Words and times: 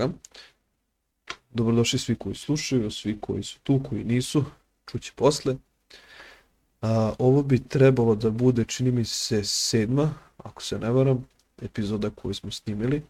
toga. 0.00 0.12
Dobrodošli 1.50 1.98
svi 1.98 2.14
koji 2.14 2.34
slušaju, 2.34 2.90
svi 2.90 3.18
koji 3.20 3.42
su 3.42 3.58
tu, 3.62 3.80
koji 3.88 4.04
nisu, 4.04 4.44
čući 4.86 5.12
posle. 5.16 5.56
A, 6.82 7.12
ovo 7.18 7.42
bi 7.42 7.68
trebalo 7.68 8.14
da 8.14 8.30
bude, 8.30 8.64
čini 8.64 8.90
mi 8.90 9.04
se, 9.04 9.44
sedma, 9.44 10.14
ako 10.38 10.62
se 10.62 10.78
ne 10.78 10.90
varam, 10.90 11.26
epizoda 11.62 12.10
koju 12.10 12.34
smo 12.34 12.50
snimili. 12.50 13.02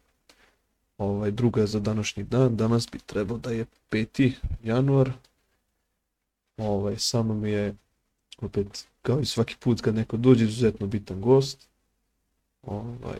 Ovaj, 0.98 1.30
druga 1.30 1.61
je 1.61 1.66
za 1.66 1.80
današnji 1.80 2.25
dan, 2.25 2.57
danas 2.57 2.89
bi 2.93 2.98
trebalo 2.98 3.38
da 3.38 3.51
je 3.51 3.66
5. 3.91 4.33
januar. 4.62 5.12
Ovaj, 6.57 6.98
samo 6.98 7.34
mi 7.34 7.51
je, 7.51 7.75
opet, 8.38 8.87
kao 9.02 9.20
i 9.20 9.27
svaki 9.27 9.57
put 9.61 9.80
kad 9.80 9.95
neko 9.95 10.16
dođe, 10.16 10.45
izuzetno 10.45 10.87
bitan 10.87 11.20
gost. 11.20 11.69
Ovaj, 12.62 13.19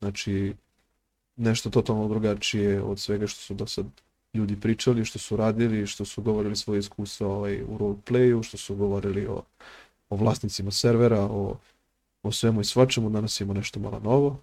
znači, 0.00 0.54
nešto 1.36 1.70
totalno 1.70 2.08
drugačije 2.08 2.82
od 2.82 3.00
svega 3.00 3.26
što 3.26 3.40
su 3.40 3.54
do 3.54 3.66
sad 3.66 3.86
ljudi 4.34 4.60
pričali, 4.60 5.04
što 5.04 5.18
su 5.18 5.36
radili, 5.36 5.86
što 5.86 6.04
su 6.04 6.22
govorili 6.22 6.56
svoje 6.56 6.78
iskustva 6.78 7.28
ovaj, 7.28 7.62
u 7.62 7.78
roleplayu, 7.78 8.42
što 8.42 8.56
su 8.56 8.76
govorili 8.76 9.26
o, 9.26 9.42
o 10.08 10.16
vlasnicima 10.16 10.70
servera, 10.70 11.20
o, 11.20 11.56
o 12.22 12.32
svemu 12.32 12.60
i 12.60 12.64
svačemu. 12.64 13.10
Danas 13.10 13.40
imamo 13.40 13.54
nešto 13.54 13.80
malo 13.80 14.00
novo, 14.00 14.40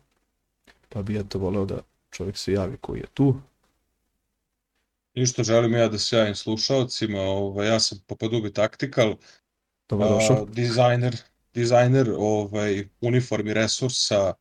pa 0.90 1.02
bi 1.02 1.14
ja 1.14 1.24
to 1.24 1.40
voleo 1.40 1.66
da 1.66 1.80
čovjek 2.12 2.38
se 2.38 2.54
javi 2.54 2.78
koji 2.78 3.00
je 3.00 3.08
tu. 3.14 3.36
Isto 5.14 5.44
želim 5.44 5.74
ja 5.74 5.88
da 5.88 5.98
se 5.98 6.18
javim 6.18 6.36
slušalcima, 6.36 7.22
ovaj, 7.22 7.68
ja 7.68 7.80
sam 7.80 8.00
Papadubi 8.08 8.54
Tactical, 8.54 9.16
Dobrodošao. 9.90 10.46
dizajner, 10.46 11.16
dizajner 11.54 12.14
ovaj, 12.18 12.88
uniformi 13.02 13.54
resursa, 13.54 14.34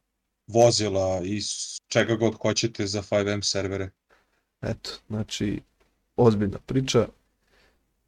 vozila 0.52 1.20
i 1.24 1.40
čega 1.88 2.14
god 2.14 2.34
hoćete 2.34 2.86
za 2.86 3.02
5M 3.02 3.42
servere. 3.42 3.90
Eto, 4.62 4.90
znači, 5.08 5.60
ozbiljna 6.16 6.58
priča 6.66 7.06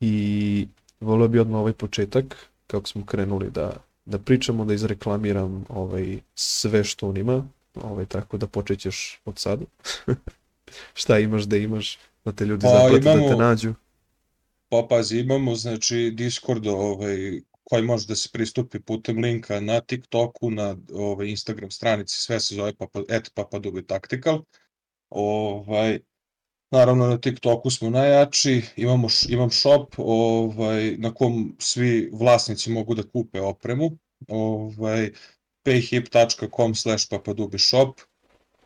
i 0.00 0.66
volio 1.00 1.28
bi 1.28 1.38
odmah 1.38 1.60
ovaj 1.60 1.72
početak, 1.72 2.36
kako 2.66 2.88
smo 2.88 3.06
krenuli 3.06 3.50
da, 3.50 3.72
da 4.04 4.18
pričamo, 4.18 4.64
da 4.64 4.74
izreklamiram 4.74 5.64
ovaj, 5.68 6.18
sve 6.34 6.84
što 6.84 7.08
on 7.08 7.16
ima, 7.16 7.48
ovaj, 7.74 8.06
tako 8.06 8.36
da 8.36 8.46
počećeš 8.46 9.20
od 9.24 9.38
sada. 9.38 9.64
Šta 11.00 11.18
imaš 11.18 11.42
da 11.42 11.56
imaš, 11.56 11.98
da 12.24 12.32
te 12.32 12.44
ljudi 12.44 12.62
Pa, 12.62 12.68
zaplate, 12.68 12.98
da 12.98 13.12
imamo- 13.12 13.28
te 13.28 13.36
nađu. 13.36 13.74
Pa 14.68 14.86
pazi, 14.90 15.18
imamo 15.18 15.54
znači 15.54 16.10
Discord 16.14 16.66
ovaj, 16.66 17.40
koji 17.64 17.82
može 17.82 18.06
da 18.06 18.16
se 18.16 18.28
pristupi 18.32 18.80
putem 18.80 19.18
linka 19.18 19.60
na 19.60 19.80
TikToku, 19.80 20.50
na 20.50 20.76
ovaj, 20.92 21.26
Instagram 21.26 21.70
stranici, 21.70 22.16
sve 22.16 22.40
se 22.40 22.54
zove 22.54 22.74
papa, 22.74 23.02
et 23.08 23.30
Papadubi 23.34 23.86
Tactical. 23.86 24.42
Ovaj, 25.10 25.98
naravno 26.70 27.06
na 27.06 27.18
TikToku 27.18 27.70
smo 27.70 27.90
najjači, 27.90 28.62
imamo, 28.76 29.08
imam 29.28 29.50
shop 29.50 29.94
ovaj, 29.98 30.96
na 30.98 31.14
kom 31.14 31.56
svi 31.58 32.10
vlasnici 32.12 32.70
mogu 32.70 32.94
da 32.94 33.02
kupe 33.02 33.40
opremu. 33.40 33.90
Ovaj, 34.28 35.10
payhip.com 35.64 36.74
slash 36.74 37.08
papadubi 37.10 37.58
shop. 37.58 38.00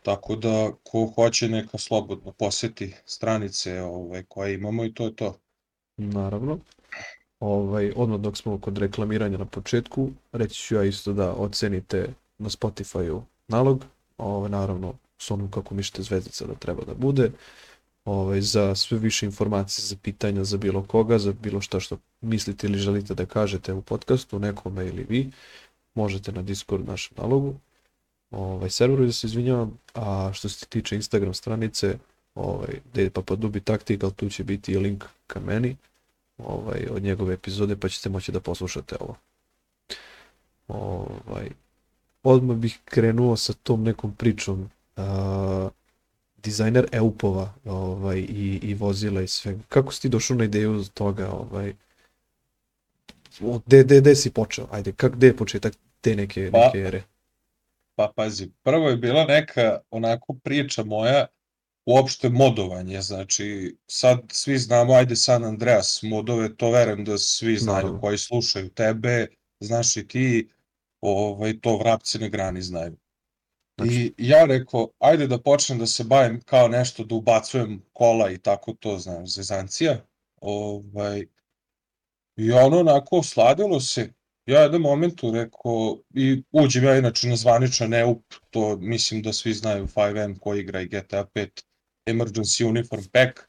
Tako 0.03 0.35
da 0.35 0.71
ko 0.83 1.05
hoće 1.15 1.49
neka 1.49 1.77
slobodno 1.77 2.31
poseti 2.31 2.93
stranice 3.05 3.81
ovaj, 3.81 4.23
koje 4.23 4.53
imamo 4.53 4.85
i 4.85 4.93
to 4.93 5.05
je 5.05 5.15
to. 5.15 5.39
Naravno. 5.97 6.59
Ovaj, 7.39 7.93
odmah 7.95 8.19
dok 8.19 8.37
smo 8.37 8.57
kod 8.57 8.77
reklamiranja 8.77 9.37
na 9.37 9.45
početku, 9.45 10.09
reći 10.31 10.55
ću 10.55 10.75
ja 10.75 10.83
isto 10.83 11.13
da 11.13 11.33
ocenite 11.33 12.13
na 12.37 12.49
Spotify-u 12.49 13.21
nalog, 13.47 13.85
ovaj, 14.17 14.49
naravno 14.49 14.93
s 15.17 15.31
onom 15.31 15.51
kako 15.51 15.75
mišite 15.75 16.01
zvezdica 16.01 16.45
da 16.45 16.55
treba 16.55 16.83
da 16.85 16.93
bude, 16.93 17.31
ovaj, 18.05 18.41
za 18.41 18.75
sve 18.75 18.97
više 18.97 19.25
informacije, 19.25 19.85
za 19.85 19.95
pitanja 20.01 20.43
za 20.43 20.57
bilo 20.57 20.83
koga, 20.83 21.19
za 21.19 21.33
bilo 21.33 21.61
šta 21.61 21.79
što 21.79 21.97
mislite 22.21 22.67
ili 22.67 22.77
želite 22.77 23.13
da 23.13 23.25
kažete 23.25 23.73
u 23.73 23.81
podcastu, 23.81 24.39
nekome 24.39 24.87
ili 24.87 25.05
vi, 25.09 25.31
možete 25.93 26.31
na 26.31 26.41
Discord 26.41 26.87
našem 26.87 27.17
nalogu, 27.17 27.55
ovaj, 28.31 28.69
serveru 28.69 29.05
da 29.05 29.11
se 29.11 29.27
izvinjavam, 29.27 29.77
a 29.93 30.31
što 30.33 30.49
se 30.49 30.65
tiče 30.65 30.95
Instagram 30.95 31.33
stranice, 31.33 31.97
ovaj, 32.35 32.79
je 32.93 33.09
Papadubi 33.09 33.59
Tactical, 33.59 34.11
tu 34.11 34.29
će 34.29 34.43
biti 34.43 34.71
i 34.71 34.77
link 34.77 35.03
ka 35.27 35.39
meni, 35.39 35.75
ovaj, 36.37 36.87
od 36.91 37.03
njegove 37.03 37.33
epizode, 37.33 37.75
pa 37.75 37.89
ćete 37.89 38.09
moći 38.09 38.31
da 38.31 38.39
poslušate 38.39 38.95
ovo. 38.99 39.15
Ovaj, 40.67 41.49
odmah 42.23 42.57
bih 42.57 42.79
krenuo 42.85 43.37
sa 43.37 43.53
tom 43.53 43.83
nekom 43.83 44.15
pričom. 44.15 44.69
Uh, 44.97 45.03
dizajner 46.37 46.87
Eupova 46.91 47.53
ovaj, 47.65 48.19
i, 48.19 48.59
i 48.63 48.73
vozila 48.73 49.21
i 49.21 49.27
sve. 49.27 49.57
Kako 49.69 49.93
si 49.93 50.01
ti 50.01 50.09
došao 50.09 50.37
na 50.37 50.43
ideju 50.43 50.83
toga? 50.93 51.31
Ovaj, 51.31 51.73
gde, 53.65 53.83
gde, 53.83 54.01
gde 54.01 54.15
si 54.15 54.31
počeo? 54.31 54.67
Ajde, 54.71 54.91
kak, 54.91 55.15
gde 55.15 55.27
je 55.27 55.37
početak 55.37 55.73
te 56.01 56.15
neke, 56.15 56.51
Pa- 56.51 56.59
neke 56.59 56.79
ere? 56.79 57.03
Pa 57.95 58.11
pazi, 58.15 58.51
prvo 58.63 58.89
je 58.89 58.97
bila 58.97 59.25
neka 59.25 59.79
onako 59.91 60.33
priča 60.43 60.83
moja 60.83 61.25
uopšte 61.87 62.29
modovanje, 62.29 63.01
znači 63.01 63.77
sad 63.87 64.19
svi 64.31 64.57
znamo, 64.57 64.93
ajde 64.93 65.15
San 65.15 65.43
Andreas 65.43 65.99
modove, 66.03 66.55
to 66.55 66.71
verujem 66.71 67.05
da 67.05 67.17
svi 67.17 67.57
znaju 67.57 67.77
Naravno. 67.77 68.01
koji 68.01 68.17
slušaju 68.17 68.69
tebe, 68.69 69.27
znaš 69.59 69.97
i 69.97 70.07
ti, 70.07 70.49
ovaj, 71.01 71.59
to 71.59 71.77
vrapci 71.77 72.19
na 72.19 72.27
grani 72.27 72.61
znaju. 72.61 72.97
I 73.85 74.13
ja 74.17 74.45
rekao, 74.45 74.89
ajde 74.99 75.27
da 75.27 75.41
počnem 75.41 75.79
da 75.79 75.87
se 75.87 76.03
bavim 76.03 76.41
kao 76.41 76.67
nešto, 76.67 77.03
da 77.03 77.15
ubacujem 77.15 77.81
kola 77.93 78.31
i 78.31 78.37
tako 78.37 78.73
to, 78.73 78.99
znam, 78.99 79.27
zezancija. 79.27 80.05
Ovaj, 80.41 81.25
I 82.35 82.51
ono 82.51 82.79
onako 82.79 83.23
sladilo 83.23 83.79
se, 83.79 84.13
ja 84.45 84.61
jednom 84.61 84.81
momentu 84.81 85.31
rekao, 85.31 85.97
i 86.13 86.43
uđem 86.51 86.83
ja 86.83 86.97
inače 86.97 87.27
na 87.27 87.35
zvaničan 87.35 87.93
EUP, 87.93 88.23
to 88.49 88.77
mislim 88.77 89.21
da 89.21 89.33
svi 89.33 89.53
znaju 89.53 89.87
5M 89.87 90.39
ko 90.39 90.55
igra 90.55 90.81
i 90.81 90.87
GTA 90.87 91.25
5 91.33 91.66
Emergency 92.07 92.65
Uniform 92.65 93.03
Pack, 93.11 93.39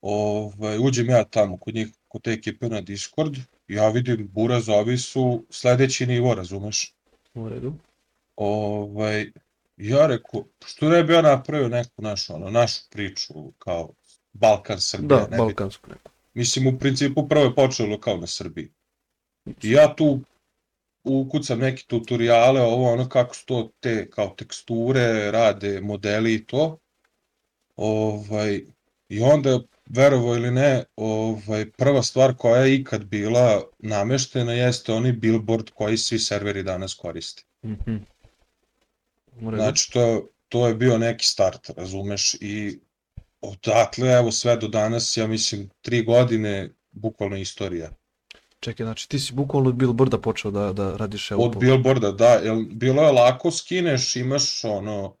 ovaj, 0.00 0.78
uđem 0.78 1.10
ja 1.10 1.24
tamo 1.24 1.56
kod 1.56 1.74
njih, 1.74 1.88
kod 2.08 2.22
te 2.22 2.32
ekipe 2.32 2.68
na 2.68 2.80
Discord, 2.80 3.36
ja 3.68 3.88
vidim 3.88 4.28
buraz, 4.32 4.68
ovi 4.68 4.98
su 4.98 5.44
sledeći 5.50 6.06
nivo, 6.06 6.34
razumeš? 6.34 6.94
U 7.34 7.48
redu. 7.48 7.74
Ovaj, 8.36 9.30
ja 9.76 10.06
rekao, 10.06 10.44
što 10.66 10.88
ne 10.88 11.04
bi 11.04 11.12
ja 11.12 11.22
napravio 11.22 11.68
neku 11.68 12.02
našu, 12.02 12.34
ono, 12.34 12.50
našu 12.50 12.80
priču, 12.90 13.52
kao 13.58 13.90
Balkan, 14.32 14.80
Srbija, 14.80 15.18
Da, 15.18 15.22
ne 15.22 15.30
bi 15.30 15.36
balkansku 15.36 15.90
neku. 15.90 16.10
Mislim, 16.34 16.66
u 16.66 16.78
principu 16.78 17.28
prvo 17.28 17.44
je 17.44 17.54
počelo 17.54 18.00
kao 18.00 18.16
na 18.16 18.26
Srbiji. 18.26 18.70
I 19.62 19.70
ja 19.70 19.94
tu 19.96 20.20
ukucam 21.04 21.58
neke 21.58 21.82
tutoriale, 21.86 22.60
ovo 22.60 22.92
ono 22.92 23.08
kako 23.08 23.34
su 23.34 23.46
to 23.46 23.70
te 23.80 24.10
kao 24.10 24.28
teksture, 24.28 25.30
rade, 25.30 25.80
modeli 25.80 26.34
i 26.34 26.46
to. 26.46 26.78
Ovaj, 27.82 28.60
I 29.08 29.20
onda, 29.20 29.60
verovo 29.86 30.34
ili 30.34 30.50
ne, 30.50 30.84
ovaj, 30.96 31.70
prva 31.70 32.02
stvar 32.02 32.34
koja 32.34 32.64
je 32.64 32.74
ikad 32.74 33.04
bila 33.04 33.62
nameštena 33.78 34.52
jeste 34.52 34.92
onaj 34.92 35.12
billboard 35.12 35.70
koji 35.74 35.96
svi 35.96 36.18
serveri 36.18 36.62
danas 36.62 36.94
koriste. 36.94 37.42
Mhm. 37.64 37.96
U 39.40 39.50
redu. 39.50 39.62
Znači, 39.62 39.92
to, 39.92 40.28
to 40.48 40.66
je 40.68 40.74
bio 40.74 40.98
neki 40.98 41.26
start, 41.26 41.70
razumeš, 41.76 42.34
i 42.40 42.78
odatle, 43.40 44.12
evo, 44.12 44.32
sve 44.32 44.56
do 44.56 44.68
danas, 44.68 45.16
ja 45.16 45.26
mislim, 45.26 45.70
tri 45.82 46.02
godine, 46.04 46.70
bukvalno 46.90 47.36
istorija. 47.36 47.90
Čekaj, 48.60 48.84
znači 48.84 49.08
ti 49.08 49.18
si 49.18 49.32
bukvalno 49.34 49.68
od 49.68 49.74
Billboarda 49.74 50.18
počeo 50.18 50.50
da, 50.50 50.72
da 50.72 50.96
radiš 50.96 51.30
Od 51.30 51.40
Eupov. 51.40 51.60
billboarda, 51.60 52.12
da, 52.12 52.28
jel, 52.28 52.64
bilo 52.70 53.02
je 53.02 53.12
lako, 53.12 53.50
skineš, 53.50 54.16
imaš 54.16 54.64
ono, 54.64 55.16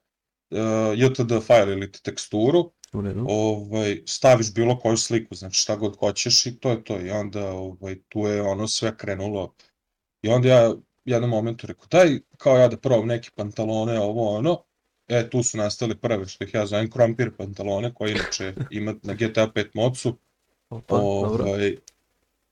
uh, 0.50 0.58
JTD 0.98 1.32
file 1.46 1.72
ili 1.72 1.92
teksturu, 1.92 2.72
ovaj, 3.28 4.02
staviš 4.06 4.54
bilo 4.54 4.78
koju 4.78 4.96
sliku, 4.96 5.34
znači 5.34 5.60
šta 5.60 5.76
god 5.76 5.96
hoćeš 5.98 6.46
i 6.46 6.58
to 6.60 6.70
je 6.70 6.84
to. 6.84 7.00
I 7.00 7.10
onda 7.10 7.50
ovaj, 7.50 7.96
tu 8.08 8.20
je 8.20 8.42
ono 8.42 8.68
sve 8.68 8.96
krenulo. 8.96 9.54
I 10.22 10.28
onda 10.28 10.48
ja 10.48 10.74
jednom 11.04 11.30
momentu 11.30 11.66
rekao, 11.66 11.86
daj 11.90 12.18
kao 12.36 12.58
ja 12.58 12.68
da 12.68 12.76
probam 12.76 13.06
neke 13.06 13.30
pantalone, 13.34 14.00
ovo 14.00 14.36
ono. 14.36 14.62
E, 15.08 15.30
tu 15.30 15.42
su 15.42 15.58
nastale 15.58 15.94
prve, 15.94 16.26
što 16.26 16.44
ih 16.44 16.54
ja 16.54 16.66
zovem 16.66 16.90
krompir 16.90 17.36
pantalone, 17.36 17.94
koje 17.94 18.10
inače 18.12 18.54
ima 18.70 18.94
na 19.02 19.14
GTA 19.14 19.48
5 19.54 19.68
modsu. 19.74 20.16
Opa, 20.70 20.96
dobro. 20.96 21.44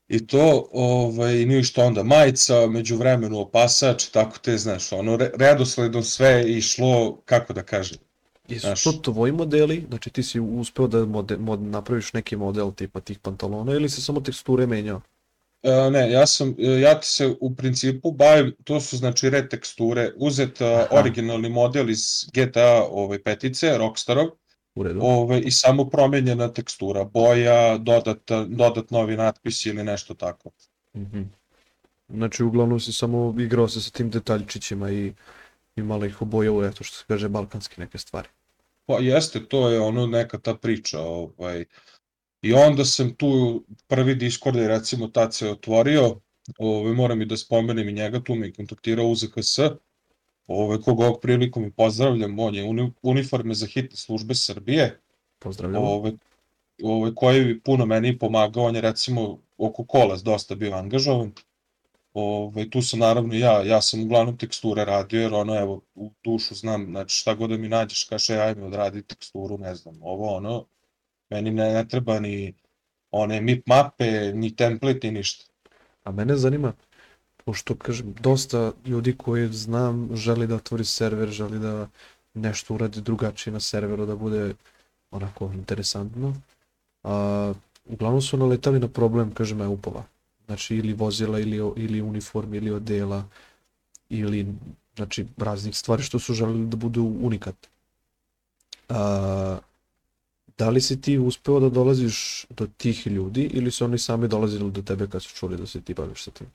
I 0.09 0.27
to, 0.27 0.67
ovaj, 0.71 1.45
ništa 1.45 1.83
onda 1.83 2.03
majica, 2.03 2.67
među 2.67 2.97
vremenu 2.97 3.39
opasač, 3.39 4.05
tako 4.05 4.37
te, 4.37 4.57
znaš, 4.57 4.91
ono, 4.91 5.17
re, 5.17 5.31
redosledom 5.35 6.03
sve 6.03 6.43
išlo, 6.47 7.21
kako 7.25 7.53
da 7.53 7.63
kažem, 7.63 7.97
Jesu 8.49 8.67
znaš. 8.67 8.83
to 8.83 8.91
tvoji 8.91 9.31
modeli? 9.31 9.85
Znači 9.89 10.09
ti 10.09 10.23
si 10.23 10.39
uspeo 10.39 10.87
da 10.87 11.05
mode, 11.05 11.37
mod, 11.37 11.61
napraviš 11.61 12.13
neki 12.13 12.35
model 12.35 12.71
tipa 12.71 12.99
tih 12.99 13.19
pantalona 13.19 13.73
ili 13.73 13.89
se 13.89 14.01
samo 14.01 14.19
teksture 14.21 14.67
menjao? 14.67 15.01
E, 15.63 15.91
ne, 15.91 16.11
ja 16.11 16.27
sam, 16.27 16.55
ja 16.57 16.99
ti 16.99 17.07
se 17.07 17.35
u 17.39 17.55
principu 17.55 18.11
bavim, 18.11 18.55
to 18.63 18.79
su 18.81 18.97
znači 18.97 19.29
reteksture, 19.29 20.11
uzet 20.15 20.61
e, 20.61 20.65
Aha. 20.65 20.87
originalni 20.91 21.49
model 21.49 21.89
iz 21.89 22.25
GTA 22.33 22.83
ovaj, 22.91 23.23
petice, 23.23 23.77
Rockstarov, 23.77 24.27
U 24.75 24.83
redu. 24.83 24.99
ove, 25.03 25.39
i 25.39 25.51
samo 25.51 25.89
promenjena 25.89 26.53
tekstura, 26.53 27.03
boja, 27.03 27.77
dodat, 27.77 28.31
dodat 28.47 28.91
novi 28.91 29.17
natpis 29.17 29.65
ili 29.65 29.83
nešto 29.83 30.13
tako. 30.13 30.49
Mhm. 30.95 31.21
Znači, 32.09 32.43
uglavnom 32.43 32.79
si 32.79 32.93
samo 32.93 33.35
igrao 33.39 33.67
se 33.67 33.81
sa 33.81 33.91
tim 33.91 34.09
detaljčićima 34.09 34.91
i, 34.91 35.13
i 35.75 35.81
malo 35.81 36.05
ih 36.05 36.21
obojao, 36.21 36.65
eto 36.65 36.83
što 36.83 36.97
se 36.97 37.03
kaže, 37.07 37.29
balkanski 37.29 37.81
neke 37.81 37.97
stvari. 37.97 38.27
Pa 38.85 38.97
jeste, 38.99 39.45
to 39.45 39.69
je 39.69 39.79
ono 39.79 40.07
neka 40.07 40.37
ta 40.37 40.55
priča. 40.55 40.99
Ovaj. 40.99 41.65
I 42.41 42.53
onda 42.53 42.85
sam 42.85 43.15
tu 43.15 43.63
prvi 43.87 44.15
Discord 44.15 44.55
je 44.55 44.67
recimo 44.67 45.07
tad 45.07 45.35
se 45.35 45.49
otvorio, 45.49 46.19
ovaj, 46.57 46.93
moram 46.93 47.21
i 47.21 47.25
da 47.25 47.37
spomenem 47.37 47.89
i 47.89 47.93
njega, 47.93 48.19
tu 48.23 48.35
me 48.35 48.47
je 48.47 48.53
kontaktirao 48.53 49.07
UZKS, 49.07 49.59
ovaj, 50.49 50.77
koga 50.77 51.05
ovog 51.05 51.21
prilikom 51.21 51.65
i 51.65 51.71
pozdravljam, 51.71 52.39
on 52.39 52.55
je 52.55 52.63
uni, 52.63 52.91
uniforme 53.01 53.53
za 53.53 53.67
hitne 53.67 53.97
službe 53.97 54.35
Srbije, 54.35 54.99
Pozdravljamo. 55.39 55.85
ovaj, 55.85 56.11
ovaj, 56.83 57.11
koji 57.15 57.45
bi 57.45 57.61
puno 57.61 57.85
meni 57.85 58.17
pomagao, 58.19 58.63
on 58.63 58.75
je 58.75 58.81
recimo 58.81 59.39
oko 59.57 59.85
kola 59.85 60.17
dosta 60.23 60.55
bio 60.55 60.73
angažovan, 60.73 61.31
Ove, 62.13 62.69
tu 62.69 62.81
sam 62.81 62.99
naravno 62.99 63.33
ja, 63.33 63.63
ja 63.63 63.81
sam 63.81 64.03
uglavnom 64.03 64.37
teksture 64.37 64.85
radio, 64.85 65.21
jer 65.21 65.33
ono, 65.33 65.59
evo, 65.59 65.81
u 65.95 66.11
dušu 66.23 66.55
znam, 66.55 66.85
znači 66.85 67.15
šta 67.15 67.33
god 67.33 67.49
da 67.49 67.57
mi 67.57 67.69
nađeš, 67.69 68.03
kaže, 68.03 68.37
ajme 68.37 68.65
odradi 68.65 69.03
teksturu, 69.03 69.57
ne 69.57 69.75
znam, 69.75 69.99
ovo, 70.01 70.35
ono, 70.35 70.65
meni 71.29 71.51
ne, 71.51 71.73
ne 71.73 71.87
treba 71.87 72.19
ni 72.19 72.53
one 73.11 73.41
mip 73.41 73.67
mape, 73.67 74.31
ni 74.33 74.55
template, 74.55 75.07
ni 75.07 75.17
ništa. 75.17 75.45
A 76.03 76.11
mene 76.11 76.35
zanima, 76.35 76.73
pošto 77.45 77.75
kažem, 77.75 78.13
dosta 78.19 78.71
ljudi 78.85 79.15
koji 79.17 79.53
znam 79.53 80.09
želi 80.15 80.47
da 80.47 80.55
otvori 80.55 80.85
server, 80.85 81.29
želi 81.29 81.59
da 81.59 81.87
nešto 82.33 82.73
uradi 82.73 83.01
drugačije 83.01 83.53
na 83.53 83.59
serveru, 83.59 84.05
da 84.05 84.15
bude 84.15 84.53
onako 85.11 85.51
interesantno. 85.53 86.35
A, 87.03 87.53
uglavnom 87.85 88.21
su 88.21 88.37
naletali 88.37 88.79
na 88.79 88.87
problem, 88.87 89.33
kažem, 89.33 89.61
EUP-ova. 89.61 90.03
Znači 90.45 90.75
ili 90.75 90.93
vozila, 90.93 91.39
ili, 91.39 91.57
ili 91.75 92.01
uniform, 92.01 92.53
ili 92.53 92.71
odela, 92.71 93.23
ili 94.09 94.47
znači 94.95 95.25
raznih 95.37 95.77
stvari 95.77 96.03
što 96.03 96.19
su 96.19 96.33
želeli 96.33 96.65
da 96.65 96.77
budu 96.77 97.03
unikat. 97.21 97.55
A, 98.89 99.59
da 100.57 100.69
li 100.69 100.81
si 100.81 101.01
ti 101.01 101.17
uspeo 101.17 101.59
da 101.59 101.69
dolaziš 101.69 102.45
do 102.49 102.67
tih 102.77 103.07
ljudi 103.07 103.49
ili 103.53 103.71
su 103.71 103.85
oni 103.85 103.97
sami 103.97 104.27
dolazili 104.27 104.71
do 104.71 104.81
tebe 104.81 105.07
kad 105.07 105.23
su 105.23 105.35
čuli 105.35 105.57
da 105.57 105.67
se 105.67 105.81
ti 105.81 105.93
baviš 105.93 106.23
sa 106.23 106.31
tim? 106.31 106.47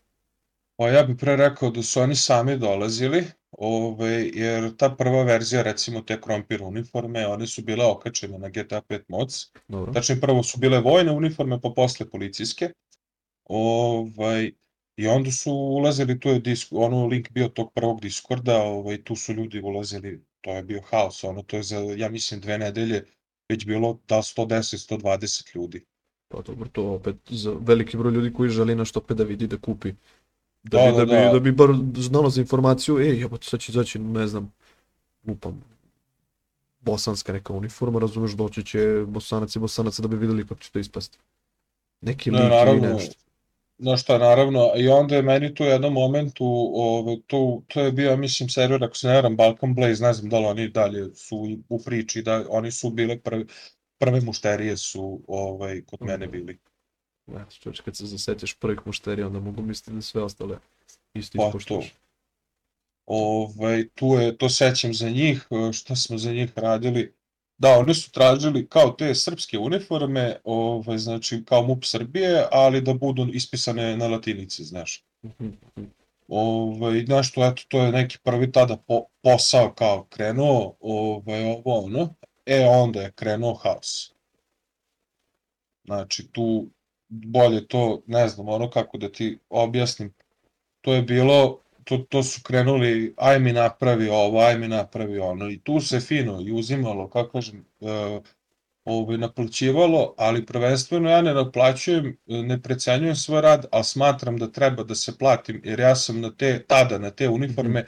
Pa 0.76 0.88
ja 0.88 1.02
bih 1.02 1.16
pre 1.20 1.36
rekao 1.36 1.70
da 1.70 1.82
su 1.82 2.00
oni 2.00 2.16
sami 2.16 2.58
dolazili, 2.58 3.24
ove, 3.50 4.30
jer 4.34 4.76
ta 4.76 4.90
prva 4.90 5.22
verzija, 5.22 5.62
recimo 5.62 6.00
te 6.00 6.20
krompir 6.20 6.62
uniforme, 6.62 7.26
one 7.26 7.46
su 7.46 7.62
bile 7.62 7.84
okačene 7.86 8.38
na 8.38 8.48
GTA 8.48 8.82
5 8.88 9.02
mods. 9.08 9.34
Dobro. 9.68 9.92
Znači 9.92 10.20
prvo 10.20 10.42
su 10.42 10.58
bile 10.58 10.80
vojne 10.80 11.12
uniforme, 11.12 11.60
pa 11.60 11.70
posle 11.76 12.10
policijske. 12.10 12.70
Ovaj, 13.44 14.52
I 14.96 15.06
onda 15.06 15.30
su 15.30 15.52
ulazili, 15.52 16.20
tu 16.20 16.28
je 16.28 16.40
disk, 16.40 16.68
ono 16.70 17.06
link 17.06 17.30
bio 17.30 17.48
tog 17.48 17.72
prvog 17.74 18.00
Discorda, 18.00 18.62
ovaj, 18.62 19.02
tu 19.02 19.16
su 19.16 19.32
ljudi 19.32 19.60
ulazili, 19.60 20.24
to 20.40 20.50
je 20.54 20.62
bio 20.62 20.82
haos, 20.90 21.24
ono, 21.24 21.42
to 21.42 21.56
je 21.56 21.62
za, 21.62 21.76
ja 21.96 22.08
mislim, 22.08 22.40
dve 22.40 22.58
nedelje 22.58 23.04
već 23.48 23.66
bilo 23.66 23.98
da 24.08 24.16
110-120 24.16 25.56
ljudi. 25.56 25.84
Pa 26.28 26.42
dobro, 26.42 26.68
to 26.68 26.84
opet 26.92 27.16
za 27.30 27.56
veliki 27.60 27.96
broj 27.96 28.12
ljudi 28.12 28.32
koji 28.32 28.50
želi 28.50 28.74
nešto 28.74 29.00
opet 29.00 29.16
da 29.16 29.24
vidi, 29.24 29.46
da 29.46 29.58
kupi. 29.58 29.92
Da, 30.64 30.78
Da, 30.78 30.90
bi, 30.90 30.96
da, 30.96 31.04
da, 31.04 31.04
bi, 31.04 31.12
da. 31.12 31.32
da 31.32 31.40
bi 31.40 31.52
bar 31.52 31.68
znalo 31.96 32.30
za 32.30 32.40
informaciju, 32.40 32.98
ej, 32.98 33.20
jebote, 33.20 33.46
sad 33.46 33.60
će 33.60 33.72
izaći, 33.72 33.98
ne 33.98 34.26
znam, 34.26 34.52
lupam, 35.26 35.64
bosanska 36.80 37.32
neka 37.32 37.52
uniforma, 37.52 37.98
razumeš, 37.98 38.32
doći 38.32 38.64
će 38.64 39.04
bosanac 39.06 39.56
i 39.56 39.58
bosanaca 39.58 40.02
da 40.02 40.08
bi 40.08 40.16
videli 40.16 40.46
kako 40.46 40.60
će 40.60 40.70
to 40.70 40.78
ispasti. 40.78 41.18
Neki 42.00 42.30
Ne, 42.30 42.42
lik 42.42 42.82
ili 42.82 42.92
nešto. 42.92 43.14
Znaš 43.78 44.02
šta, 44.02 44.18
naravno, 44.18 44.72
i 44.76 44.88
onda 44.88 45.16
je 45.16 45.22
meni 45.22 45.54
tu 45.54 45.64
jednom 45.64 45.92
momentu, 45.92 46.44
ove, 46.74 47.16
to, 47.26 47.62
to 47.68 47.80
je 47.80 47.92
bio, 47.92 48.16
mislim, 48.16 48.48
server, 48.48 48.84
ako 48.84 48.96
se 48.96 49.08
ne 49.08 49.14
varam, 49.14 49.36
Balkan 49.36 49.74
Blaze, 49.74 50.04
ne 50.04 50.12
znam 50.12 50.30
da 50.30 50.38
li 50.38 50.46
oni 50.46 50.68
dalje 50.68 51.14
su 51.14 51.58
u 51.68 51.82
priči, 51.84 52.22
da 52.22 52.44
oni 52.48 52.70
su 52.72 52.90
bile 52.90 53.18
prve, 53.18 53.44
prve 53.98 54.20
mušterije 54.20 54.76
su 54.76 55.20
ovaj, 55.26 55.82
kod 55.86 56.02
mene 56.02 56.26
bili. 56.26 56.58
Ja, 57.26 57.46
čovječ, 57.60 57.80
kad 57.80 57.96
se 57.96 58.06
zasetiš 58.06 58.54
prvih 58.54 58.80
mušterija, 58.84 59.26
onda 59.26 59.40
mogu 59.40 59.62
misliti 59.62 59.92
da 59.92 60.02
sve 60.02 60.22
ostale 60.22 60.58
isto 61.14 61.38
Pa 61.38 61.46
ispoštuješ. 61.46 61.94
Ovaj, 63.06 63.88
tu 63.94 64.06
je, 64.06 64.36
to 64.36 64.48
sećam 64.48 64.94
za 64.94 65.10
njih, 65.10 65.46
e, 65.50 65.72
šta 65.72 65.96
smo 65.96 66.18
za 66.18 66.32
njih 66.32 66.52
radili. 66.56 67.12
Da, 67.58 67.78
oni 67.78 67.94
su 67.94 68.10
tražili 68.10 68.68
kao 68.68 68.90
te 68.90 69.14
srpske 69.14 69.58
uniforme, 69.58 70.36
ovaj, 70.44 70.98
znači 70.98 71.44
kao 71.44 71.62
MUP 71.62 71.84
Srbije, 71.84 72.46
ali 72.52 72.80
da 72.80 72.94
budu 72.94 73.28
ispisane 73.32 73.96
na 73.96 74.06
latinici, 74.06 74.64
znaš. 74.64 75.04
Mhm. 75.24 75.48
Ovaj, 76.28 77.04
znaš 77.06 77.32
to, 77.32 77.46
eto, 77.46 77.62
to 77.68 77.82
je 77.82 77.92
neki 77.92 78.18
prvi 78.22 78.52
tada 78.52 78.76
po, 78.76 79.04
posao 79.22 79.72
kao 79.72 80.04
krenuo, 80.04 80.74
ovaj, 80.80 81.44
ovo 81.44 81.84
ono, 81.84 82.14
e 82.46 82.66
onda 82.66 83.00
je 83.00 83.12
krenuo 83.12 83.54
haos. 83.54 84.12
Znači 85.84 86.28
tu 86.32 86.66
bolje 87.08 87.66
to, 87.68 88.02
ne 88.06 88.28
znam, 88.28 88.48
ono 88.48 88.70
kako 88.70 88.98
da 88.98 89.08
ti 89.08 89.38
objasnim, 89.50 90.14
to 90.80 90.94
je 90.94 91.02
bilo, 91.02 91.60
to, 91.84 91.98
to 91.98 92.22
su 92.22 92.40
krenuli, 92.42 93.14
aj 93.16 93.38
mi 93.38 93.52
napravi 93.52 94.08
ovo, 94.08 94.40
aj 94.40 94.58
mi 94.58 94.68
napravi 94.68 95.18
ono, 95.18 95.50
i 95.50 95.60
tu 95.60 95.80
se 95.80 96.00
fino 96.00 96.40
i 96.40 96.52
uzimalo, 96.52 97.08
kako 97.08 97.32
kažem, 97.32 97.64
e, 97.80 98.20
ovaj, 98.84 99.18
naplaćivalo, 99.18 100.14
ali 100.16 100.46
prvenstveno 100.46 101.10
ja 101.10 101.22
ne 101.22 101.34
naplaćujem, 101.34 102.16
ne 102.26 102.62
precenjujem 102.62 103.16
svoj 103.16 103.40
rad, 103.40 103.66
ali 103.72 103.84
smatram 103.84 104.38
da 104.38 104.50
treba 104.52 104.82
da 104.82 104.94
se 104.94 105.18
platim, 105.18 105.60
jer 105.64 105.80
ja 105.80 105.96
sam 105.96 106.20
na 106.20 106.30
te, 106.30 106.64
tada 106.68 106.98
na 106.98 107.10
te 107.10 107.28
uniforme 107.28 107.84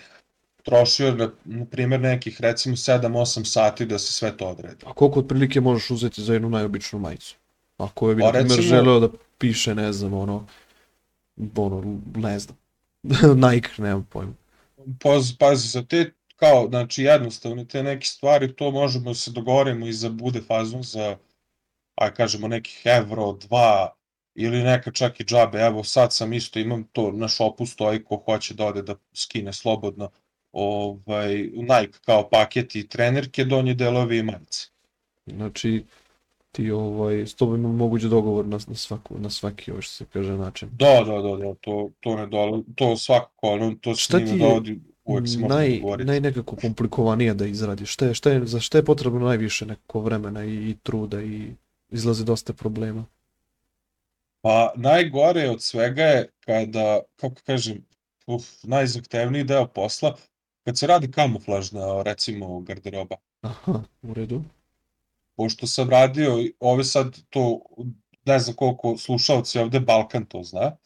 trošio, 0.63 1.15
na, 1.15 1.31
na 1.45 1.65
primjer, 1.65 2.01
nekih 2.01 2.41
recimo 2.41 2.77
7-8 2.77 3.45
sati 3.45 3.87
da 3.87 3.99
se 3.99 4.13
sve 4.13 4.37
to 4.37 4.49
odredi. 4.49 4.85
A 4.87 4.93
koliko 4.93 5.21
otprilike 5.21 5.61
možeš 5.61 5.91
uzeti 5.91 6.23
za 6.23 6.33
jednu 6.33 6.51
najobičnu 6.51 6.99
majicu? 6.99 7.37
Ako 7.77 8.09
je 8.09 8.15
bi, 8.15 8.23
Pa, 8.23 8.33
na 8.33 8.39
recimo- 8.39 8.63
želeo 8.63 9.01
da 9.01 9.09
piše, 9.39 9.75
ne 9.75 9.93
znam, 9.93 10.15
ono, 10.15 10.47
ono, 11.57 11.99
ne 12.17 12.39
znam, 12.39 12.57
Nike, 13.51 13.71
nemam 13.79 14.07
pojma. 14.11 14.33
Paz, 15.01 15.33
pazi, 15.39 15.69
za 15.69 15.83
te, 15.83 16.13
kao, 16.37 16.67
znači, 16.69 17.03
jednostavne 17.03 17.65
te 17.65 17.83
neke 17.83 18.07
stvari, 18.07 18.53
to 18.53 18.71
možemo 18.71 19.11
da 19.11 19.15
se 19.15 19.31
dogovorimo 19.31 19.87
i 19.87 19.93
za 19.93 20.09
bude 20.09 20.41
fazon 20.41 20.83
za, 20.83 21.17
aj 21.95 22.15
kažemo, 22.15 22.49
nekih 22.49 22.83
evro, 22.85 23.33
dva, 23.33 23.93
ili 24.35 24.63
neka 24.63 24.91
čak 24.91 25.21
i 25.21 25.25
džabe, 25.25 25.59
evo 25.59 25.85
sad 25.85 26.13
sam 26.13 26.33
isto, 26.33 26.59
imam 26.59 26.85
to 26.85 27.13
na 27.13 27.29
šopu 27.29 27.67
stoji 27.67 28.05
ko 28.05 28.17
hoće 28.17 28.55
da 28.55 28.67
ode 28.67 28.83
da 28.83 28.95
skine 29.15 29.53
slobodno, 29.53 30.11
ovaj, 30.53 31.35
Nike 31.53 31.99
kao 32.05 32.29
paket 32.31 32.75
i 32.75 32.89
trenerke, 32.89 33.45
donje 33.45 33.75
delovi 33.75 34.19
i 34.19 34.23
majice. 34.23 34.67
Znači, 35.27 35.85
ti 36.57 36.71
ovaj, 36.71 37.27
s 37.27 37.35
tobom 37.35 37.61
ima 37.61 37.69
moguće 37.69 38.09
dogovor 38.09 38.47
na, 38.47 38.59
na, 38.67 38.75
svaku, 38.75 39.15
na 39.19 39.31
svaki, 39.31 39.73
ovo 39.73 39.83
što 39.83 39.93
se 39.93 40.05
kaže, 40.13 40.33
način. 40.33 40.69
Da, 40.73 41.05
da, 41.07 41.23
da, 41.23 41.37
da, 41.37 41.55
to, 41.61 41.91
to 42.01 42.17
ne 42.17 42.27
dole, 42.27 42.63
to 42.75 42.97
svakako, 42.97 43.51
ono, 43.51 43.75
to 43.81 43.95
se 43.95 44.01
Šta 44.03 44.19
ti 44.19 44.25
je 44.25 44.39
dovodi, 44.39 44.81
uvek 45.05 45.29
se 45.29 45.39
Naj, 45.39 45.81
naj 46.05 46.21
nekako 46.21 46.57
komplikovanije 46.57 47.35
da 47.35 47.47
izradiš? 47.47 47.93
Šta 47.93 48.07
je, 48.07 48.15
šta 48.15 48.31
je, 48.31 48.47
za 48.47 48.61
šta 48.61 48.79
je 48.79 48.85
potrebno 48.85 49.21
najviše 49.21 49.67
nekako 49.67 50.01
vremena 50.01 50.45
i, 50.45 50.55
i 50.71 50.77
truda 50.83 51.23
i 51.23 51.51
izlazi 51.91 52.25
dosta 52.25 52.53
problema? 52.53 53.05
Pa 54.41 54.73
najgore 54.77 55.51
od 55.51 55.63
svega 55.63 56.03
je 56.03 56.29
kada, 56.41 57.01
kako 57.17 57.35
kažem, 57.47 57.85
uf, 58.27 58.45
najzahtevniji 58.63 59.45
deo 59.45 59.67
posla, 59.67 60.17
kad 60.65 60.79
se 60.79 60.87
radi 60.87 61.11
kamuflažna, 61.11 62.03
recimo, 62.03 62.61
garderoba. 62.61 63.17
Aha, 63.41 63.83
u 64.03 64.15
redu. 64.15 64.43
Pošto 65.37 65.67
sam 65.67 65.91
radio, 65.91 66.39
ove 66.61 66.85
sad 66.85 67.17
to, 67.31 67.61
ne 68.25 68.39
znam 68.39 68.57
koliko 68.57 68.97
slušalci 68.99 69.59
ovde 69.59 69.81
Balkan 69.81 70.27
to 70.27 70.43
zna, 70.43 70.77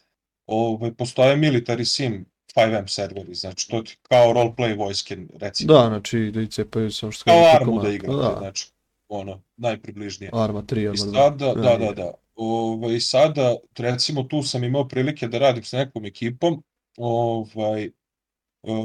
ove, 0.46 0.94
postoje 0.94 1.36
military 1.36 1.84
sim 1.84 2.26
5M 2.56 2.86
serveri, 2.86 3.34
znači 3.34 3.68
to 3.68 3.82
ti 3.82 3.98
kao 4.02 4.32
roleplay 4.32 4.78
vojske, 4.78 5.16
recimo. 5.40 5.72
Da, 5.72 5.88
znači 5.88 6.30
da 6.34 6.40
i 6.40 6.46
cepaju 6.46 6.92
samo 6.92 7.12
što 7.12 7.24
kao 7.24 7.44
armu 7.54 7.82
da 7.82 7.90
igrate, 7.90 8.16
Da, 8.16 8.36
znači, 8.38 8.72
ono, 9.08 9.42
najpribližnije. 9.56 10.30
Arma 10.34 10.62
3, 10.62 10.80
I 10.80 10.86
Arma 10.86 10.96
2. 10.96 11.12
sada, 11.14 11.54
da, 11.54 11.76
da, 11.76 11.92
da. 11.92 12.12
Ovaj, 12.34 12.94
I 12.94 13.00
sada, 13.00 13.56
recimo, 13.78 14.22
tu 14.22 14.42
sam 14.42 14.64
imao 14.64 14.88
prilike 14.88 15.28
da 15.28 15.38
radim 15.38 15.64
s 15.64 15.72
nekom 15.72 16.04
ekipom, 16.04 16.62
ovaj, 16.98 17.84
e, 17.84 17.90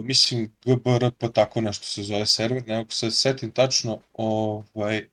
mislim 0.04 0.56
GBRP, 0.66 1.34
tako 1.34 1.62
nešto 1.62 1.86
se 1.86 2.04
zove 2.04 2.26
server, 2.26 2.68
ne 2.68 2.78
mogu 2.78 2.92
se 2.92 3.12
setim 3.12 3.52
tačno, 3.52 4.00
ovaj, 4.14 5.10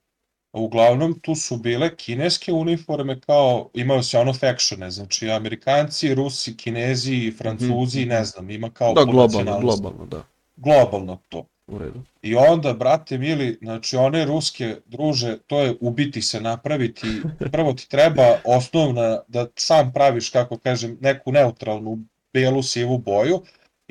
uglavnom 0.53 1.19
tu 1.19 1.35
su 1.35 1.57
bile 1.57 1.95
kineske 1.95 2.53
uniforme 2.53 3.19
kao, 3.19 3.69
imao 3.73 4.03
se 4.03 4.17
ono 4.17 4.33
factione, 4.33 4.91
znači 4.91 5.29
Amerikanci, 5.31 6.15
Rusi, 6.15 6.57
Kinezi, 6.57 7.33
Francuzi, 7.37 7.99
Mhm. 7.99 8.09
ne 8.09 8.25
znam, 8.25 8.49
ima 8.49 8.69
kao 8.69 8.93
Da, 8.93 9.03
globalno, 9.03 9.59
globalno, 9.59 10.05
da. 10.05 10.23
Globalno 10.55 11.17
to. 11.29 11.45
u 11.67 11.77
redu. 11.77 12.01
I 12.21 12.35
onda, 12.35 12.73
brate 12.73 13.17
mili, 13.17 13.57
znači 13.61 13.97
one 13.97 14.25
ruske 14.25 14.75
druže, 14.85 15.37
to 15.47 15.59
je 15.61 15.75
ubiti 15.81 16.21
se, 16.21 16.41
napraviti, 16.41 17.07
prvo 17.51 17.73
ti 17.73 17.89
treba 17.89 18.35
osnovna, 18.45 19.19
da 19.27 19.47
sam 19.55 19.91
praviš, 19.93 20.29
kako 20.29 20.57
kažem, 20.57 20.97
neku 21.01 21.31
neutralnu 21.31 21.99
belu 22.33 22.63
sivu 22.63 22.97
boju, 22.97 23.41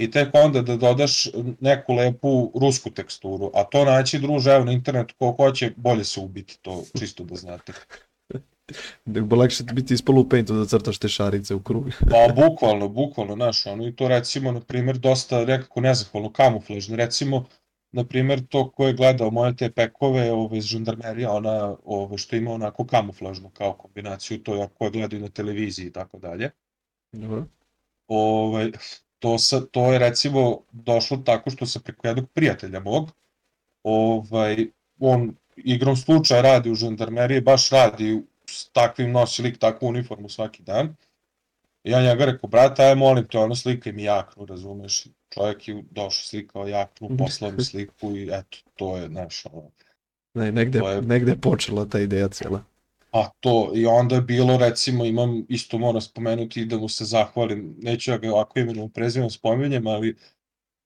i 0.05 0.11
tek 0.11 0.29
onda 0.33 0.63
da 0.63 0.77
dodaš 0.77 1.29
neku 1.61 1.95
lepu 1.95 2.53
rusku 2.61 2.91
teksturu, 2.91 3.51
a 3.55 3.65
to 3.65 3.85
naći 3.85 4.19
druže, 4.19 4.51
evo 4.51 4.65
na 4.65 4.73
internetu 4.73 5.15
ko 5.19 5.35
hoće, 5.37 5.73
bolje 5.77 6.05
se 6.05 6.21
ubiti, 6.21 6.59
to 6.63 6.85
čisto 6.99 7.25
da 7.25 7.35
znate. 7.35 7.73
Nego 9.05 9.37
lakše 9.37 9.65
biti 9.65 9.95
ispalo 9.95 10.21
u 10.21 10.29
paintu 10.29 10.55
da 10.55 10.67
crtaš 10.67 10.99
te 10.99 11.09
šarice 11.09 11.55
u 11.55 11.61
krug. 11.61 11.91
Pa 12.11 12.35
bukvalno, 12.35 12.89
bukvalno, 12.89 13.35
znaš, 13.35 13.67
ono 13.67 13.87
i 13.87 13.97
to 13.97 14.09
recimo, 14.09 14.53
na 14.53 14.61
primjer, 14.61 14.99
dosta 14.99 15.45
nekako 15.45 15.81
nezahvalno, 15.81 16.33
kamuflažno, 16.33 16.97
recimo, 16.97 17.45
na 17.93 18.05
primjer, 18.05 18.47
to 18.47 18.71
ko 18.71 18.87
je 18.87 18.93
gledao 18.93 19.31
moje 19.31 19.57
te 19.57 19.71
pekove 19.71 20.33
ove, 20.33 20.59
iz 20.59 20.65
žandarmerija, 20.65 21.33
ona 21.33 21.77
ove, 21.85 22.19
što 22.19 22.37
ima 22.37 22.53
onako 22.53 22.87
kamuflažno 22.87 23.51
kao 23.51 23.73
kombinaciju, 23.73 24.43
to 24.43 24.55
je 24.55 24.69
ko 24.79 24.85
je 24.85 24.91
gledao 24.91 25.21
na 25.21 25.29
televiziji 25.29 25.87
i 25.87 25.93
tako 25.93 26.19
dalje. 26.19 26.51
Dobro. 27.13 27.45
Ove, 28.09 28.71
to, 29.23 29.39
sa, 29.39 29.61
to 29.61 29.93
je 29.93 29.99
recimo 29.99 30.61
došlo 30.73 31.17
tako 31.17 31.51
što 31.51 31.67
se 31.67 31.81
preko 31.81 32.07
jednog 32.09 32.31
prijatelja 32.31 32.81
mog, 32.81 33.11
ovaj, 33.83 34.67
on 34.99 35.35
igrom 35.57 35.97
slučaja 35.97 36.43
radi 36.43 36.71
u 36.71 36.75
žandarmeriji, 36.75 37.41
baš 37.41 37.71
radi 37.71 38.23
s 38.51 38.69
takvim 38.69 39.13
nosi 39.13 39.43
lik 39.43 39.59
takvu 39.59 39.87
uniformu 39.89 40.29
svaki 40.29 40.63
dan. 40.63 40.97
I 41.85 41.91
ja 41.91 42.03
njega 42.03 42.25
rekao, 42.25 42.49
brate, 42.49 42.85
aj 42.85 42.95
molim 42.95 43.27
te, 43.29 43.39
ono 43.39 43.55
slikaj 43.55 43.93
mi 43.93 44.03
jaknu, 44.03 44.47
razumeš? 44.47 45.07
Čovjek 45.31 45.69
je 45.69 45.83
došao 45.91 46.23
slikao 46.25 46.69
jaknu, 46.69 47.17
poslao 47.19 47.51
mi 47.51 47.65
sliku 47.65 48.17
i 48.17 48.29
eto, 48.33 48.59
to 48.77 48.97
je, 48.97 49.09
znaš, 49.09 49.47
ono, 49.47 49.71
Ne, 50.35 50.53
negde, 50.53 50.79
je- 50.79 51.03
negde 51.03 51.33
je 51.33 51.41
počela 51.41 51.87
ta 51.87 52.01
ideja 52.01 52.29
cijela. 52.29 52.65
A 53.13 53.29
to, 53.41 53.73
i 53.75 53.87
onda 53.87 54.15
je 54.15 54.21
bilo, 54.23 54.57
recimo, 54.57 55.05
imam, 55.05 55.45
isto 55.49 55.79
moram 55.79 56.01
spomenuti 56.01 56.65
da 56.65 56.77
mu 56.79 56.89
se 56.89 57.05
zahvalim, 57.05 57.75
neću 57.79 58.11
ja 58.11 58.19
ga 58.19 58.33
ovako 58.33 58.59
imenom 58.59 58.87
i 58.87 58.93
prezimenom 58.93 59.31
spominjem, 59.31 59.87
ali 59.87 60.17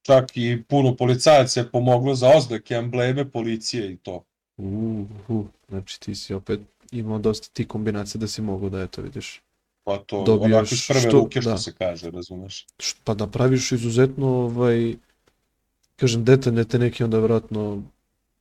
čak 0.02 0.36
i 0.36 0.62
puno 0.68 0.96
policajaca 0.96 1.60
je 1.60 1.70
pomoglo 1.70 2.14
za 2.14 2.30
oznake, 2.36 2.74
embleme 2.74 3.30
policije 3.30 3.92
i 3.92 3.96
to. 3.96 4.24
Uh, 4.56 5.06
uh, 5.28 5.46
znači 5.68 6.00
ti 6.00 6.14
si 6.14 6.34
opet 6.34 6.60
imao 6.92 7.18
dosta 7.18 7.48
ti 7.52 7.68
kombinacija 7.68 8.18
da 8.18 8.28
si 8.28 8.42
mogu 8.42 8.70
da 8.70 8.80
eto 8.82 9.02
vidiš. 9.02 9.42
Pa 9.84 9.98
to, 9.98 10.22
Dobijaš 10.24 10.52
onako 10.52 10.74
iz 10.74 10.86
prve 10.88 11.00
što- 11.00 11.10
ruke 11.10 11.40
što 11.40 11.50
da. 11.50 11.58
se 11.58 11.72
kaže, 11.72 12.10
razumeš? 12.10 12.66
Pa 13.04 13.14
napraviš 13.14 13.72
izuzetno, 13.72 14.26
ovaj, 14.26 14.94
kažem, 15.96 16.24
detaljne 16.24 16.64
te 16.64 16.78
neke 16.78 17.04
onda 17.04 17.18
vjerojatno 17.18 17.82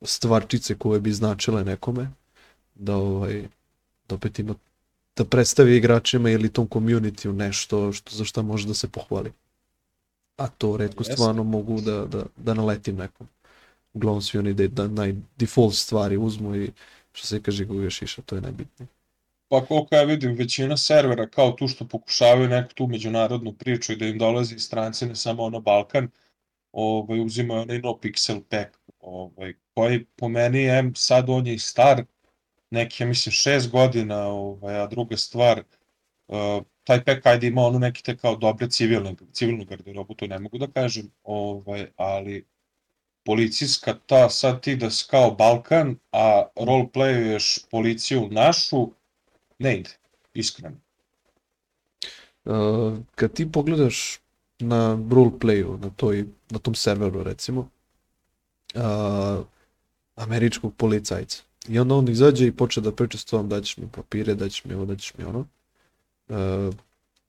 stvarčice 0.02 0.74
koje 0.74 1.00
bi 1.00 1.12
značile 1.12 1.64
nekome, 1.64 2.10
da 2.74 2.96
ovaj, 2.96 3.48
da 4.08 4.14
opet 4.14 4.38
ima, 4.38 4.54
da 5.16 5.24
predstavi 5.24 5.76
igračima 5.76 6.30
ili 6.30 6.52
tom 6.52 6.68
community 6.68 7.32
nešto 7.32 7.92
što, 7.92 8.16
za 8.16 8.24
šta 8.24 8.42
može 8.42 8.66
da 8.66 8.74
se 8.74 8.88
pohvali. 8.88 9.32
A 10.36 10.48
to 10.48 10.76
redko 10.76 11.02
Jeste. 11.02 11.12
stvarno 11.12 11.44
mogu 11.44 11.80
da, 11.80 12.04
da, 12.06 12.24
da 12.36 12.54
naletim 12.54 12.96
nekom. 12.96 13.28
Uglavnom 13.94 14.22
svi 14.22 14.38
oni 14.38 14.54
da, 14.54 14.68
da 14.68 14.88
naj 14.88 15.14
default 15.38 15.74
stvari 15.74 16.16
uzmu 16.16 16.56
i 16.56 16.70
što 17.12 17.26
se 17.26 17.42
kaže 17.42 17.64
guga 17.64 17.90
šiša, 17.90 18.22
to 18.22 18.34
je 18.34 18.40
najbitnije. 18.40 18.88
Pa 19.48 19.64
koliko 19.64 19.94
ja 19.94 20.02
vidim, 20.02 20.34
većina 20.34 20.76
servera 20.76 21.26
kao 21.26 21.52
tu 21.52 21.68
što 21.68 21.84
pokušavaju 21.88 22.48
neku 22.48 22.74
tu 22.74 22.86
međunarodnu 22.86 23.52
priču 23.52 23.92
i 23.92 23.96
da 23.96 24.06
im 24.06 24.18
dolazi 24.18 24.58
stranci, 24.58 25.06
ne 25.06 25.16
samo 25.16 25.42
ono 25.42 25.60
Balkan, 25.60 26.08
ovaj, 26.72 27.20
uzimaju 27.20 27.60
onaj 27.60 27.78
no 27.78 27.98
pixel 28.02 28.40
pack, 28.48 28.76
ovaj, 29.00 29.54
koji 29.74 30.04
po 30.16 30.28
meni 30.28 30.62
je, 30.62 30.92
sad 30.94 31.30
on 31.30 31.46
je 31.46 31.54
i 31.54 31.58
star, 31.58 32.04
neki, 32.70 33.02
ja 33.02 33.06
mislim, 33.06 33.32
šest 33.32 33.70
godina, 33.70 34.26
ovaj, 34.26 34.80
a 34.80 34.86
druga 34.86 35.16
stvar, 35.16 35.62
uh, 36.28 36.62
taj 36.84 37.04
pack 37.04 37.26
ajde 37.26 37.46
ima 37.46 37.62
ono 37.62 37.78
neki 37.78 38.02
te 38.02 38.16
kao 38.16 38.36
dobre 38.36 38.70
civilne, 38.70 39.14
civilnu 39.32 39.64
garderobu, 39.64 40.14
to 40.14 40.26
ne 40.26 40.38
mogu 40.38 40.58
da 40.58 40.66
kažem, 40.66 41.10
ovaj, 41.22 41.86
ali 41.96 42.44
policijska 43.24 43.98
ta, 44.06 44.30
sad 44.30 44.60
ti 44.62 44.76
da 44.76 44.90
si 44.90 45.06
kao 45.10 45.30
Balkan, 45.30 45.96
a 46.12 46.46
roleplayuješ 46.56 47.58
policiju 47.70 48.28
našu, 48.30 48.90
ne 49.58 49.78
ide, 49.78 49.90
iskreno. 50.34 50.76
Uh, 52.44 52.98
kad 53.14 53.32
ti 53.32 53.52
pogledaš 53.52 54.18
na 54.58 54.98
roleplayu, 55.10 55.78
na, 55.78 55.90
toj, 55.96 56.24
na 56.50 56.58
tom 56.58 56.74
serveru 56.74 57.22
recimo, 57.22 57.68
uh, 58.74 59.44
američkog 60.14 60.74
policajca, 60.76 61.42
i 61.68 61.78
onda 61.78 61.94
on 61.94 62.08
izađe 62.08 62.46
i 62.46 62.52
počne 62.52 62.82
da 62.82 62.92
priča 62.92 63.18
s 63.18 63.24
tobom 63.24 63.48
daćeš 63.48 63.76
mi 63.76 63.88
papire, 63.88 64.34
daćeš 64.34 64.64
mi 64.64 64.74
ovo, 64.74 64.84
daćeš 64.84 65.14
mi 65.18 65.24
ono, 65.24 65.46
uh, 66.28 66.74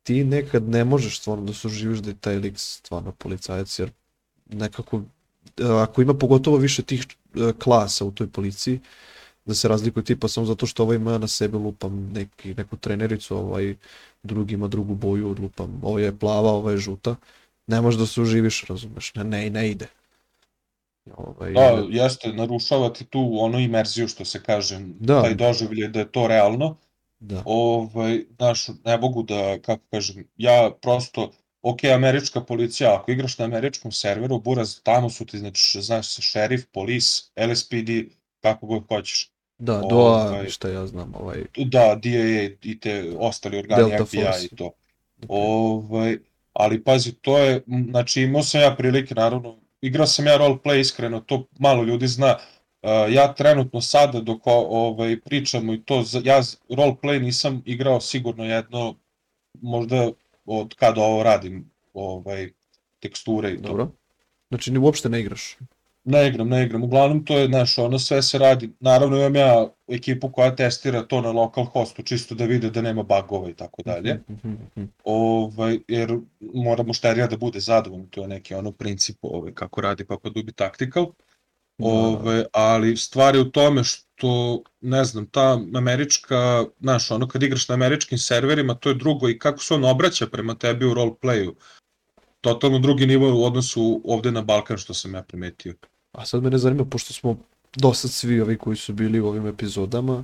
ti 0.04 0.24
nekad 0.24 0.70
ne 0.70 0.84
možeš 0.84 1.20
stvarno 1.20 1.46
da 1.46 1.54
se 1.54 1.68
uživiš 1.68 2.00
da 2.00 2.10
je 2.10 2.18
taj 2.22 2.36
lik 2.36 2.54
stvarno 2.58 3.12
policajac, 3.12 3.80
jer 3.80 3.92
nekako, 4.50 4.98
uh, 4.98 5.04
ako 5.82 6.02
ima 6.02 6.14
pogotovo 6.14 6.58
više 6.58 6.84
tih 6.84 7.06
uh, 7.36 7.52
klasa 7.60 8.06
u 8.06 8.12
toj 8.12 8.28
policiji, 8.28 8.80
da 9.46 9.56
se 9.56 9.68
razlikuje 9.68 10.04
tipa 10.04 10.28
samo 10.28 10.46
zato 10.46 10.66
što 10.66 10.84
ovaj 10.84 10.96
ima 10.96 11.18
na 11.18 11.28
sebe 11.28 11.58
lupam 11.58 12.10
neki, 12.14 12.54
neku 12.54 12.78
trenericu, 12.78 13.38
ovaj 13.38 13.76
drugi 14.24 14.54
ima 14.54 14.68
drugu 14.68 14.96
boju, 14.96 15.36
lupam, 15.40 15.80
ovo 15.84 16.00
je 16.00 16.18
plava, 16.20 16.52
ovo 16.52 16.72
je 16.72 16.78
žuta, 16.78 17.16
ne 17.68 17.82
možeš 17.82 18.00
da 18.00 18.06
se 18.06 18.22
uživiš, 18.22 18.64
razumeš, 18.64 19.16
ne, 19.16 19.24
ne, 19.24 19.50
ne 19.50 19.70
ide. 19.70 19.88
Ovaj, 21.18 21.54
Da, 21.54 21.84
jeste, 21.90 22.34
narušavati 22.34 23.06
tu 23.06 23.30
ono 23.40 23.60
imerziju 23.60 24.08
što 24.08 24.26
se 24.26 24.44
kaže, 24.44 24.80
Da. 25.00 25.22
taj 25.22 25.36
doživlje 25.36 25.88
da 25.88 26.00
je 26.00 26.12
to 26.12 26.28
realno. 26.28 26.78
da. 27.20 27.42
Ovaj, 27.46 28.24
znaš, 28.38 28.68
ne 28.86 28.98
mogu 28.98 29.24
da, 29.24 29.60
kako 29.62 29.84
kažem, 29.92 30.28
ja 30.38 30.72
prosto, 30.82 31.32
ok, 31.62 31.84
američka 31.84 32.42
policija, 32.42 32.96
ako 32.96 33.12
igraš 33.12 33.38
na 33.38 33.46
američkom 33.46 33.92
serveru, 33.92 34.40
buraz, 34.40 34.80
tamo 34.84 35.10
su 35.10 35.26
ti, 35.26 35.40
znači, 35.40 35.82
znaš, 35.82 36.16
šerif, 36.16 36.66
polis, 36.74 37.32
LSPD, 37.50 37.90
kako 38.42 38.66
god 38.68 38.84
hoćeš. 38.88 39.32
Da, 39.58 39.82
DOA, 39.90 40.24
ovaj- 40.28 40.50
šta 40.50 40.70
ja 40.70 40.88
znam, 40.88 41.14
ovaj, 41.16 41.44
Da, 41.58 41.96
DAA 42.04 42.50
i 42.64 42.80
te 42.80 43.14
ostali 43.20 43.58
organi 43.58 43.90
Delta 43.90 44.06
FBI 44.06 44.22
Force. 44.24 44.46
i 44.46 44.56
to. 44.56 44.72
Ovaj, 45.28 46.18
ali 46.54 46.84
pazi, 46.84 47.12
to 47.14 47.38
je, 47.38 47.62
znači 47.90 48.22
imao 48.22 48.44
sam 48.44 48.62
ja 48.62 48.76
prilike, 48.76 49.16
naravno, 49.16 49.56
igrao 49.82 50.08
sam 50.08 50.28
ja 50.28 50.38
roleplay 50.38 50.80
iskreno, 50.80 51.20
to 51.20 51.48
malo 51.60 51.84
ljudi 51.84 52.08
zna, 52.08 52.38
Uh, 52.82 53.14
ja 53.14 53.34
trenutno 53.34 53.82
sada 53.82 54.20
dok 54.22 54.42
ovaj, 54.46 55.20
pričamo 55.20 55.74
i 55.74 55.82
to, 55.84 56.04
ja 56.24 56.42
roleplay 56.70 57.22
nisam 57.22 57.62
igrao 57.66 58.02
sigurno 58.02 58.46
jedno, 58.46 58.96
možda 59.62 60.12
od 60.46 60.76
kada 60.76 61.02
ovo 61.02 61.24
radim, 61.24 61.72
ovaj, 61.94 62.50
teksture 63.00 63.52
i 63.52 63.56
to. 63.56 63.62
dobro. 63.62 63.92
Znači, 64.50 64.72
ni 64.72 64.80
uopšte 64.80 65.10
ne 65.10 65.20
igraš. 65.20 65.58
Ne 66.08 66.28
igram, 66.28 66.50
ne 66.50 66.64
igram. 66.64 66.84
Uglavnom 66.84 67.26
to 67.26 67.38
je, 67.38 67.48
znaš, 67.48 67.78
ono 67.78 68.00
sve 68.00 68.22
se 68.22 68.38
radi. 68.38 68.70
Naravno 68.80 69.18
imam 69.18 69.36
ja 69.36 69.68
ekipu 69.88 70.32
koja 70.32 70.56
testira 70.56 71.02
to 71.04 71.22
na 71.22 71.32
local 71.32 71.66
hostu, 71.66 72.04
čisto 72.04 72.36
da 72.36 72.46
vide 72.46 72.70
da 72.70 72.82
nema 72.82 73.04
bugova 73.04 73.50
i 73.50 73.54
tako 73.54 73.82
dalje. 73.86 74.20
Ovaj, 75.04 75.80
jer 75.88 76.18
mora 76.40 76.84
mušterija 76.84 77.28
da 77.28 77.38
bude 77.38 77.60
zadovoljna, 77.60 78.06
to 78.10 78.22
je 78.22 78.28
neki 78.28 78.56
ono 78.56 78.72
princip 78.72 79.18
ovaj, 79.22 79.54
kako 79.54 79.82
radi 79.82 80.06
kako 80.06 80.30
dubi 80.30 80.52
tactical. 80.52 81.12
Ove, 81.80 82.46
ali 82.54 82.98
stvar 82.98 83.36
je 83.36 83.42
u 83.42 83.52
tome 83.52 83.84
što, 83.84 84.62
ne 84.82 85.04
znam, 85.04 85.26
ta 85.26 85.60
američka, 85.76 86.66
znaš, 86.80 87.12
ono 87.12 87.28
kad 87.28 87.44
igraš 87.44 87.70
na 87.70 87.76
američkim 87.76 88.18
serverima, 88.18 88.74
to 88.74 88.90
je 88.90 88.96
drugo 88.96 89.30
i 89.30 89.40
kako 89.40 89.64
se 89.64 89.74
on 89.74 89.86
obraća 89.86 90.28
prema 90.28 90.56
tebi 90.56 90.86
u 90.86 90.94
roleplayu. 90.94 91.54
Totalno 92.42 92.80
drugi 92.80 93.06
nivo 93.08 93.42
u 93.42 93.46
odnosu 93.46 94.02
ovde 94.06 94.32
na 94.32 94.42
Balkan, 94.42 94.78
što 94.78 94.94
sam 94.94 95.14
ja 95.14 95.22
primetio. 95.22 95.74
A 96.12 96.26
sad 96.26 96.44
mene 96.44 96.58
zanima, 96.58 96.86
pošto 96.86 97.14
smo 97.14 97.38
dosad 97.76 98.12
svi 98.12 98.42
ovi 98.42 98.58
koji 98.58 98.78
su 98.78 98.94
bili 98.94 99.20
u 99.20 99.28
ovim 99.28 99.48
epizodama, 99.48 100.24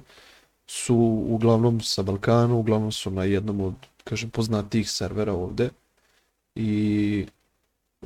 su 0.67 0.95
uglavnom 1.29 1.81
sa 1.81 2.03
Balkana, 2.03 2.55
uglavnom 2.55 2.91
su 2.91 3.11
na 3.11 3.23
jednom 3.23 3.61
od, 3.61 3.73
kažem, 4.03 4.29
poznatijih 4.29 4.91
servera 4.91 5.33
ovde. 5.33 5.69
I 6.55 7.25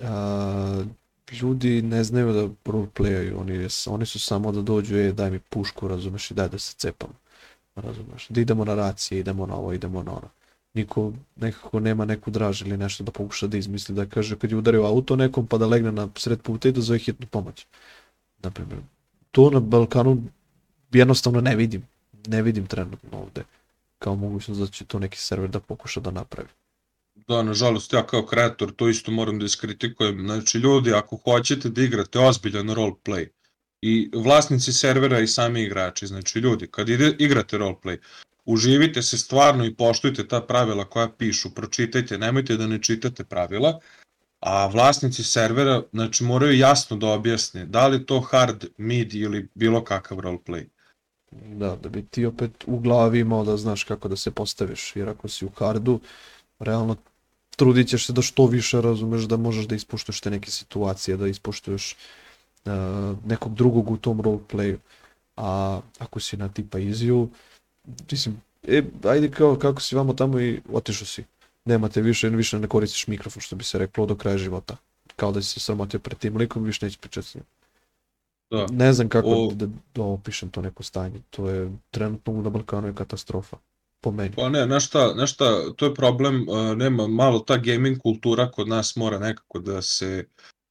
a, 0.03 0.84
ljudi 1.41 1.81
ne 1.81 2.03
znaju 2.03 2.34
da 2.34 2.72
roleplayaju, 2.72 3.39
oni, 3.39 3.67
oni 3.88 4.05
su 4.05 4.19
samo 4.19 4.51
da 4.51 4.62
dođu, 4.62 4.98
e, 4.98 5.12
daj 5.12 5.31
mi 5.31 5.39
pušku, 5.39 5.88
razumeš, 5.88 6.31
i 6.31 6.34
daj 6.34 6.50
da 6.50 6.60
se 6.60 6.75
cepam. 6.77 7.10
Razumeš, 7.75 8.27
da 8.29 8.41
idemo 8.41 8.65
na 8.65 8.75
racije, 8.75 9.19
idemo 9.19 9.46
na 9.46 9.55
ovo, 9.55 9.74
idemo 9.74 10.03
na 10.03 10.12
ono. 10.12 10.29
Niko 10.77 11.13
nekako 11.36 11.79
nema 11.79 12.05
neku 12.05 12.31
draž 12.31 12.62
ili 12.62 12.77
nešto 12.77 13.03
da 13.03 13.12
pokuša 13.12 13.48
da 13.48 13.57
izmisli, 13.57 13.96
da 13.96 14.05
kaže 14.05 14.38
kad 14.38 14.51
je 14.51 14.57
udario 14.57 14.84
auto 14.86 15.15
nekom 15.15 15.48
pa 15.48 15.57
da 15.57 15.67
legne 15.67 15.91
na 15.91 16.07
sred 16.15 16.41
puta 16.41 16.69
i 16.69 16.72
da 16.72 16.81
zove 16.81 17.00
hitnu 17.00 17.27
pomoć. 17.27 17.65
Naprimjer, 18.43 18.79
to 19.31 19.50
na 19.50 19.60
Balkanu 19.60 20.17
jednostavno 20.91 21.41
ne 21.41 21.55
vidim. 21.55 21.88
Ne 22.27 22.41
vidim 22.41 22.67
trenutno 22.67 23.19
ovde 23.19 23.43
kao 24.00 24.15
mogućnost 24.15 24.62
da 24.62 24.67
će 24.67 24.86
to 24.86 25.00
neki 25.00 25.17
server 25.17 25.50
da 25.50 25.60
pokuša 25.60 26.00
da 26.00 26.12
napravi. 26.12 26.50
Da, 27.27 27.43
nažalost, 27.43 27.93
ja 27.93 28.05
kao 28.07 28.25
kreator 28.25 28.72
to 28.75 28.89
isto 28.89 29.12
moram 29.12 29.39
da 29.39 29.46
iskritikujem. 29.46 30.19
Znači, 30.22 30.57
ljudi, 30.57 30.93
ako 30.93 31.17
hoćete 31.17 31.69
da 31.69 31.81
igrate 31.81 32.19
ozbiljan 32.19 32.69
roleplay, 32.69 33.27
i 33.81 34.10
vlasnici 34.13 34.74
servera 34.74 35.19
i 35.19 35.27
sami 35.27 35.62
igrači, 35.63 36.07
znači 36.07 36.39
ljudi, 36.39 36.67
kad 36.67 36.89
ide, 36.89 37.15
igrate 37.19 37.57
roleplay, 37.57 37.98
uživite 38.47 39.01
se 39.01 39.17
stvarno 39.17 39.65
i 39.65 39.75
poštujte 39.75 40.27
ta 40.27 40.41
pravila 40.41 40.85
koja 40.85 41.09
pišu, 41.09 41.49
pročitajte, 41.49 42.17
nemojte 42.17 42.57
da 42.57 42.67
ne 42.67 42.81
čitate 42.81 43.23
pravila, 43.23 43.79
a 44.39 44.67
vlasnici 44.67 45.23
servera 45.23 45.83
znači, 45.91 46.23
moraju 46.23 46.57
jasno 46.57 46.97
da 46.97 47.07
objasne 47.07 47.65
da 47.65 47.87
li 47.87 48.05
to 48.05 48.19
hard, 48.19 48.65
mid 48.77 49.13
ili 49.13 49.47
bilo 49.53 49.83
kakav 49.83 50.17
roleplay. 50.17 50.65
Da, 51.31 51.75
da 51.75 51.89
bi 51.89 52.05
ti 52.05 52.25
opet 52.25 52.51
u 52.67 52.79
glavi 52.79 53.19
imao 53.19 53.43
da 53.43 53.57
znaš 53.57 53.83
kako 53.83 54.07
da 54.07 54.15
se 54.15 54.31
postaviš, 54.31 54.95
jer 54.95 55.09
ako 55.09 55.27
si 55.27 55.45
u 55.45 55.49
hardu, 55.49 55.99
realno 56.59 56.95
trudit 57.55 57.87
ćeš 57.87 58.05
se 58.05 58.13
da 58.13 58.21
što 58.21 58.45
više 58.45 58.81
razumeš 58.81 59.23
da 59.23 59.37
možeš 59.37 59.65
da 59.65 59.75
ispuštuješ 59.75 60.21
te 60.21 60.29
neke 60.29 60.51
situacije, 60.51 61.17
da 61.17 61.27
ispuštuješ 61.27 61.95
uh, 62.65 62.71
nekog 63.25 63.55
drugog 63.55 63.91
u 63.91 63.97
tom 63.97 64.21
roleplayu. 64.21 64.77
A 65.37 65.81
ako 65.99 66.19
si 66.19 66.37
na 66.37 66.49
tipa 66.49 66.77
easy 66.77 67.27
mislim, 68.12 68.41
e, 68.67 68.84
ajde 69.03 69.32
kao 69.32 69.56
kako 69.56 69.82
si 69.82 69.96
vamo 69.96 70.13
tamo 70.13 70.39
i 70.39 70.62
otišao 70.74 71.06
si. 71.06 71.24
Nemate 71.65 72.01
više, 72.01 72.29
više 72.29 72.60
ne 72.60 72.67
koristiš 72.67 73.08
mikrofon, 73.08 73.41
što 73.41 73.56
bi 73.56 73.63
se 73.63 73.77
reklo, 73.77 74.06
do 74.06 74.15
kraja 74.15 74.38
života. 74.38 74.77
Kao 75.15 75.32
da 75.32 75.41
si 75.41 75.50
se 75.50 75.60
sramotio 75.60 76.00
pred 76.00 76.17
tim 76.17 76.38
likom, 76.38 76.63
više 76.63 76.86
neće 76.86 76.98
pričati 76.98 77.27
s 77.27 77.36
njim. 77.36 77.44
Da. 78.51 78.65
Ne 78.72 78.94
znam 78.94 79.10
kako 79.10 79.29
o... 79.29 79.51
da, 79.53 79.67
da 79.96 80.01
opišem 80.01 80.50
to 80.50 80.62
neko 80.62 80.84
stanje. 80.84 81.20
To 81.29 81.50
je 81.50 81.72
trenutno 81.91 82.41
na 82.41 82.50
Balkanu 82.50 82.88
je 82.88 82.96
katastrofa. 82.96 83.58
Po 84.01 84.12
meni. 84.12 84.36
Pa 84.36 84.50
ne, 84.50 84.65
znaš 84.65 84.88
šta, 84.88 85.12
znaš 85.13 85.34
šta, 85.34 85.74
to 85.75 85.86
je 85.86 85.94
problem, 85.94 86.50
uh, 86.50 86.77
nema 86.77 87.08
malo 87.08 87.39
ta 87.39 87.58
gaming 87.58 87.98
kultura 87.98 88.51
kod 88.51 88.67
nas 88.67 88.96
mora 88.96 89.20
nekako 89.20 89.60
da 89.60 89.82
se 89.82 90.25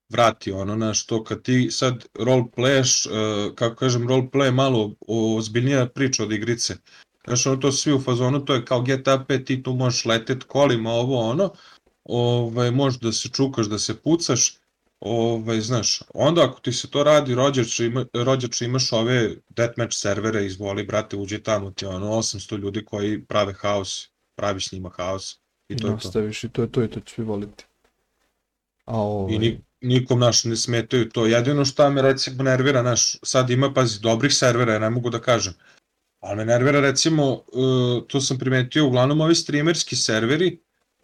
vrati 0.09 0.53
ono 0.53 0.77
na 0.77 0.95
što 0.95 1.25
kad 1.25 1.43
ti 1.43 1.69
sad 1.71 2.05
roleplayaš, 2.15 3.07
uh, 3.07 3.55
kako 3.55 3.77
kažem, 3.77 4.09
roleplay 4.09 4.45
je 4.45 4.51
malo 4.51 4.95
ozbiljnija 5.09 5.87
priča 5.87 6.23
od 6.23 6.33
igrice. 6.33 6.77
Znaš, 7.27 7.47
ono 7.47 7.57
to 7.57 7.73
svi 7.73 7.93
u 7.93 8.01
fazonu, 8.01 8.45
to 8.45 8.55
je 8.55 8.65
kao 8.65 8.81
GTA 8.81 9.25
5, 9.29 9.45
ti 9.45 9.63
tu 9.63 9.73
možeš 9.73 10.05
letet 10.05 10.45
kolima, 10.45 10.91
ovo 10.91 11.21
ono, 11.21 11.53
ovaj, 12.05 12.71
možeš 12.71 13.01
da 13.01 13.13
se 13.13 13.29
čukaš, 13.29 13.67
da 13.67 13.79
se 13.79 13.97
pucaš, 13.97 14.59
ovaj, 15.01 15.61
znaš, 15.61 16.03
onda 16.15 16.45
ako 16.45 16.61
ti 16.61 16.73
se 16.73 16.91
to 16.91 17.05
radi, 17.05 17.35
rođač, 17.35 17.81
ima, 17.81 18.05
rođač 18.15 18.61
imaš 18.61 18.93
ove 18.93 19.37
deathmatch 19.49 19.97
servere, 19.97 20.47
izvoli, 20.47 20.85
brate, 20.87 21.17
uđi 21.17 21.43
tamo 21.43 21.71
ti 21.71 21.87
ono 21.87 22.07
800 22.07 22.59
ljudi 22.59 22.85
koji 22.85 23.25
prave 23.25 23.53
haos, 23.53 24.09
praviš 24.37 24.73
njima 24.73 24.91
haos 24.97 25.39
i 25.69 25.77
to 25.77 25.91
Nastaviš 25.91 26.45
je 26.45 26.49
to. 26.49 26.65
i 26.65 26.69
to 26.69 26.81
je 26.81 26.89
to 26.89 26.99
i 26.99 27.01
to 27.01 27.11
svi 27.11 27.25
voliti. 27.25 27.65
A 28.85 29.01
ovaj... 29.01 29.35
I 29.35 29.39
ni, 29.39 29.61
nikom 29.81 30.19
naš 30.19 30.45
ne 30.45 30.57
smetaju 30.57 31.11
to. 31.11 31.27
Jedino 31.27 31.65
što 31.65 31.91
me 31.91 32.03
recimo 32.03 32.43
nervira, 32.43 32.83
naš, 32.83 33.17
sad 33.23 33.51
ima, 33.51 33.73
pazi, 33.73 34.01
dobrih 34.01 34.35
servera, 34.35 34.73
ja 34.73 34.79
ne 34.79 34.91
mogu 34.91 35.11
da 35.11 35.21
kažem, 35.21 35.55
ali 36.27 36.37
me 36.37 36.45
nervira 36.45 36.81
recimo, 36.81 37.33
uh, 37.33 38.07
to 38.07 38.21
sam 38.21 38.39
primetio, 38.39 38.87
uglavnom 38.87 39.21
ovi 39.21 39.35
streamerski 39.35 39.97
serveri, 39.97 40.59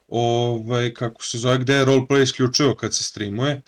ovaj, 0.08 0.94
kako 0.94 1.24
se 1.24 1.38
zove, 1.38 1.58
gde 1.58 1.74
je 1.74 1.86
roleplay 1.86 2.22
isključivo 2.22 2.74
kad 2.74 2.94
se 2.94 3.04
streamuje, 3.04 3.62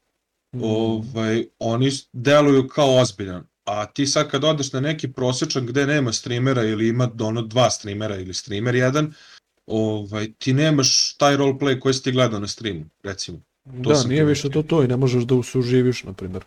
mm. 0.54 0.62
ovaj, 0.62 1.44
oni 1.58 1.90
deluju 2.12 2.68
kao 2.68 2.96
ozbiljan. 2.96 3.46
A 3.64 3.87
ti 3.87 4.06
sad 4.06 4.30
kad 4.30 4.44
odeš 4.44 4.73
na 4.73 4.80
neki 4.80 5.12
prosječan 5.12 5.66
gde 5.66 5.87
nema 5.87 6.12
streamera 6.12 6.62
ili 6.62 6.88
ima 6.88 7.11
ono 7.20 7.42
dva 7.42 7.70
streamera 7.70 8.16
ili 8.16 8.34
streamer 8.34 8.75
jedan, 8.75 9.12
ovaj, 9.66 10.32
ti 10.38 10.52
nemaš 10.52 11.14
taj 11.16 11.37
roleplay 11.37 11.80
koji 11.80 11.94
si 11.94 12.02
ti 12.02 12.12
gledao 12.12 12.40
na 12.40 12.49
streamu, 12.49 12.84
recimo. 13.02 13.38
To 13.84 13.92
da, 13.92 14.02
nije 14.02 14.25
više 14.25 14.50
to 14.50 14.62
to 14.62 14.82
i 14.82 14.88
ne 14.88 14.96
možeš 14.96 15.25
da 15.25 15.34
usuživiš, 15.34 16.04
na 16.04 16.12
primjer. 16.12 16.44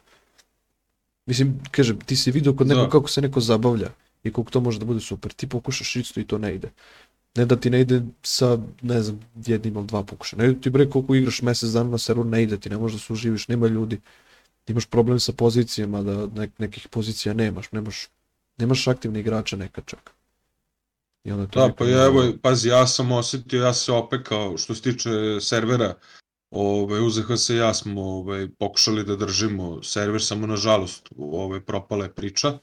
Mislim, 1.26 1.60
kažem, 1.72 2.00
ti 2.00 2.16
si 2.16 2.32
vidio 2.32 2.54
kod 2.54 2.68
nekog 2.68 2.84
da. 2.84 2.90
kako 2.90 3.10
se 3.10 3.22
neko 3.22 3.40
zabavlja 3.40 3.90
i 4.24 4.32
koliko 4.32 4.52
to 4.52 4.62
može 4.62 4.80
da 4.80 4.86
bude 4.86 5.00
super. 5.00 5.34
Ti 5.34 5.48
pokušaš 5.48 5.96
isto 5.96 6.20
i 6.20 6.28
to 6.28 6.38
ne 6.38 6.56
ide. 6.56 6.72
Ne 7.36 7.46
da 7.46 7.56
ti 7.56 7.70
ne 7.70 7.82
ide 7.82 8.02
sa, 8.24 8.58
ne 8.82 9.02
znam, 9.02 9.20
jednim 9.46 9.76
ili 9.76 9.88
dva 9.88 10.04
pokušaja. 10.04 10.44
Ne 10.44 10.62
ti 10.62 10.70
bre 10.70 10.90
koliko 10.90 11.16
igraš 11.16 11.42
mesec 11.42 11.70
dana 11.70 11.90
na 11.90 11.98
serveru, 11.98 12.30
ne 12.30 12.44
ide 12.44 12.58
ti, 12.58 12.70
ne 12.70 12.78
možeš 12.78 13.02
da 13.02 13.06
se 13.06 13.14
uživiš, 13.14 13.48
nema 13.48 13.68
ljudi. 13.68 14.00
Ti 14.66 14.74
imaš 14.74 14.86
problem 14.86 15.20
sa 15.20 15.34
pozicijama, 15.34 16.02
da 16.02 16.28
ne, 16.28 16.50
nekih 16.58 16.88
pozicija 16.88 17.34
nemaš, 17.34 17.72
nemaš, 17.72 18.08
nemaš 18.58 18.88
aktivni 18.88 19.20
igrača 19.20 19.56
nekad 19.58 19.86
čak. 19.86 20.12
I 21.24 21.32
onda 21.32 21.48
to 21.48 21.68
da, 21.68 21.74
pa 21.74 21.86
ja, 21.86 22.06
evo, 22.06 22.24
pazi, 22.42 22.70
ja 22.70 22.88
sam 22.88 23.12
osetio, 23.12 23.64
ja 23.64 23.74
se 23.74 23.92
opekao 23.92 24.58
što 24.58 24.76
se 24.76 24.82
tiče 24.82 25.10
servera, 25.42 25.94
Ove, 26.52 27.02
UZH 27.02 27.36
se 27.38 27.56
ja 27.56 27.74
smo 27.74 28.02
ove, 28.02 28.50
pokušali 28.50 29.04
da 29.04 29.16
držimo 29.16 29.84
server, 29.84 30.24
samo 30.24 30.48
nažalost 30.48 31.10
ove, 31.18 31.62
propala 31.62 32.06
je 32.06 32.14
priča 32.14 32.58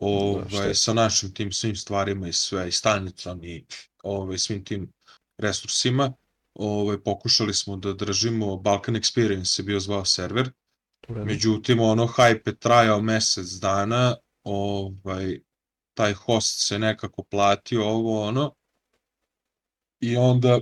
ovaj, 0.00 0.74
sa 0.74 0.92
našim 0.92 1.34
tim 1.34 1.52
svim 1.52 1.76
stvarima 1.76 2.28
i 2.28 2.32
sve, 2.32 2.68
i 2.68 2.72
stanicom 2.72 3.44
i 3.44 3.64
ovaj, 4.02 4.38
svim 4.38 4.64
tim 4.64 4.92
resursima. 5.38 6.12
Ovaj, 6.54 7.00
pokušali 7.00 7.54
smo 7.54 7.76
da 7.76 7.92
držimo, 7.92 8.56
Balkan 8.56 8.94
Experience 8.94 9.60
je 9.60 9.64
bio 9.64 9.80
zvao 9.80 10.04
server, 10.04 10.50
međutim 11.08 11.80
ono 11.80 12.06
hype 12.06 12.48
je 12.48 12.56
trajao 12.56 13.00
mesec 13.00 13.46
dana, 13.46 14.16
ovaj, 14.42 15.40
taj 15.94 16.12
host 16.12 16.66
se 16.66 16.78
nekako 16.78 17.22
platio 17.22 17.84
ovo 17.84 18.22
ono, 18.22 18.54
i 20.00 20.16
onda 20.16 20.60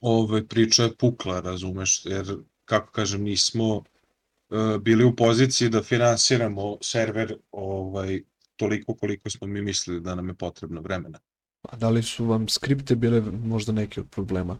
ovaj, 0.00 0.46
priča 0.46 0.82
je 0.82 0.96
pukla, 0.96 1.40
razumeš, 1.40 2.04
jer 2.04 2.36
kako 2.64 2.92
kažem, 2.92 3.22
nismo 3.22 3.76
uh, 3.76 4.76
bili 4.80 5.04
u 5.04 5.16
poziciji 5.16 5.68
da 5.68 5.82
finansiramo 5.82 6.78
server 6.82 7.36
ovaj, 7.50 8.22
toliko 8.56 8.94
koliko 8.94 9.30
smo 9.30 9.46
mi 9.46 9.62
mislili 9.62 10.00
da 10.00 10.14
nam 10.14 10.28
je 10.28 10.34
potrebno 10.34 10.80
vremena. 10.80 11.18
A 11.62 11.76
da 11.76 11.90
li 11.90 12.02
su 12.02 12.24
vam 12.24 12.48
skripte 12.48 12.96
bile 12.96 13.20
možda 13.20 13.72
neki 13.72 14.00
od 14.00 14.10
problema? 14.10 14.58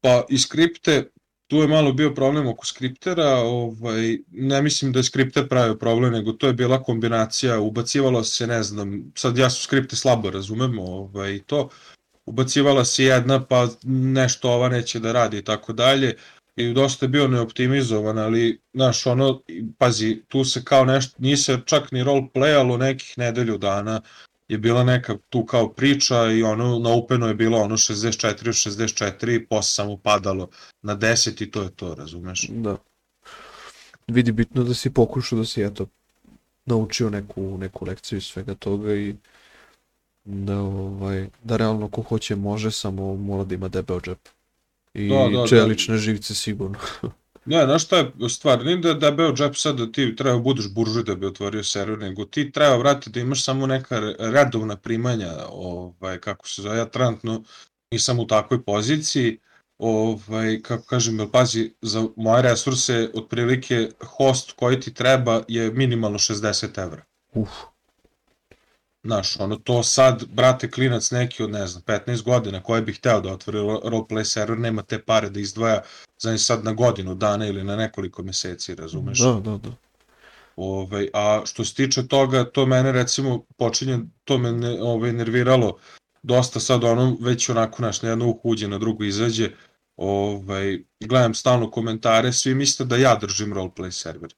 Pa 0.00 0.24
i 0.28 0.38
skripte, 0.38 1.10
tu 1.46 1.56
je 1.56 1.68
malo 1.68 1.92
bio 1.92 2.14
problem 2.14 2.46
oko 2.46 2.66
skriptera, 2.66 3.36
ovaj, 3.36 4.18
ne 4.28 4.62
mislim 4.62 4.92
da 4.92 4.98
je 4.98 5.04
skripter 5.04 5.48
pravio 5.48 5.78
problem, 5.78 6.12
nego 6.12 6.32
to 6.32 6.46
je 6.46 6.52
bila 6.52 6.82
kombinacija, 6.82 7.60
ubacivalo 7.60 8.24
se, 8.24 8.46
ne 8.46 8.62
znam, 8.62 9.12
sad 9.16 9.38
ja 9.38 9.50
su 9.50 9.62
skripte 9.62 9.96
slabo 9.96 10.30
razumem, 10.30 10.78
ovaj, 10.78 11.38
to, 11.46 11.68
ubacivala 12.26 12.84
se 12.84 13.04
jedna, 13.04 13.44
pa 13.44 13.68
nešto 13.82 14.50
ova 14.50 14.68
neće 14.68 15.00
da 15.00 15.12
radi 15.12 15.38
i 15.38 15.44
tako 15.44 15.72
dalje, 15.72 16.14
i 16.58 16.72
dosta 16.72 17.04
je 17.04 17.08
bio 17.08 17.28
neoptimizovan, 17.28 18.18
ali, 18.18 18.60
znaš, 18.74 19.06
ono, 19.06 19.42
pazi, 19.78 20.22
tu 20.28 20.44
se 20.44 20.64
kao 20.64 20.84
nešto, 20.84 21.16
nije 21.18 21.36
se 21.36 21.58
čak 21.64 21.92
ni 21.92 22.04
roleplayalo 22.04 22.76
nekih 22.76 23.18
nedelju 23.18 23.58
dana, 23.58 24.00
je 24.48 24.58
bila 24.58 24.84
neka 24.84 25.16
tu 25.28 25.44
kao 25.46 25.68
priča 25.72 26.26
i 26.26 26.42
ono, 26.42 26.78
na 26.78 26.90
Openu 26.90 27.26
je 27.26 27.34
bilo 27.34 27.58
ono 27.58 27.76
64 27.76 28.44
64, 28.44 29.46
posle 29.48 29.68
samo 29.68 29.96
padalo 29.96 30.48
na 30.82 30.96
10 30.96 31.42
i 31.42 31.50
to 31.50 31.62
je 31.62 31.70
to, 31.70 31.94
razumeš? 31.94 32.48
Da. 32.48 32.76
Vidi, 34.06 34.32
bitno 34.32 34.64
da 34.64 34.74
si 34.74 34.90
pokušao 34.90 35.38
da 35.38 35.44
si, 35.44 35.62
eto, 35.62 35.86
naučio 36.66 37.10
neku, 37.10 37.58
neku 37.58 37.84
lekciju 37.84 38.16
iz 38.16 38.24
svega 38.24 38.54
toga 38.54 38.94
i 38.94 39.14
da, 40.24 40.58
ovaj, 40.60 41.28
da 41.44 41.56
realno 41.56 41.88
ko 41.88 42.02
hoće 42.02 42.36
može, 42.36 42.70
samo 42.70 43.14
mora 43.16 43.44
da 43.44 43.54
ima 43.54 43.68
debel 43.68 44.00
džep 44.00 44.18
i 44.98 45.08
da, 45.08 45.28
da, 45.38 45.46
čelične 45.46 45.94
da. 45.94 45.98
živce 46.00 46.34
sigurno. 46.34 46.78
Ne, 47.48 47.64
znaš 47.64 47.84
šta 47.84 47.96
je 47.96 48.28
stvar, 48.28 48.64
nije 48.64 48.76
da, 48.76 48.94
da 48.94 49.10
beo 49.10 49.32
džep 49.32 49.54
sad 49.56 49.76
da 49.76 49.92
ti 49.92 50.16
treba 50.16 50.38
budeš 50.38 50.66
buržuj 50.74 51.02
da 51.02 51.14
bi 51.14 51.26
otvorio 51.26 51.64
server, 51.64 51.98
nego 51.98 52.24
ti 52.24 52.52
treba, 52.52 52.76
vrati, 52.76 53.10
da 53.10 53.20
imaš 53.20 53.44
samo 53.44 53.66
neka 53.66 54.00
redovna 54.18 54.76
primanja, 54.76 55.32
ovaj, 55.48 56.18
kako 56.20 56.48
se 56.48 56.62
zove, 56.62 56.78
ja 56.78 56.84
trenutno 56.84 57.42
nisam 57.90 58.18
u 58.18 58.26
takvoj 58.26 58.62
poziciji, 58.62 59.38
ovaj, 59.78 60.60
kako 60.62 60.84
kažem, 60.84 61.18
jel 61.18 61.30
pazi, 61.30 61.72
za 61.82 62.06
moje 62.16 62.42
resurse, 62.42 63.10
otprilike 63.14 63.90
host 64.04 64.52
koji 64.52 64.80
ti 64.80 64.94
treba 64.94 65.42
je 65.48 65.70
minimalno 65.72 66.18
60 66.18 66.82
evra. 66.82 67.02
Uf. 67.32 67.48
Znaš, 69.04 69.40
ono 69.40 69.56
to 69.56 69.82
sad, 69.82 70.24
brate, 70.32 70.70
klinac 70.70 71.10
neki 71.10 71.42
od, 71.42 71.50
ne 71.50 71.66
znam, 71.66 71.82
15 71.82 72.22
godina 72.22 72.62
koji 72.62 72.82
bi 72.82 72.92
hteo 72.92 73.20
da 73.20 73.32
otvori 73.32 73.58
roleplay 73.58 74.24
server, 74.24 74.58
nema 74.58 74.82
te 74.82 75.02
pare 75.02 75.30
da 75.30 75.40
izdvaja 75.40 75.82
za 76.18 76.38
sad 76.38 76.64
na 76.64 76.72
godinu 76.72 77.14
dana 77.14 77.46
ili 77.46 77.64
na 77.64 77.76
nekoliko 77.76 78.22
meseci, 78.22 78.74
razumeš? 78.74 79.18
Da, 79.18 79.32
da, 79.32 79.58
da. 79.58 79.70
Ove, 80.56 80.96
ovaj, 80.96 81.08
a 81.14 81.42
što 81.44 81.64
se 81.64 81.74
tiče 81.74 82.06
toga, 82.06 82.44
to 82.44 82.66
mene 82.66 82.92
recimo 82.92 83.44
počinje, 83.56 83.98
to 84.24 84.38
me 84.38 84.52
ne, 84.52 84.68
ove, 84.68 84.82
ovaj, 84.82 85.12
nerviralo 85.12 85.78
dosta 86.22 86.60
sad 86.60 86.84
ono, 86.84 87.16
već 87.20 87.48
onako 87.48 87.82
naš, 87.82 88.02
na 88.02 88.08
jedno 88.08 88.28
uhu 88.28 88.40
uđe, 88.42 88.68
na 88.68 88.78
drugo 88.78 89.04
izađe, 89.04 89.50
ovaj, 89.96 90.78
gledam 91.00 91.34
stalno 91.34 91.70
komentare, 91.70 92.32
svi 92.32 92.54
misle 92.54 92.86
da 92.86 92.96
ja 92.96 93.14
držim 93.14 93.54
roleplay 93.54 93.90
server. 93.90 94.34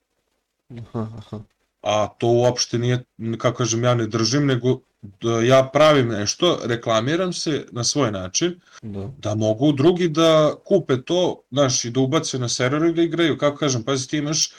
Aha, 0.70 1.09
aha 1.18 1.40
a 1.83 2.09
to 2.19 2.27
uopšte 2.29 2.79
nije, 2.79 3.05
kako 3.38 3.57
kažem, 3.57 3.85
ja 3.85 3.95
ne 3.95 4.07
držim, 4.07 4.47
nego 4.47 4.81
da 5.21 5.40
ja 5.40 5.71
pravim 5.73 6.09
nešto, 6.09 6.59
reklamiram 6.64 7.33
se 7.33 7.66
na 7.73 7.85
svoj 7.85 8.12
način, 8.12 8.61
Da. 8.83 9.11
da 9.19 9.35
mogu 9.35 9.73
drugi 9.73 10.09
da 10.09 10.55
kupe 10.64 11.03
to, 11.03 11.43
znaš, 11.51 11.85
i 11.85 11.90
da 11.90 12.01
ubace 12.01 12.38
na 12.38 12.49
server 12.49 12.90
i 12.90 12.93
da 12.95 13.03
igraju. 13.03 13.38
Kako 13.38 13.57
kažem, 13.57 13.83
pazi, 13.83 14.09
ti 14.09 14.19
imaš 14.19 14.47
e, 14.47 14.53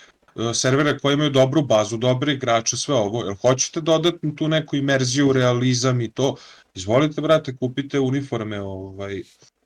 servere 0.53 0.99
koji 0.99 1.13
imaju 1.13 1.29
dobru 1.29 1.61
bazu, 1.61 1.97
dobre 1.97 2.33
igrače, 2.33 2.77
sve 2.77 2.95
ovo. 2.95 3.23
Jel 3.23 3.35
hoćete 3.35 3.81
dodatnu 3.81 4.35
tu 4.35 4.47
neku 4.47 4.75
imerziju, 4.75 5.33
realizam 5.33 6.01
i 6.01 6.11
to? 6.11 6.35
Izvolite, 6.75 7.21
brate, 7.21 7.55
kupite 7.57 7.99
uniforme, 7.99 8.61
ovaj, 8.61 9.23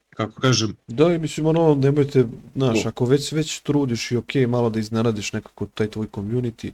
kako 0.10 0.42
kažem, 0.42 0.76
Da, 0.88 1.14
i 1.14 1.18
mislim, 1.20 1.46
ono, 1.46 1.76
nemojte, 1.76 2.26
znaš, 2.56 2.84
To. 2.84 2.90
ako 2.90 3.06
već 3.06 3.32
već 3.32 3.60
trudiš 3.62 4.12
i 4.12 4.18
okej, 4.18 4.48
malo 4.48 4.70
da 4.70 4.80
iznenadiš 4.80 5.34
nekako 5.34 5.66
taj 5.66 5.88
tvoj 5.88 6.08
community, 6.08 6.72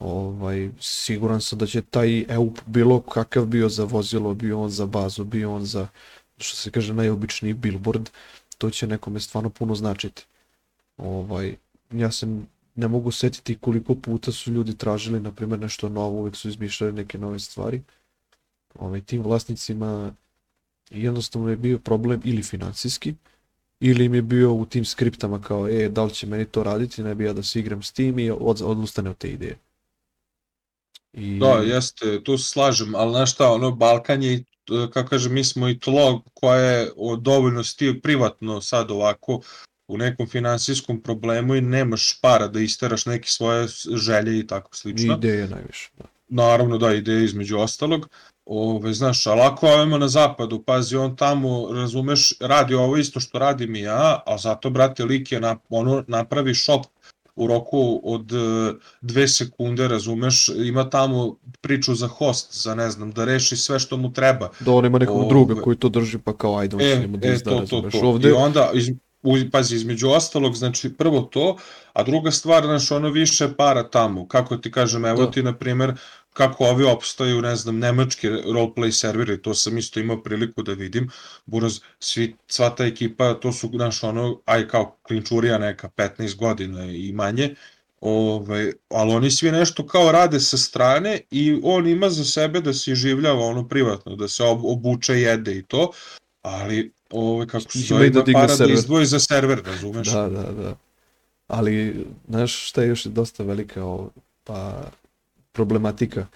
ovaj, 0.00 0.70
siguran 0.80 1.40
sam 1.40 1.58
da 1.58 1.66
će 1.66 1.82
taj 1.82 2.24
EUP 2.28 2.58
bilo 2.66 3.00
kakav 3.00 3.46
bio 3.46 3.68
za 3.68 3.84
vozilo, 3.84 4.34
bio 4.34 4.60
on 4.62 4.70
za 4.70 4.86
bazu, 4.86 5.24
bio 5.24 5.54
on 5.54 5.64
za, 5.64 5.88
što 6.38 6.56
se 6.56 6.70
kaže, 6.70 6.94
najobičniji 6.94 7.54
billboard, 7.54 8.10
to 8.58 8.70
će 8.70 8.86
nekome 8.86 9.20
stvarno 9.20 9.50
puno 9.50 9.74
značiti. 9.74 10.26
Ovaj, 10.96 11.56
ja 11.92 12.10
se 12.12 12.26
ne 12.74 12.88
mogu 12.88 13.10
setiti 13.10 13.58
koliko 13.60 13.94
puta 13.94 14.32
su 14.32 14.52
ljudi 14.52 14.76
tražili, 14.76 15.20
na 15.20 15.32
primjer, 15.32 15.60
nešto 15.60 15.88
novo, 15.88 16.20
uvek 16.20 16.36
su 16.36 16.48
izmišljali 16.48 16.92
neke 16.92 17.18
nove 17.18 17.38
stvari. 17.38 17.82
Ovaj, 18.74 19.00
tim 19.00 19.22
vlasnicima 19.22 20.14
jednostavno 20.90 21.50
je 21.50 21.56
bio 21.56 21.78
problem 21.78 22.20
ili 22.24 22.42
finansijski, 22.42 23.14
ili 23.80 24.04
im 24.04 24.14
je 24.14 24.22
bio 24.22 24.52
u 24.52 24.66
tim 24.66 24.84
skriptama 24.84 25.40
kao, 25.42 25.68
e, 25.68 25.88
da 25.88 26.04
li 26.04 26.14
će 26.14 26.26
meni 26.26 26.44
to 26.44 26.62
raditi, 26.62 27.02
ne 27.02 27.14
bi 27.14 27.24
ja 27.24 27.32
da 27.32 27.42
se 27.42 27.60
igram 27.60 27.82
s 27.82 27.92
tim 27.92 28.18
i 28.18 28.30
od, 28.30 28.62
odustane 28.62 29.10
od 29.10 29.18
te 29.18 29.28
ideje. 29.30 29.58
I, 31.12 31.38
Da, 31.38 31.52
jeste, 31.52 32.22
tu 32.24 32.38
se 32.38 32.48
slažem, 32.48 32.94
ali 32.94 33.10
znaš 33.10 33.32
šta, 33.32 33.52
ono, 33.52 33.70
Balkan 33.70 34.22
je, 34.22 34.34
e, 34.34 34.42
kako 34.92 35.08
kažem, 35.08 35.34
mi 35.34 35.44
smo 35.44 35.68
i 35.68 35.78
tlo 35.78 36.22
koje 36.34 36.80
je 36.80 36.90
dovoljno 37.18 37.64
sti 37.64 38.00
privatno 38.02 38.60
sad 38.60 38.90
ovako 38.90 39.40
u 39.88 39.98
nekom 39.98 40.26
finansijskom 40.26 41.02
problemu 41.02 41.54
i 41.54 41.60
nemaš 41.60 42.20
para 42.20 42.48
da 42.48 42.60
isteraš 42.60 43.06
neke 43.06 43.28
svoje 43.28 43.66
želje 43.94 44.38
i 44.38 44.46
tako 44.46 44.70
i 44.72 44.76
slično. 44.76 45.14
ideje 45.14 45.48
najviše. 45.48 45.90
Da. 45.98 46.04
Naravno 46.28 46.78
da, 46.78 46.94
ideje 46.94 47.24
između 47.24 47.58
ostalog. 47.58 48.08
Ove, 48.44 48.92
znaš, 48.92 49.26
ali 49.26 49.40
ako 49.40 49.66
ovimo 49.66 49.98
na 49.98 50.08
zapadu, 50.08 50.62
pazi, 50.62 50.96
on 50.96 51.16
tamo, 51.16 51.72
razumeš, 51.72 52.32
radi 52.40 52.74
ovo 52.74 52.96
isto 52.96 53.20
što 53.20 53.38
radim 53.38 53.76
i 53.76 53.80
ja, 53.80 54.22
a 54.26 54.38
zato, 54.38 54.70
brate, 54.70 55.04
lik 55.04 55.32
je 55.32 55.40
na, 55.40 55.56
ono, 55.68 56.04
napravi 56.08 56.54
shop 56.54 56.86
u 57.36 57.46
roku 57.46 58.00
od 58.04 58.32
e, 58.32 58.36
dve 59.00 59.28
sekunde, 59.28 59.88
razumeš, 59.88 60.48
ima 60.48 60.90
tamo 60.90 61.36
priču 61.60 61.94
za 61.94 62.06
host, 62.08 62.62
za 62.62 62.74
ne 62.74 62.90
znam, 62.90 63.10
da 63.12 63.24
reši 63.24 63.56
sve 63.56 63.78
što 63.78 63.96
mu 63.96 64.12
treba. 64.12 64.50
Da 64.60 64.72
on 64.72 64.86
ima 64.86 64.98
nekog 64.98 65.16
Ove. 65.16 65.28
druga 65.28 65.54
koji 65.54 65.76
to 65.76 65.88
drži, 65.88 66.18
pa 66.18 66.36
kao 66.36 66.58
ajde, 66.58 66.76
on 66.76 66.80
će 66.82 66.86
E, 66.92 67.00
njemu 67.00 67.16
da 67.16 67.28
e, 67.28 67.32
izda, 67.34 67.50
to, 67.50 67.56
to, 67.56 67.60
razumeš. 67.60 67.92
to. 67.92 68.08
Ovde, 68.08 68.28
I 68.28 68.32
onda, 68.32 68.70
iz, 68.74 68.88
u, 69.22 69.34
pazi, 69.52 69.74
između 69.76 70.08
ostalog, 70.08 70.54
znači, 70.54 70.92
prvo 70.96 71.20
to, 71.20 71.56
a 71.92 72.02
druga 72.02 72.30
stvar, 72.30 72.64
znaš, 72.64 72.90
ono 72.90 73.10
više 73.10 73.48
para 73.56 73.90
tamo. 73.90 74.28
Kako 74.28 74.56
ti 74.56 74.70
kažem, 74.72 75.04
evo 75.04 75.24
Da. 75.24 75.30
ti, 75.30 75.42
na 75.42 75.56
primer, 75.58 75.94
kako 76.40 76.64
ovi 76.64 76.84
opstaju, 76.84 77.42
ne 77.42 77.56
znam, 77.56 77.78
nemački 77.78 78.28
roleplay 78.28 78.90
serveri, 78.90 79.42
to 79.42 79.54
sam 79.54 79.78
isto 79.78 80.00
imao 80.00 80.22
priliku 80.22 80.62
da 80.62 80.72
vidim. 80.72 81.10
Buraz, 81.46 81.80
svi, 81.98 82.34
sva 82.48 82.70
ta 82.70 82.86
ekipa, 82.86 83.34
to 83.34 83.52
su, 83.52 83.70
znaš, 83.74 84.02
ono, 84.02 84.40
aj 84.44 84.68
kao 84.68 84.96
klinčurija 85.02 85.58
neka, 85.58 85.88
15 85.96 86.36
godina 86.36 86.84
i 86.84 87.12
manje, 87.12 87.54
Ovaj, 88.00 88.72
ali 88.88 89.12
oni 89.12 89.30
svi 89.30 89.50
nešto 89.52 89.86
kao 89.86 90.12
rade 90.12 90.40
sa 90.40 90.56
strane 90.56 91.20
i 91.30 91.60
on 91.62 91.86
ima 91.86 92.08
za 92.10 92.24
sebe 92.24 92.60
da 92.60 92.72
se 92.72 92.94
življava 92.94 93.46
ono 93.46 93.68
privatno, 93.68 94.16
da 94.16 94.28
se 94.28 94.42
ob- 94.42 94.72
obuče, 94.72 95.20
jede 95.20 95.58
i 95.58 95.62
to, 95.62 95.90
ali 96.42 96.92
ovaj, 97.10 97.46
kako 97.46 97.72
se 97.72 97.78
zove, 97.78 98.10
da 98.10 98.24
para 98.32 98.46
da 98.46 98.56
server. 98.56 98.74
izdvoji 98.74 99.06
za 99.06 99.20
server, 99.20 99.62
razumeš? 99.66 100.08
Da, 100.08 100.28
da, 100.28 100.42
da. 100.42 100.76
Ali, 101.46 102.06
znaš 102.28 102.68
šta 102.68 102.82
je 102.82 102.88
još 102.88 103.04
dosta 103.04 103.42
velika 103.42 103.84
o, 103.84 104.10
pa, 104.44 104.90
problematika? 105.52 106.26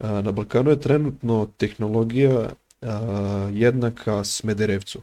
Na 0.00 0.32
Balkanu 0.32 0.70
je 0.70 0.80
trenutno 0.80 1.48
tehnologija 1.56 2.48
jednaka 3.52 4.24
Smederevcu. 4.24 5.00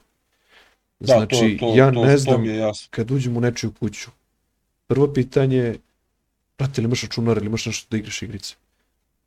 Da, 0.99 1.13
Znači, 1.13 1.57
to, 1.59 1.65
to, 1.65 1.75
ja 1.75 1.91
to, 1.91 2.05
ne 2.05 2.17
znam, 2.17 2.43
kad 2.89 3.11
uđem 3.11 3.37
u 3.37 3.41
nečiju 3.41 3.71
kuću, 3.79 4.11
prvo 4.87 5.13
pitanje 5.13 5.57
je, 5.57 5.77
brate, 6.57 6.81
ili 6.81 6.85
imaš 6.85 7.01
računar 7.03 7.37
ili 7.37 7.45
imaš 7.45 7.65
nešto 7.65 7.87
da 7.91 7.97
igraš 7.97 8.21
igrice? 8.21 8.55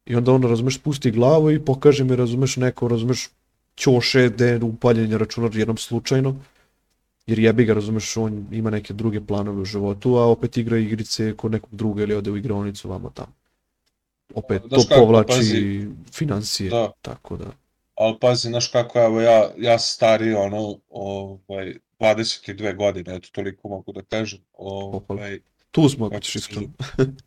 I 0.06 0.16
onda 0.16 0.32
on, 0.32 0.42
razumeš, 0.42 0.76
spusti 0.76 1.10
glavu 1.10 1.50
i 1.50 1.64
pokaže 1.64 2.04
mi, 2.04 2.16
razumeš, 2.16 2.56
neko, 2.56 2.88
razumeš, 2.88 3.28
ćoše, 3.76 4.28
da 4.28 4.46
je 4.46 4.62
upaljen 4.62 5.10
je 5.10 5.18
računar 5.18 5.56
jednom 5.56 5.76
slučajno, 5.76 6.36
jer 7.26 7.38
jebi 7.38 7.64
ga, 7.64 7.74
razumeš, 7.74 8.16
on 8.16 8.46
ima 8.52 8.70
neke 8.70 8.94
druge 8.94 9.20
planove 9.20 9.60
u 9.60 9.64
životu, 9.64 10.16
a 10.16 10.26
opet 10.26 10.56
igra 10.56 10.78
igrice 10.78 11.34
kod 11.36 11.52
nekog 11.52 11.70
druga 11.72 12.02
ili 12.02 12.14
ode 12.14 12.30
u 12.30 12.36
igraonicu 12.36 12.88
vamo 12.88 13.10
tamo. 13.14 13.32
Opet, 14.34 14.62
Znaš 14.68 14.82
to 14.82 14.88
kako, 14.88 15.00
povlači 15.00 15.28
pazi, 15.28 15.86
financije, 16.12 16.70
Da, 16.70 16.90
tako 17.02 17.36
da. 17.36 17.46
ali 17.94 18.16
pazi, 18.20 18.48
znaš 18.48 18.68
kako, 18.68 18.98
evo 18.98 19.20
ja, 19.20 19.50
ja 19.58 19.78
stari, 19.78 20.34
ono, 20.34 20.78
ovaj, 20.88 21.74
22 22.00 22.76
godine, 22.76 23.16
eto, 23.16 23.28
toliko 23.32 23.68
mogu 23.68 23.92
da 23.92 24.02
kažem. 24.02 24.40
Ovaj, 24.52 25.40
Tu 25.70 25.88
smo, 25.88 26.06
ako 26.06 26.20
ćeš 26.20 26.36
iskreno. 26.36 26.68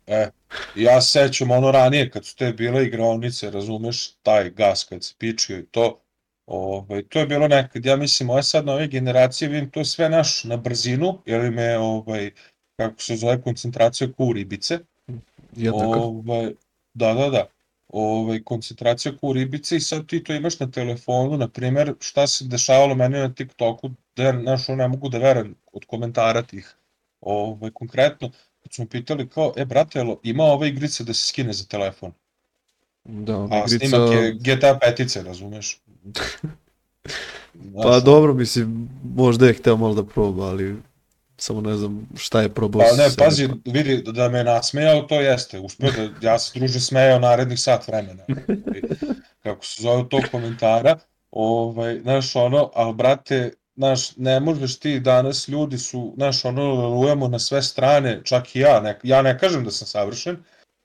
E, 0.06 0.28
ja 0.76 1.00
se 1.00 1.10
sećam 1.10 1.50
ono 1.50 1.70
ranije 1.70 2.10
kad 2.10 2.24
su 2.24 2.36
te 2.36 2.52
bile 2.52 2.86
igraonice, 2.86 3.50
razumeš, 3.50 4.14
taj 4.22 4.50
gas 4.50 4.84
kad 4.84 5.04
se 5.04 5.14
pičio 5.18 5.58
i 5.58 5.66
to, 5.66 6.00
ovaj, 6.46 7.02
to 7.02 7.18
je 7.18 7.26
bilo 7.26 7.48
nekad, 7.48 7.86
ja 7.86 7.96
mislim, 7.96 8.30
ove 8.30 8.42
sad 8.42 8.66
nove 8.66 8.86
generacije, 8.86 9.48
vidim 9.48 9.70
to 9.70 9.84
sve 9.84 10.08
naš 10.08 10.44
na 10.44 10.56
brzinu, 10.56 11.18
jer 11.26 11.44
im 11.44 11.58
je, 11.58 11.78
ovaj, 11.78 12.30
kako 12.76 13.02
se 13.02 13.16
zove, 13.16 13.42
koncentracija 13.42 14.12
ku 14.12 14.32
ribice, 14.32 14.78
Jednako. 15.56 15.98
ovaj, 15.98 16.52
da, 16.94 17.14
da, 17.14 17.30
da, 17.30 17.46
ovaj, 17.88 18.42
koncentracija 18.42 19.16
ku 19.16 19.32
ribice 19.32 19.76
i 19.76 19.80
sad 19.80 20.06
ti 20.06 20.24
to 20.24 20.34
imaš 20.34 20.60
na 20.60 20.70
telefonu, 20.70 21.36
na 21.36 21.48
primjer, 21.48 21.94
šta 22.00 22.26
se 22.26 22.44
dešavalo 22.44 22.94
meni 22.94 23.18
na 23.18 23.34
TikToku, 23.34 23.90
da 24.16 24.22
ja, 24.22 24.40
znaš, 24.40 24.68
ne 24.68 24.88
mogu 24.88 25.08
da 25.08 25.18
verujem 25.18 25.54
od 25.72 25.84
komentara 25.84 26.42
tih, 26.42 26.76
ovaj, 27.20 27.70
konkretno, 27.70 28.30
kad 28.62 28.72
su 28.72 28.82
me 28.82 28.88
pitali 28.88 29.28
kao, 29.28 29.52
e, 29.56 29.64
brate, 29.64 29.98
jel 29.98 30.16
ima 30.22 30.44
ova 30.44 30.66
igrica 30.66 31.04
da 31.04 31.14
se 31.14 31.26
skine 31.26 31.52
za 31.52 31.64
telefon? 31.64 32.12
Da, 33.04 33.38
ona 33.38 33.56
A 33.56 33.64
igrica... 33.66 33.86
snimak 33.86 34.12
je 34.12 34.32
GTA 34.32 34.78
petice, 34.78 35.22
razumeš? 35.22 35.80
Pa 37.82 38.00
dobro, 38.00 38.34
mislim, 38.34 38.88
možda 39.16 39.46
je 39.46 39.52
hteo 39.54 39.76
malo 39.76 39.94
da 39.94 40.04
proba, 40.04 40.44
ali 40.44 40.76
samo 41.42 41.60
ne 41.60 41.76
znam 41.76 42.08
šta 42.16 42.42
je 42.42 42.48
probao 42.54 42.82
Pa 42.82 42.96
ne, 43.02 43.08
pazi, 43.18 43.48
pa- 43.48 43.70
vidi, 43.70 44.02
da 44.02 44.28
me 44.28 44.44
nasmejao, 44.44 45.02
to 45.02 45.20
jeste, 45.20 45.58
uspio 45.60 45.90
da, 45.90 46.28
ja 46.28 46.38
se 46.38 46.58
druže 46.58 46.80
smejao 46.80 47.18
narednih 47.18 47.60
sat 47.60 47.88
vremena, 47.88 48.24
kako 49.42 49.64
se 49.64 49.82
zove 49.82 50.08
tog 50.08 50.22
komentara, 50.30 50.98
ovaj, 51.30 52.00
znaš, 52.00 52.36
ono, 52.36 52.70
ali 52.74 52.94
brate, 52.94 53.52
znaš, 53.76 54.16
ne 54.16 54.40
možeš 54.40 54.78
ti 54.78 55.00
danas, 55.00 55.48
ljudi 55.48 55.78
su, 55.78 56.12
znaš, 56.16 56.44
ono, 56.44 56.74
lalujemo 56.74 57.28
na 57.28 57.38
sve 57.38 57.62
strane, 57.62 58.20
čak 58.24 58.56
i 58.56 58.60
ja, 58.60 58.80
ne, 58.80 58.98
ja 59.02 59.22
ne 59.22 59.38
kažem 59.38 59.64
da 59.64 59.70
sam 59.70 59.86
savršen, 59.86 60.36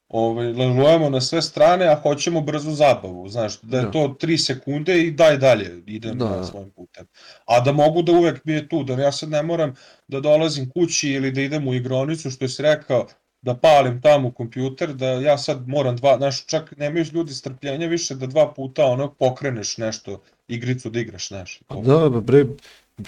ovaj, 0.10 0.54
lalujemo 0.54 1.10
na 1.10 1.22
sve 1.22 1.41
strane, 1.41 1.86
a 1.86 1.96
hoćemo 1.96 2.41
brzu 2.41 2.72
zabavu, 2.72 3.30
znaš, 3.30 3.60
da 3.62 3.78
je 3.78 3.84
Da. 3.84 3.91
to 3.91 4.15
3 4.20 4.38
sekunde 4.38 5.02
i 5.02 5.12
daj 5.12 5.38
dalje, 5.38 5.84
idem 5.88 6.18
Da. 6.18 6.44
svojim 6.44 6.70
putem. 6.70 7.06
A 7.46 7.60
da 7.60 7.72
mogu 7.72 8.02
da 8.02 8.12
uvek 8.12 8.46
mi 8.46 8.54
je 8.54 8.70
tu, 8.70 8.84
da 8.84 8.94
ja 8.94 9.12
sad 9.12 9.30
ne 9.30 9.44
moram 9.44 9.74
da 10.08 10.20
dolazim 10.20 10.70
kući 10.70 11.10
ili 11.10 11.32
da 11.32 11.41
idem 11.41 11.68
u 11.68 11.74
igronicu, 11.74 12.32
što 12.32 12.48
si 12.48 12.62
rekao, 12.62 13.08
da 13.41 13.56
palim 13.56 14.02
tamo 14.02 14.32
kompjuter, 14.32 14.94
da 14.94 15.06
ja 15.08 15.38
sad 15.38 15.68
moram 15.68 15.96
dva, 15.96 16.18
znaš, 16.18 16.46
čak 16.46 16.74
nemaju 16.78 17.06
ljudi 17.13 17.34
strpljenja 17.34 17.88
više 17.88 18.15
da 18.15 18.28
dva 18.28 18.54
puta 18.54 18.86
ono 18.86 19.13
pokreneš 19.13 19.78
nešto, 19.78 20.22
igricu 20.48 20.89
da 20.89 21.00
igraš, 21.00 21.28
znaš. 21.28 21.60
Pa 21.68 21.76
da, 21.76 22.10
ba, 22.10 22.22
bre, 22.22 22.46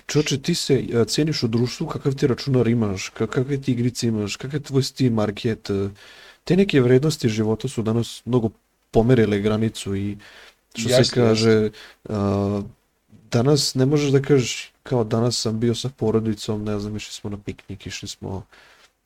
čoče, 0.07 0.41
ti 0.41 0.55
se 0.55 0.83
ceniš 1.07 1.43
u 1.43 1.47
društvu, 1.47 1.87
kakav 1.87 2.13
ti 2.13 2.27
računar 2.27 2.67
imaš, 2.67 3.11
ka- 3.11 3.27
kakve 3.27 3.61
ti 3.61 3.71
igrice 3.71 4.07
imaš, 4.07 4.35
kakav 4.35 4.53
je 4.53 4.63
tvoj 4.63 4.83
Steam 4.83 5.13
market, 5.13 5.69
e, 5.69 5.89
te 6.47 6.55
neke 6.55 6.81
vrednosti 6.81 7.29
života 7.29 7.67
su 7.67 7.83
danas 7.83 8.21
mnogo 8.25 8.49
pomerile 8.91 9.39
granicu 9.39 9.95
i 9.95 10.17
što 10.75 10.89
se 10.89 10.95
Jeste, 10.95 11.15
kaže, 11.15 11.69
a, 12.09 12.61
danas 13.31 13.75
ne 13.75 13.85
možeš 13.85 14.11
da 14.11 14.21
kažeš 14.21 14.71
kao 14.83 15.03
danas 15.03 15.41
sam 15.41 15.59
bio 15.59 15.75
sa 15.75 15.89
porodicom, 15.89 16.63
ne 16.63 16.79
znam, 16.79 16.95
išli 16.95 17.13
smo 17.13 17.29
na 17.29 17.37
piknik, 17.37 17.87
išli 17.87 18.07
smo, 18.07 18.43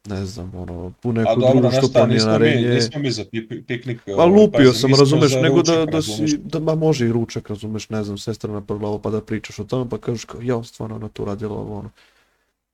ne 0.06 0.26
znam, 0.26 0.52
ono, 0.56 0.94
u 1.04 1.10
A 1.10 1.14
neko 1.14 1.36
dobro, 1.36 1.54
drugo 1.54 1.72
što 1.72 1.88
šta, 1.88 2.06
nismo 2.06 2.32
mi, 2.32 2.38
planinarenje. 2.38 2.76
nismo 2.76 3.00
mi 3.00 3.12
za 3.12 3.24
pi- 3.26 3.48
pi- 3.48 3.64
piknik. 3.66 4.02
Pa 4.06 4.12
ovaj, 4.14 4.28
lupio 4.28 4.72
pazi, 4.72 4.80
sam, 4.80 4.96
razumeš, 4.96 5.32
nego 5.42 5.56
da, 5.64 5.74
ručak, 5.74 5.86
da 5.86 5.92
razumeš. 5.92 6.32
si, 6.32 6.38
da 6.38 6.60
ma 6.60 6.76
može 6.76 7.08
i 7.08 7.12
ručak, 7.12 7.50
razumeš, 7.50 7.90
ne 7.90 8.04
znam, 8.04 8.18
sestra 8.18 8.54
napravila 8.54 8.90
ovo 8.90 9.00
pa 9.00 9.10
da 9.10 9.22
pričaš 9.22 9.60
o 9.60 9.64
tome, 9.64 9.90
pa 9.90 9.98
kažeš 9.98 10.26
kao, 10.26 10.42
ja, 10.42 10.64
stvarno 10.64 10.96
ona 10.96 11.10
to 11.10 11.26
radila 11.26 11.54
ovo, 11.56 11.80
ono. 11.80 11.90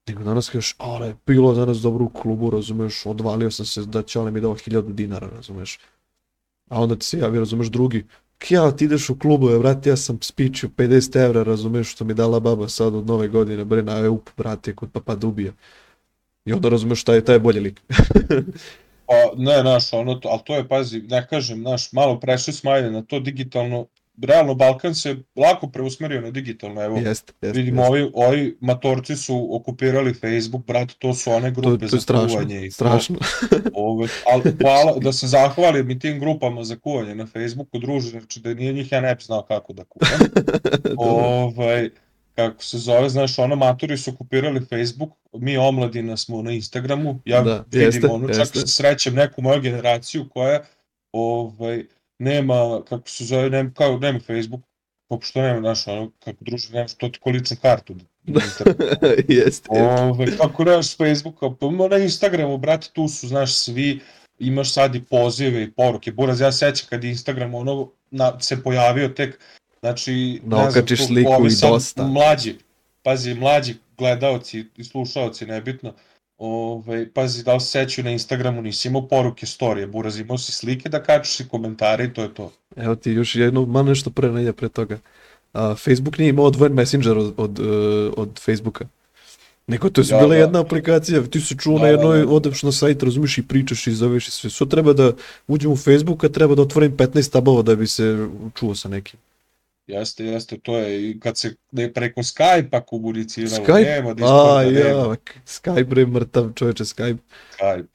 Nego 0.08 0.24
danas 0.24 0.50
kažeš, 0.50 0.76
ale, 0.78 1.15
bilo 1.28 1.52
je 1.52 1.58
danas 1.58 1.78
dobro 1.78 2.06
u 2.06 2.10
klubu, 2.10 2.50
razumeš, 2.50 3.06
odvalio 3.06 3.52
sam 3.52 3.65
se 3.65 3.82
da 3.82 4.04
će 4.04 4.20
mi 4.20 4.41
dao 4.41 4.56
hiljadu 4.56 4.93
dinara, 4.93 5.28
razumeš. 5.28 5.80
A 6.70 6.82
onda 6.82 6.96
ti 6.96 7.06
se 7.06 7.20
javi, 7.20 7.39
razumeš, 7.39 7.67
drugi, 7.67 8.06
ja, 8.50 8.72
ti 8.72 8.86
ideš 8.86 9.10
u 9.10 9.20
klubove, 9.20 9.60
brate, 9.60 9.89
ja 9.89 9.98
sam 9.98 10.20
spičio 10.22 10.70
50 10.78 11.26
evra, 11.26 11.43
razumeš, 11.43 11.91
što 11.91 12.06
mi 12.06 12.13
dala 12.13 12.39
baba 12.39 12.70
sad 12.70 12.96
od 12.96 13.08
nove 13.08 13.28
godine, 13.28 13.65
bre, 13.65 13.84
na 13.84 13.98
EUP, 13.98 14.30
brate, 14.38 14.76
kod 14.76 14.91
papa 14.91 15.15
dubija. 15.15 15.54
I 16.46 16.54
onda 16.54 16.70
razumeš 16.70 17.02
šta 17.02 17.15
je, 17.15 17.26
taj 17.26 17.36
je 17.36 17.39
bolji 17.39 17.60
lik. 17.60 17.82
Pa, 19.08 19.13
ne, 19.38 19.63
naš, 19.63 19.93
ono, 19.93 20.15
to, 20.15 20.30
ali 20.30 20.41
to 20.46 20.56
je, 20.56 20.67
pazi, 20.67 21.02
ne 21.02 21.28
kažem, 21.28 21.62
naš, 21.62 21.91
malo 21.91 22.20
prešli 22.20 22.54
smo, 22.54 22.72
na 22.72 23.02
to 23.02 23.20
digitalno, 23.20 23.86
realno 24.23 24.56
Balkan 24.56 24.95
se 24.95 25.15
lako 25.36 25.67
preusmerio 25.67 26.21
na 26.21 26.32
digitalno, 26.32 26.84
evo, 26.84 26.97
Jeste, 26.97 27.34
jeste. 27.41 27.51
vidimo, 27.51 27.82
jeste. 27.82 27.91
ovi, 27.91 28.12
ovi 28.15 28.58
matorci 28.62 29.15
su 29.15 29.47
okupirali 29.51 30.13
Facebook, 30.13 30.65
brat, 30.65 30.91
to 30.91 31.13
su 31.13 31.32
one 31.32 31.53
To, 31.53 31.62
grupe 31.62 31.80
to 31.80 31.86
je 31.88 31.89
za 31.89 31.99
strašno, 31.99 32.27
kuvanje 32.30 32.65
i 32.65 32.69
to. 32.69 32.73
strašno. 32.73 33.15
Ove, 33.73 34.08
ali 34.25 34.43
hvala, 34.53 34.99
da 34.99 35.13
se 35.13 35.27
zahvalim 35.27 35.91
i 35.91 35.99
tim 35.99 36.19
grupama 36.19 36.63
za 36.63 36.75
kuvanje 36.75 37.15
na 37.15 37.25
Facebooku, 37.25 37.80
druže, 37.80 38.10
znači 38.10 38.39
da 38.39 38.53
nije 38.53 38.73
njih 38.73 38.91
ja 38.91 39.01
ne 39.01 39.15
bi 39.15 39.23
znao 39.23 39.41
kako 39.41 39.73
da 39.73 39.84
kuvam. 39.84 40.19
Dobro. 40.84 41.25
ovaj, 41.25 41.89
kako 42.36 42.63
se 42.63 42.77
zove, 42.77 43.10
znaš, 43.10 43.39
ono, 43.39 43.56
maturi 43.56 43.97
su 43.97 44.12
okupirali 44.12 44.65
Facebook, 44.65 45.10
mi 45.34 45.58
omladina 45.58 46.17
smo 46.17 46.41
na 46.41 46.51
Instagramu, 46.51 47.19
ja 47.25 47.41
Da, 47.41 47.65
vidim, 47.71 47.82
jeste, 47.82 48.08
ono, 48.08 48.27
čak 48.27 48.38
jeste. 48.38 48.67
srećem 48.67 49.15
neku 49.15 49.41
moju 49.41 49.62
generaciju 49.62 50.30
koja, 50.30 50.63
ovaj, 51.12 51.86
nema, 52.19 52.82
kako 52.89 53.10
se 53.10 53.25
zove, 53.25 53.49
nema, 53.49 53.71
kao, 53.73 53.99
nema 53.99 54.19
Facebook, 54.19 54.62
pa 55.08 55.17
što 55.21 55.41
nema, 55.41 55.60
znaš, 55.60 55.88
ono, 55.88 56.12
kako 56.19 56.38
druže, 56.43 56.73
nemaš 56.73 56.93
to 56.93 57.10
ti 57.10 57.19
ko 57.19 57.30
ličnu 57.30 57.58
kartu. 57.62 57.93
Da, 57.93 58.03
Jeste, 58.41 58.63
jeste. 59.27 59.69
Ove, 59.71 60.38
kako 60.38 60.63
nemaš 60.63 60.97
Facebooka, 60.97 61.49
pa 61.60 61.88
na 61.89 61.97
Instagramu, 61.97 62.58
brate, 62.58 62.88
tu 62.93 63.08
su, 63.08 63.27
znaš, 63.27 63.53
svi, 63.53 63.99
imaš 64.39 64.73
sad 64.73 64.95
i 64.95 65.03
pozive 65.03 65.63
i 65.63 65.71
poruke. 65.71 66.12
Buraz, 66.12 66.41
ja 66.41 66.51
sećam 66.51 66.88
kad 66.89 67.03
je 67.03 67.10
Instagram 67.10 67.56
ono 67.56 67.91
na, 68.12 68.39
se 68.39 68.63
pojavio 68.63 69.08
tek, 69.08 69.39
znači, 69.80 70.41
Da 70.43 70.67
okačiš 70.67 70.99
tu 70.99 71.06
sliku 71.06 71.32
ovi 71.32 71.47
i 71.47 71.51
sad 71.51 71.69
dosta. 71.69 72.03
Mlađi, 72.03 72.56
pazi, 73.03 73.34
mlađi 73.34 73.75
gledaoci 73.97 74.65
i 74.77 74.84
slušaoci, 74.84 75.45
nebitno, 75.45 75.93
Ove, 76.38 77.13
pazi, 77.13 77.43
da 77.43 77.54
li 77.54 77.60
se 77.60 77.67
sećaju 77.67 78.06
na 78.06 78.12
Instagramu, 78.12 78.62
nisi 78.62 78.88
imao 78.88 79.08
poruke, 79.08 79.45
storije, 79.45 79.88
Buraz, 79.88 80.19
imao 80.19 80.38
si 80.38 80.52
slike 80.52 80.89
da 80.89 81.04
kačiš 81.04 81.39
i 81.39 81.47
komentare 81.47 82.06
i 82.06 82.13
to 82.13 82.21
je 82.23 82.34
to. 82.34 82.52
Evo 82.76 82.95
ti 82.95 83.12
još 83.12 83.36
jedno, 83.36 83.65
malo 83.65 83.86
nešto 83.89 84.10
pre 84.10 84.32
ne 84.32 84.41
ide 84.41 84.54
pre 84.54 84.69
toga. 84.69 85.00
A, 85.54 85.76
Facebook 85.76 86.17
nije 86.17 86.30
imao 86.30 86.45
odvojen 86.45 86.73
Messenger 86.73 87.17
od, 87.17 87.34
od, 87.38 87.60
e, 87.60 87.63
od 88.17 88.39
Facebooka. 88.39 88.86
Nego 89.67 89.89
to 89.89 90.02
je 90.02 90.06
Da, 90.06 90.17
bila 90.17 90.30
da. 90.30 90.36
jedna 90.36 90.62
aplikacija, 90.62 91.23
ti 91.23 91.41
se 91.41 91.56
čuo 91.56 91.73
Da, 91.73 91.80
na 91.80 91.86
da, 91.86 91.91
jednoj, 91.91 92.26
da. 92.26 92.28
odeš 92.28 92.63
na 92.63 92.71
sajt, 92.71 93.04
razumiješ 93.04 93.38
i 93.38 93.47
pričaš 93.47 93.88
i 93.88 93.91
zoveš 93.93 94.28
i 94.28 94.32
sve. 94.32 94.50
Svo 94.50 94.65
treba 94.65 94.93
da 94.93 95.12
uđem 95.47 95.71
u 95.71 95.78
Facebook, 95.78 96.23
a 96.23 96.30
treba 96.30 96.56
da 96.56 96.62
otvorim 96.62 96.97
15 96.97 97.32
tabova 97.32 97.62
da 97.62 97.76
bi 97.76 97.88
se 97.88 98.28
čuo 98.56 98.76
sa 98.76 98.89
nekim. 98.89 99.19
Jeste, 99.88 100.26
jeste, 100.26 100.58
to 100.58 100.78
je 100.78 101.10
i 101.10 101.19
kad 101.19 101.38
se 101.38 101.56
ne, 101.71 101.93
preko 101.93 102.21
Skype-a 102.21 102.82
komuniciralo, 102.82 103.65
Skype? 103.65 103.84
nema 103.84 104.10
A, 104.10 104.13
Discorda, 104.13 104.62
nema 104.62 105.00
ja, 105.00 105.15
Skype 105.45 105.86
bre, 105.86 106.06
mrtav 106.06 106.52
čoveče, 106.56 106.84
Skype. 106.84 107.17
Skype. 107.58 107.88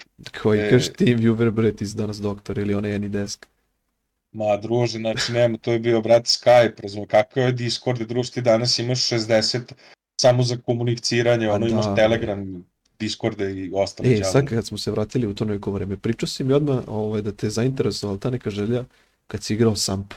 Koji 0.43 0.61
E. 0.61 0.71
kaže 0.71 0.93
Team 0.93 1.19
Viewer, 1.19 1.51
bre, 1.51 1.73
ti 1.73 1.87
si 1.87 1.97
danas 1.97 2.21
doktor 2.21 2.59
ili 2.59 2.75
onaj 2.75 2.99
Anydesk. 2.99 3.47
Ma 4.33 4.57
druže, 4.57 4.99
znači 4.99 5.33
nema, 5.33 5.59
to 5.59 5.73
je 5.73 5.79
bio 5.79 6.01
brat 6.01 6.25
Skype, 6.25 6.83
razumije, 6.83 7.07
kako 7.07 7.41
je 7.41 7.53
Discord, 7.53 8.03
druže, 8.09 8.31
ti 8.31 8.41
danas 8.41 8.79
imaš 8.79 9.09
60 9.11 9.73
samo 10.21 10.43
za 10.43 10.57
komuniciranje, 10.57 11.47
Pa 11.47 11.55
ono 11.55 11.67
imaš 11.67 11.85
da. 11.85 11.95
Telegram, 11.95 12.65
Discorde 12.99 13.53
i 13.53 13.71
ostale 13.75 14.13
E, 14.13 14.25
sad 14.25 14.49
kad 14.49 14.67
smo 14.67 14.79
se 14.79 14.91
vratili 14.91 15.27
u 15.27 15.35
to 15.35 15.45
neko 15.45 15.71
vreme, 15.71 15.97
pričao 15.97 16.27
si 16.27 16.45
mi 16.45 16.53
odmah 16.53 16.85
ovaj, 16.87 17.23
da 17.23 17.33
te 17.33 17.51
zainteresovala 17.51 18.19
ta 18.19 18.31
neka 18.31 18.51
želja 18.51 18.85
kad 19.27 19.43
si 19.43 19.55
igrao 19.55 19.77
Samp. 19.77 20.15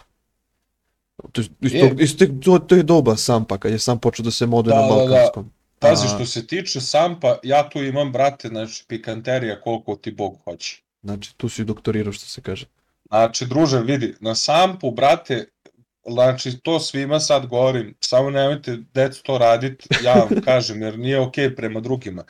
To, 1.32 1.42
isto, 1.62 1.78
Je. 1.78 1.96
isto, 2.00 2.26
to, 2.44 2.60
to 2.60 2.76
je 2.76 2.84
doba 2.84 3.16
Sampa, 3.16 3.58
kad 3.58 3.72
je 3.72 3.80
sam 3.80 4.00
počeo 4.00 4.24
da 4.24 4.32
se 4.32 4.46
moduje 4.46 4.76
Da, 4.76 4.82
na 4.82 4.88
da, 4.88 4.96
da. 4.96 5.02
Balkanskom. 5.02 5.52
Pazi, 5.80 6.08
što 6.08 6.26
se 6.26 6.48
tiče 6.48 6.82
Sampa, 6.82 7.38
ja 7.44 7.70
tu 7.70 7.84
imam, 7.84 8.12
brate, 8.12 8.48
znači, 8.48 8.86
pikanterija 8.88 9.62
koliko 9.62 9.96
ti 9.96 10.12
Bog 10.12 10.38
hoće. 10.44 10.82
Znači, 11.04 11.36
tu 11.38 11.50
si 11.50 11.64
doktorirao, 11.66 12.14
što 12.14 12.26
se 12.26 12.42
kaže. 12.42 12.66
Znači, 13.10 13.46
druže, 13.46 13.80
vidi, 13.80 14.16
na 14.20 14.36
Sampu, 14.36 14.92
brate, 14.92 15.46
znači, 16.06 16.60
to 16.60 16.80
svima 16.80 17.20
sad 17.20 17.46
govorim, 17.46 17.96
samo 18.00 18.30
nemojte 18.30 18.78
decu 18.94 19.24
to 19.24 19.38
radit, 19.38 19.88
ja 20.04 20.14
vam 20.14 20.30
kažem, 20.46 20.82
jer 20.82 21.00
nije 21.00 21.20
okej 21.20 21.56
prema 21.56 21.80
drugima. 21.80 22.24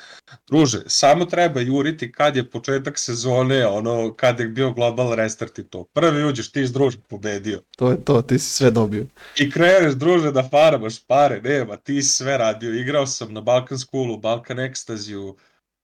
Druže, 0.47 0.81
samo 0.87 1.25
treba 1.25 1.59
juriti 1.59 2.11
kad 2.11 2.35
je 2.35 2.49
početak 2.49 2.99
sezone, 2.99 3.67
ono, 3.67 4.13
kad 4.13 4.39
je 4.39 4.47
bio 4.47 4.71
global 4.71 5.13
restart 5.13 5.59
i 5.59 5.63
to. 5.63 5.83
Prvi 5.83 6.25
uđeš, 6.25 6.51
ti 6.51 6.67
si 6.67 6.73
druže 6.73 6.97
pobedio. 7.09 7.61
To 7.77 7.91
je 7.91 8.05
to, 8.05 8.21
ti 8.21 8.39
si 8.39 8.49
sve 8.49 8.71
dobio. 8.71 9.05
I 9.39 9.51
kreneš, 9.51 9.93
druže, 9.93 10.31
da 10.31 10.49
faramaš 10.49 11.05
pare, 11.07 11.41
nema, 11.41 11.77
ti 11.77 12.03
si 12.03 12.09
sve 12.09 12.37
radio. 12.37 12.73
Igrao 12.73 13.07
sam 13.07 13.33
na 13.33 13.41
Balkan 13.41 13.79
Schoolu, 13.79 14.17
Balkan 14.17 14.59
Ekstaziju, 14.59 15.35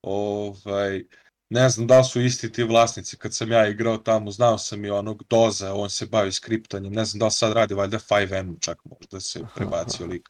ovaj, 0.01 1.03
ne 1.51 1.69
znam 1.69 1.87
da 1.87 2.03
su 2.03 2.21
isti 2.21 2.51
ti 2.51 2.63
vlasnici 2.63 3.17
kad 3.17 3.33
sam 3.33 3.51
ja 3.51 3.67
igrao 3.67 3.97
tamo, 3.99 4.31
znao 4.31 4.57
sam 4.57 4.85
i 4.85 4.89
onog 4.89 5.23
Doza, 5.29 5.73
on 5.73 5.89
se 5.89 6.05
bavi 6.05 6.31
skriptanjem, 6.31 6.93
ne 6.93 7.05
znam 7.05 7.19
da 7.19 7.25
li 7.25 7.31
sad 7.31 7.53
radi 7.53 7.73
valjda 7.73 7.99
5M, 7.99 8.55
čak 8.59 8.77
možda 8.85 9.19
se 9.19 9.41
prebacio 9.55 10.05
lik. 10.05 10.29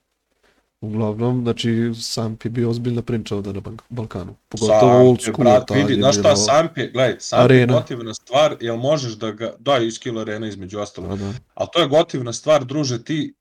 Uglavnom, 0.82 1.42
znači, 1.44 1.70
Samp 1.96 2.44
je 2.44 2.52
bio 2.52 2.70
ozbiljna 2.70 3.02
priča 3.02 3.36
ovde 3.36 3.54
na 3.54 3.62
Balkanu. 3.90 4.36
Pogotovo 4.50 4.80
Samp 4.82 4.94
old 5.02 5.22
school. 5.22 5.38
brat, 5.38 5.70
vidi, 5.72 5.94
znaš 5.96 6.16
šta, 6.16 6.22
bilo- 6.24 6.36
Samp 6.38 6.78
je, 6.78 6.92
gledaj, 6.92 7.16
Samp 7.20 7.42
Arena. 7.42 7.74
je 7.74 7.80
gotivna 7.80 8.14
stvar, 8.14 8.56
jel 8.62 8.76
možeš 8.78 9.14
da 9.14 9.32
ga, 9.32 9.54
da, 9.60 9.78
i 9.78 9.92
Skill 9.92 10.20
Arena 10.20 10.48
između 10.48 10.80
ostalog, 10.80 11.10
Da, 11.10 11.16
da. 11.18 11.34
ali 11.54 11.70
to 11.74 11.80
je 11.80 11.88
gotivna 11.88 12.34
stvar, 12.34 12.66
druže, 12.66 13.04
ti 13.04 13.34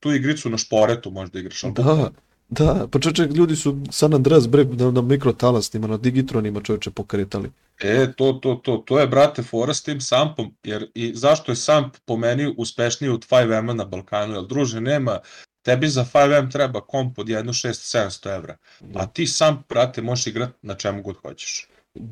tu 0.00 0.12
igricu 0.12 0.50
na 0.50 0.58
šporetu 0.58 1.10
možda 1.10 1.38
igraš, 1.38 1.62
Da, 1.64 2.10
da, 2.48 2.86
pa 2.90 2.98
čoveče, 2.98 3.22
ljudi 3.22 3.56
su 3.56 3.78
San 3.90 4.14
Andreas 4.14 4.48
bre 4.48 4.64
na, 4.64 4.90
na 4.90 5.02
mikrotalasnima, 5.02 5.86
na 5.86 5.96
digitronima 5.96 6.60
čoveče 6.60 6.90
pokretali. 6.90 7.50
E, 7.80 8.12
to, 8.16 8.32
to, 8.32 8.54
to, 8.54 8.76
to 8.76 8.98
je, 9.00 9.06
brate, 9.06 9.42
fora 9.42 9.74
s 9.74 9.82
tim 9.82 10.00
Sampom, 10.00 10.54
jer 10.64 10.90
i 10.94 11.12
zašto 11.14 11.52
je 11.52 11.56
Samp 11.56 11.96
po 12.04 12.16
meni 12.16 12.54
uspešniji 12.56 13.10
od 13.10 13.26
5M 13.26 13.72
na 13.72 13.84
Balkanu, 13.84 14.34
jer 14.34 14.44
druže, 14.44 14.80
nema, 14.80 15.18
tebi 15.62 15.88
za 15.88 16.04
5M 16.12 16.52
treba 16.52 16.80
komp 16.80 17.18
od 17.18 17.28
jedno 17.28 17.52
6-700 17.52 18.36
evra, 18.36 18.56
a 18.94 19.06
ti 19.06 19.26
Samp, 19.26 19.68
brate, 19.68 20.02
možeš 20.02 20.26
igrat 20.26 20.50
na 20.62 20.74
čemu 20.74 21.02
god 21.02 21.16
hoćeš. 21.16 21.66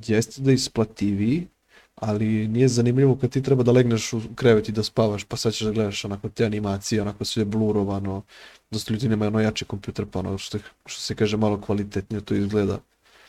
Jeste 0.07 0.42
da 0.42 0.51
je 0.51 0.55
isplativiji, 0.55 1.46
ali 1.97 2.49
nije 2.49 2.69
zanimljivo 2.69 3.17
kad 3.17 3.31
ti 3.31 3.43
treba 3.43 3.63
da 3.63 3.73
legneš 3.73 4.13
u 4.13 4.21
krevet 4.35 4.69
i 4.69 4.73
da 4.73 4.83
spavaš, 4.83 5.25
pa 5.25 5.37
sad 5.37 5.53
ćeš 5.53 5.61
da 5.61 5.71
gledaš 5.71 6.05
onako 6.05 6.29
te 6.29 6.45
animacije, 6.45 7.03
onako 7.03 7.25
sve 7.25 7.45
blurovano, 7.45 8.23
dosta 8.71 8.93
ljudi 8.93 9.09
nemaju 9.09 9.29
ono 9.29 9.41
jači 9.41 9.65
kompjuter, 9.65 10.07
pa 10.07 10.19
ono 10.19 10.39
što, 10.39 10.59
što 10.87 11.01
se 11.01 11.15
kaže 11.15 11.37
malo 11.37 11.61
kvalitetnije 11.61 12.21
to 12.21 12.35
izgleda. 12.35 12.79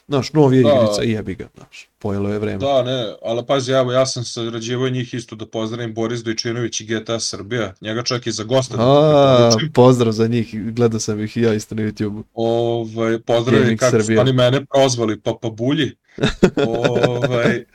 Znaš, 0.07 0.33
novi 0.33 0.57
je 0.57 0.63
Da. 0.63 0.69
igrica 0.71 1.03
i 1.03 1.11
jebi 1.11 1.35
ga, 1.35 1.47
znaš, 1.55 1.87
pojelo 1.99 2.29
je 2.29 2.39
vreme. 2.39 2.57
Da, 2.57 2.83
ne, 2.83 3.13
ali 3.23 3.45
pazi, 3.45 3.71
evo, 3.71 3.91
ja 3.91 4.05
sam 4.05 4.23
sarađivao 4.23 4.89
njih 4.89 5.13
isto 5.13 5.35
da 5.35 5.45
pozdravim 5.45 5.93
Boris 5.93 6.23
Dojčinović 6.23 6.81
i 6.81 6.85
GTA 6.85 7.19
Srbija, 7.19 7.73
njega 7.81 8.03
čak 8.03 8.27
i 8.27 8.31
za 8.31 8.43
gosta 8.43 8.77
da 8.77 8.83
A, 8.83 9.37
preporučim. 9.39 9.71
pozdrav 9.73 10.13
za 10.13 10.27
njih, 10.27 10.73
gledao 10.73 10.99
sam 10.99 11.19
ih 11.21 11.37
i 11.37 11.41
ja 11.41 11.53
isto 11.53 11.75
na 11.75 11.81
YouTube. 11.81 12.23
Ovaj, 12.33 13.19
pozdravim 13.19 13.61
Gaming 13.61 13.79
kako 13.79 13.91
Srbija. 13.91 14.17
su 14.17 14.21
oni 14.21 14.33
mene 14.33 14.65
prozvali 14.65 15.19
Papa 15.19 15.49
Bulji. 15.49 15.91
ovaj, 16.67 17.65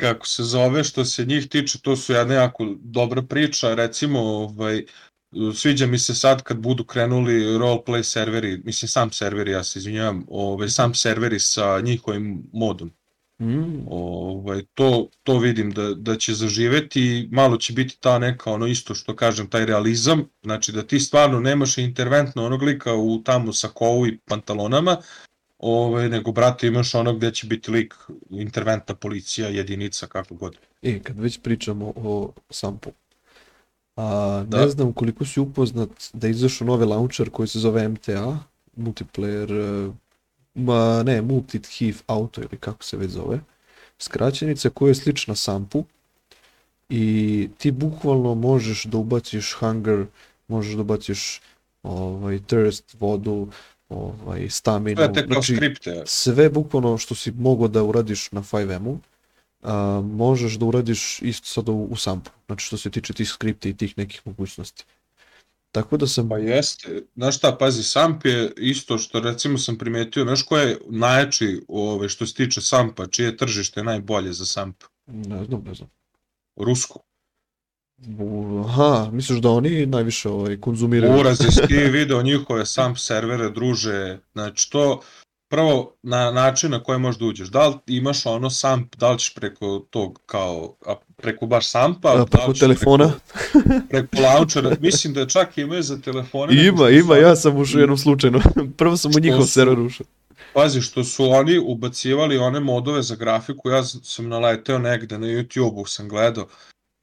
kako 0.00 0.26
se 0.26 0.42
zove, 0.42 0.84
što 0.84 1.04
se 1.04 1.24
njih 1.24 1.48
tiče, 1.48 1.78
to 1.80 1.96
su 1.96 2.12
jedna 2.12 2.34
jako 2.34 2.74
dobra 2.80 3.22
priča, 3.22 3.74
recimo, 3.74 4.20
ovaj, 4.20 4.84
sviđa 5.54 5.86
mi 5.86 5.98
se 5.98 6.14
sad 6.14 6.42
kad 6.42 6.56
budu 6.56 6.84
krenuli 6.84 7.58
roleplay 7.58 8.02
serveri, 8.02 8.62
mislim 8.64 8.88
sam 8.88 9.12
serveri, 9.12 9.50
ja 9.50 9.64
se 9.64 9.78
izvinjavam, 9.78 10.26
ovaj, 10.28 10.68
sam 10.68 10.94
serveri 10.94 11.40
sa 11.40 11.80
njihovim 11.80 12.42
modom. 12.52 12.92
Mm, 13.40 13.86
Ovaj, 13.88 14.62
to, 14.74 15.08
to 15.22 15.38
vidim 15.38 15.70
da, 15.70 15.94
da 15.94 16.16
će 16.16 16.34
zaživeti 16.34 17.28
malo 17.32 17.56
će 17.56 17.72
biti 17.72 17.96
ta 18.00 18.18
neka 18.18 18.50
ono 18.50 18.66
isto 18.66 18.94
što 18.94 19.16
kažem, 19.16 19.46
taj 19.50 19.66
realizam, 19.66 20.24
znači 20.42 20.72
da 20.72 20.82
ti 20.82 21.00
stvarno 21.00 21.40
nemaš 21.40 21.78
interventno 21.78 22.46
onog 22.46 22.62
lika 22.62 22.94
u 22.94 23.22
tamo 23.24 23.52
sa 23.52 23.68
kovu 23.68 24.06
i 24.06 24.18
pantalonama, 24.18 24.96
ovaj, 25.58 26.08
nego 26.08 26.32
brate 26.32 26.66
imaš 26.66 26.94
ono 26.94 27.14
gde 27.14 27.30
će 27.30 27.46
biti 27.46 27.70
lik 27.70 27.94
interventna 28.30 28.94
policija, 28.94 29.48
jedinica, 29.48 30.06
kako 30.06 30.34
god. 30.34 30.56
E, 30.82 30.98
kad 31.02 31.20
već 31.20 31.40
pričamo 31.42 31.92
o 31.96 32.32
Sampu, 32.50 32.90
a, 33.96 34.44
Da. 34.48 34.60
ne 34.60 34.68
znam 34.68 34.92
koliko 34.92 35.24
si 35.24 35.40
upoznat 35.40 35.90
da 36.12 36.26
je 36.26 36.30
izašao 36.30 36.66
novi 36.66 36.84
launcher 36.84 37.30
koji 37.30 37.48
se 37.48 37.58
zove 37.58 37.88
MTA, 37.88 38.38
multiplayer, 38.76 39.50
e, 39.52 39.92
ma 40.54 41.02
ne, 41.02 41.22
multi-thief 41.22 41.94
auto 42.06 42.40
ili 42.40 42.58
kako 42.60 42.84
se 42.84 42.96
već 42.96 43.10
zove, 43.10 43.40
skraćenica 43.98 44.70
koja 44.70 44.88
je 44.88 44.94
slična 44.94 45.34
Sampu 45.34 45.84
i 46.88 47.48
ti 47.58 47.70
bukvalno 47.70 48.34
možeš 48.34 48.84
da 48.84 48.98
ubaciš 48.98 49.52
hunger, 49.52 50.06
možeš 50.48 50.74
da 50.74 50.80
ubaciš 50.80 51.40
ovaj, 51.82 52.38
thirst, 52.38 52.96
vodu, 53.00 53.48
ovaj, 53.88 54.50
staminu, 54.50 54.96
To 54.96 55.02
je 55.02 55.12
tek 55.12 55.26
kao 55.26 55.34
znači, 55.34 55.56
skripte. 55.56 56.02
sve 56.06 56.50
bukvalno 56.50 56.98
što 56.98 57.14
si 57.14 57.32
mogao 57.32 57.68
da 57.68 57.82
uradiš 57.82 58.32
na 58.32 58.42
5M-u, 58.42 58.98
a, 59.62 60.00
možeš 60.04 60.54
da 60.54 60.66
uradiš 60.66 61.22
isto 61.22 61.46
sad 61.46 61.68
u, 61.68 61.72
u 61.90 61.96
sampu. 61.96 62.30
Znači 62.46 62.66
što 62.66 62.76
se 62.76 62.90
tiče 62.90 63.12
tih 63.12 63.28
skripti 63.28 63.68
i 63.70 63.76
tih 63.76 63.98
nekih 63.98 64.20
mogućnosti. 64.24 64.84
Tako 65.74 65.96
da 65.96 66.06
sam... 66.06 66.28
Pa 66.28 66.38
jeste, 66.38 67.02
znaš 67.16 67.36
šta, 67.36 67.56
pazi, 67.60 67.82
Samp 67.82 68.24
je 68.24 68.52
isto 68.56 68.98
što 68.98 69.20
recimo 69.20 69.58
sam 69.58 69.78
primetio, 69.78 70.24
znaš 70.24 70.42
ko 70.42 70.56
je 70.56 70.78
najjači 70.90 71.64
ove, 71.68 72.08
što 72.08 72.26
se 72.26 72.34
tiče 72.34 72.60
Sampa, 72.60 73.06
čije 73.06 73.36
tržište 73.36 73.80
je 73.80 73.84
najbolje 73.84 74.32
za 74.32 74.46
Samp? 74.46 74.84
Ne 75.06 75.44
znam, 75.44 75.62
ne 75.64 75.74
znam. 75.74 75.90
Rusko. 76.56 77.00
U- 78.18 78.64
Aha, 78.68 79.08
misliš 79.12 79.38
da 79.38 79.50
oni 79.50 79.86
najviše 79.86 80.28
ovaj, 80.28 80.60
konzumiraju? 80.60 81.20
Uraz 81.20 81.40
je 81.40 81.66
ti 81.66 81.74
video 81.98 82.22
njihove 82.22 82.66
Samp 82.66 82.98
servere, 82.98 83.50
druže, 83.50 84.18
znači 84.32 84.70
to 84.70 85.00
prvo 85.48 85.94
na 86.02 86.30
način 86.30 86.70
na 86.70 86.82
koji 86.82 86.98
možeš 86.98 87.18
da 87.18 87.26
uđeš. 87.26 87.48
Da 87.48 87.68
li 87.68 87.74
imaš 87.86 88.26
ono 88.26 88.50
Samp, 88.50 88.96
da 88.96 89.10
li 89.12 89.18
ćeš 89.18 89.34
preko 89.34 89.86
tog 89.90 90.20
kao, 90.26 90.76
a 90.86 90.94
preko 91.16 91.46
baš 91.46 91.68
Sampa, 91.68 92.08
A, 92.08 92.16
da 92.16 92.26
preko 92.26 92.52
ćeš 92.52 92.60
telefona? 92.60 93.12
Preko, 93.52 93.86
preko 93.90 94.16
launchera, 94.22 94.76
mislim 94.80 95.14
da 95.14 95.26
čak 95.26 95.58
imaju 95.58 95.82
za 95.82 95.98
telefone. 95.98 96.66
Ima, 96.66 96.90
ima, 96.90 97.14
su 97.14 97.20
ja 97.20 97.36
sam 97.36 97.56
ušao 97.56 97.80
jednom 97.80 97.98
slučajno. 97.98 98.40
Prvo 98.78 98.96
sam 98.96 99.12
u 99.16 99.20
njihov 99.20 99.42
su- 99.42 99.52
server 99.52 99.78
ušao. 99.78 100.06
Pazi, 100.54 100.80
što 100.80 101.04
su 101.04 101.30
oni 101.30 101.58
ubacivali 101.58 102.38
one 102.38 102.60
modove 102.60 103.02
za 103.02 103.16
grafiku, 103.16 103.70
ja 103.70 103.84
sam 103.84 104.28
naleteo 104.28 104.78
negde 104.78 105.18
na 105.18 105.26
YouTube-u, 105.26 105.86
sam 105.86 106.08
gledao, 106.08 106.46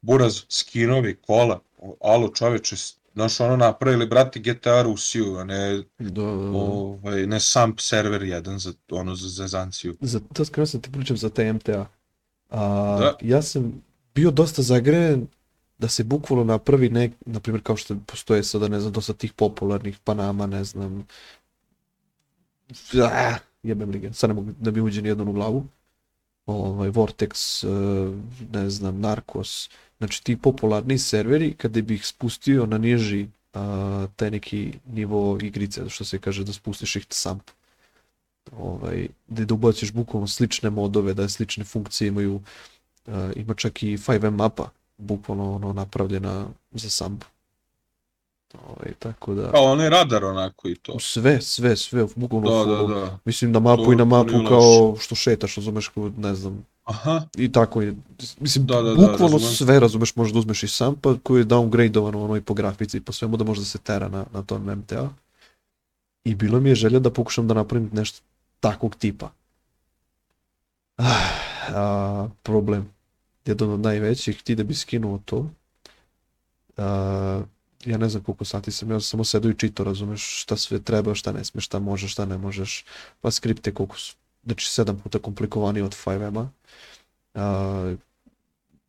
buraz, 0.01 0.41
skinovi, 0.49 1.15
kola, 1.15 1.59
alo 2.01 2.27
čoveče, 2.27 2.75
znaš 3.13 3.39
ono 3.39 3.55
napravili, 3.57 4.05
brate, 4.05 4.39
GTA 4.39 4.81
Rusiju, 4.81 5.37
a 5.37 5.43
ne, 5.43 5.83
Da, 5.99 6.09
da, 6.09 6.21
da. 6.21 6.57
ovaj, 6.57 7.27
ne 7.27 7.39
sam 7.39 7.75
server 7.77 8.23
jedan 8.23 8.59
za, 8.59 8.73
ono, 8.91 9.15
za 9.15 9.29
zezanciju. 9.29 9.95
Za, 10.01 10.19
to 10.33 10.45
skoro 10.45 10.65
sam 10.65 10.81
ti 10.81 10.91
pričam 10.91 11.17
za 11.17 11.29
te 11.29 11.53
MTA. 11.53 11.87
A, 12.49 12.97
Da. 12.99 13.17
Ja 13.21 13.41
sam 13.41 13.81
bio 14.15 14.31
dosta 14.31 14.61
zagreven 14.61 15.27
da 15.77 15.87
se 15.87 16.03
bukvalno 16.03 16.43
napravi 16.43 16.89
nek, 16.89 17.11
na 17.25 17.39
primjer 17.39 17.63
kao 17.63 17.77
što 17.77 17.95
postoje 18.05 18.43
sada, 18.43 18.67
ne 18.67 18.79
znam, 18.79 18.93
dosta 18.93 19.13
tih 19.13 19.33
popularnih 19.33 19.99
Panama, 20.03 20.45
ne 20.45 20.63
znam, 20.63 21.07
ah, 23.03 23.35
jebem 23.63 23.89
li 23.89 23.99
ga, 23.99 24.13
sad 24.13 24.29
ne 24.29 24.33
mogu 24.33 24.51
da 24.59 24.71
mi 24.71 24.81
uđe 24.81 25.01
nijedan 25.01 25.27
u 25.27 25.33
glavu, 25.33 25.67
ovaj, 26.45 26.89
Vortex, 26.89 27.63
eh, 27.63 28.13
ne 28.51 28.69
znam, 28.69 28.99
Narcos, 28.99 29.69
znači 29.97 30.23
ti 30.23 30.37
popularni 30.37 30.97
serveri, 30.97 31.53
kada 31.53 31.81
bi 31.81 31.93
ih 31.93 32.05
spustio 32.05 32.65
na 32.65 32.77
niži 32.77 33.27
a, 33.53 34.07
taj 34.15 34.31
neki 34.31 34.73
nivo 34.87 35.37
igrice, 35.41 35.89
što 35.89 36.05
se 36.05 36.19
kaže 36.19 36.43
da 36.43 36.53
spustiš 36.53 36.95
ih 36.95 37.05
sam 37.09 37.39
ovaj, 38.57 39.07
gde 39.27 39.45
da 39.45 39.53
ubaciš 39.53 39.91
bukvalno 39.91 40.27
slične 40.27 40.69
modove, 40.69 41.13
da 41.13 41.29
slične 41.29 41.63
funkcije 41.63 42.07
imaju, 42.07 42.41
a, 43.07 43.31
ima 43.35 43.53
čak 43.53 43.83
i 43.83 43.97
5M 43.97 44.35
mapa, 44.35 44.69
bukvalno 44.97 45.55
ono 45.55 45.73
napravljena 45.73 46.47
za 46.71 46.89
samp. 46.89 47.23
Ovaj, 48.59 48.93
tako 48.99 49.33
da, 49.33 49.51
Kao 49.51 49.63
onaj 49.63 49.89
radar 49.89 50.23
onako 50.25 50.67
i 50.67 50.75
to. 50.75 50.99
sve, 50.99 51.41
sve, 51.41 51.75
sve, 51.77 52.05
bukvalno 52.15 52.49
Da, 52.65 52.65
da, 52.67 52.93
da. 52.95 53.17
Mislim 53.25 53.51
na 53.51 53.59
mapu 53.59 53.83
To- 53.85 53.93
i 53.93 53.95
na 53.95 54.05
mapu 54.05 54.31
kao 54.47 54.95
što 54.99 55.15
šetaš, 55.15 55.55
razumeš, 55.55 55.87
kao, 55.87 56.11
ne 56.17 56.35
znam, 56.35 56.65
Aha, 56.83 57.21
i 57.35 57.51
tako 57.51 57.81
je. 57.81 57.95
Mislim, 58.39 58.65
Da, 58.65 58.75
da, 58.75 58.89
da, 58.89 58.95
bukvalno 58.95 59.17
razumem. 59.27 59.39
sve, 59.47 59.79
razumeš, 59.79 60.15
možeš 60.15 60.33
da 60.33 60.39
uzmeš 60.39 60.63
i 60.63 60.67
sampa 60.67 61.15
koji 61.17 61.41
je 61.41 61.45
downgradeovan 61.45 62.15
ono 62.15 62.35
i 62.35 62.41
po 62.41 62.53
grafici 62.53 62.97
i 62.97 63.01
po 63.01 63.11
svemu 63.11 63.37
da 63.37 63.43
može 63.43 63.61
da 63.61 63.65
se 63.65 63.77
tera 63.77 64.09
na, 64.09 64.25
na 64.33 64.41
tom 64.41 64.63
MTA. 64.67 65.09
I 66.23 66.35
bilo 66.35 66.59
mi 66.59 66.69
je 66.69 66.75
želja 66.75 66.99
da 66.99 67.11
pokušam 67.11 67.47
da 67.47 67.53
napravim 67.53 67.89
nešto 67.93 68.19
takvog 68.59 68.95
tipa. 68.95 69.31
Ah, 70.97 71.29
a, 71.69 72.27
problem. 72.43 72.89
Jedan 73.45 73.69
od 73.69 73.79
najvećih, 73.79 74.43
ti 74.43 74.55
da 74.55 74.63
bi 74.63 74.73
skinuo 74.73 75.19
to, 75.25 75.49
a, 76.77 77.41
ja 77.85 77.97
ne 77.97 78.09
znam 78.09 78.23
koliko 78.23 78.45
sati 78.45 78.71
sam, 78.71 78.91
ja 78.91 78.99
sam 78.99 79.01
samo 79.01 79.23
sedao 79.23 79.51
i 79.51 79.57
čitao, 79.57 79.83
razumeš, 79.83 80.41
šta 80.41 80.57
sve 80.57 80.81
treba, 80.81 81.15
šta 81.15 81.31
ne 81.31 81.45
smeš, 81.45 81.65
šta 81.65 81.79
možeš, 81.79 82.11
šta 82.11 82.25
ne 82.25 82.37
možeš, 82.37 82.85
pa 83.21 83.31
skripte 83.31 83.73
koliko 83.73 83.97
su, 83.97 84.15
znači 84.45 84.69
sedam 84.69 84.99
puta 84.99 85.19
komplikovaniji 85.19 85.83
od 85.83 85.95
5M-a. 86.05 86.49
A, 87.33 87.95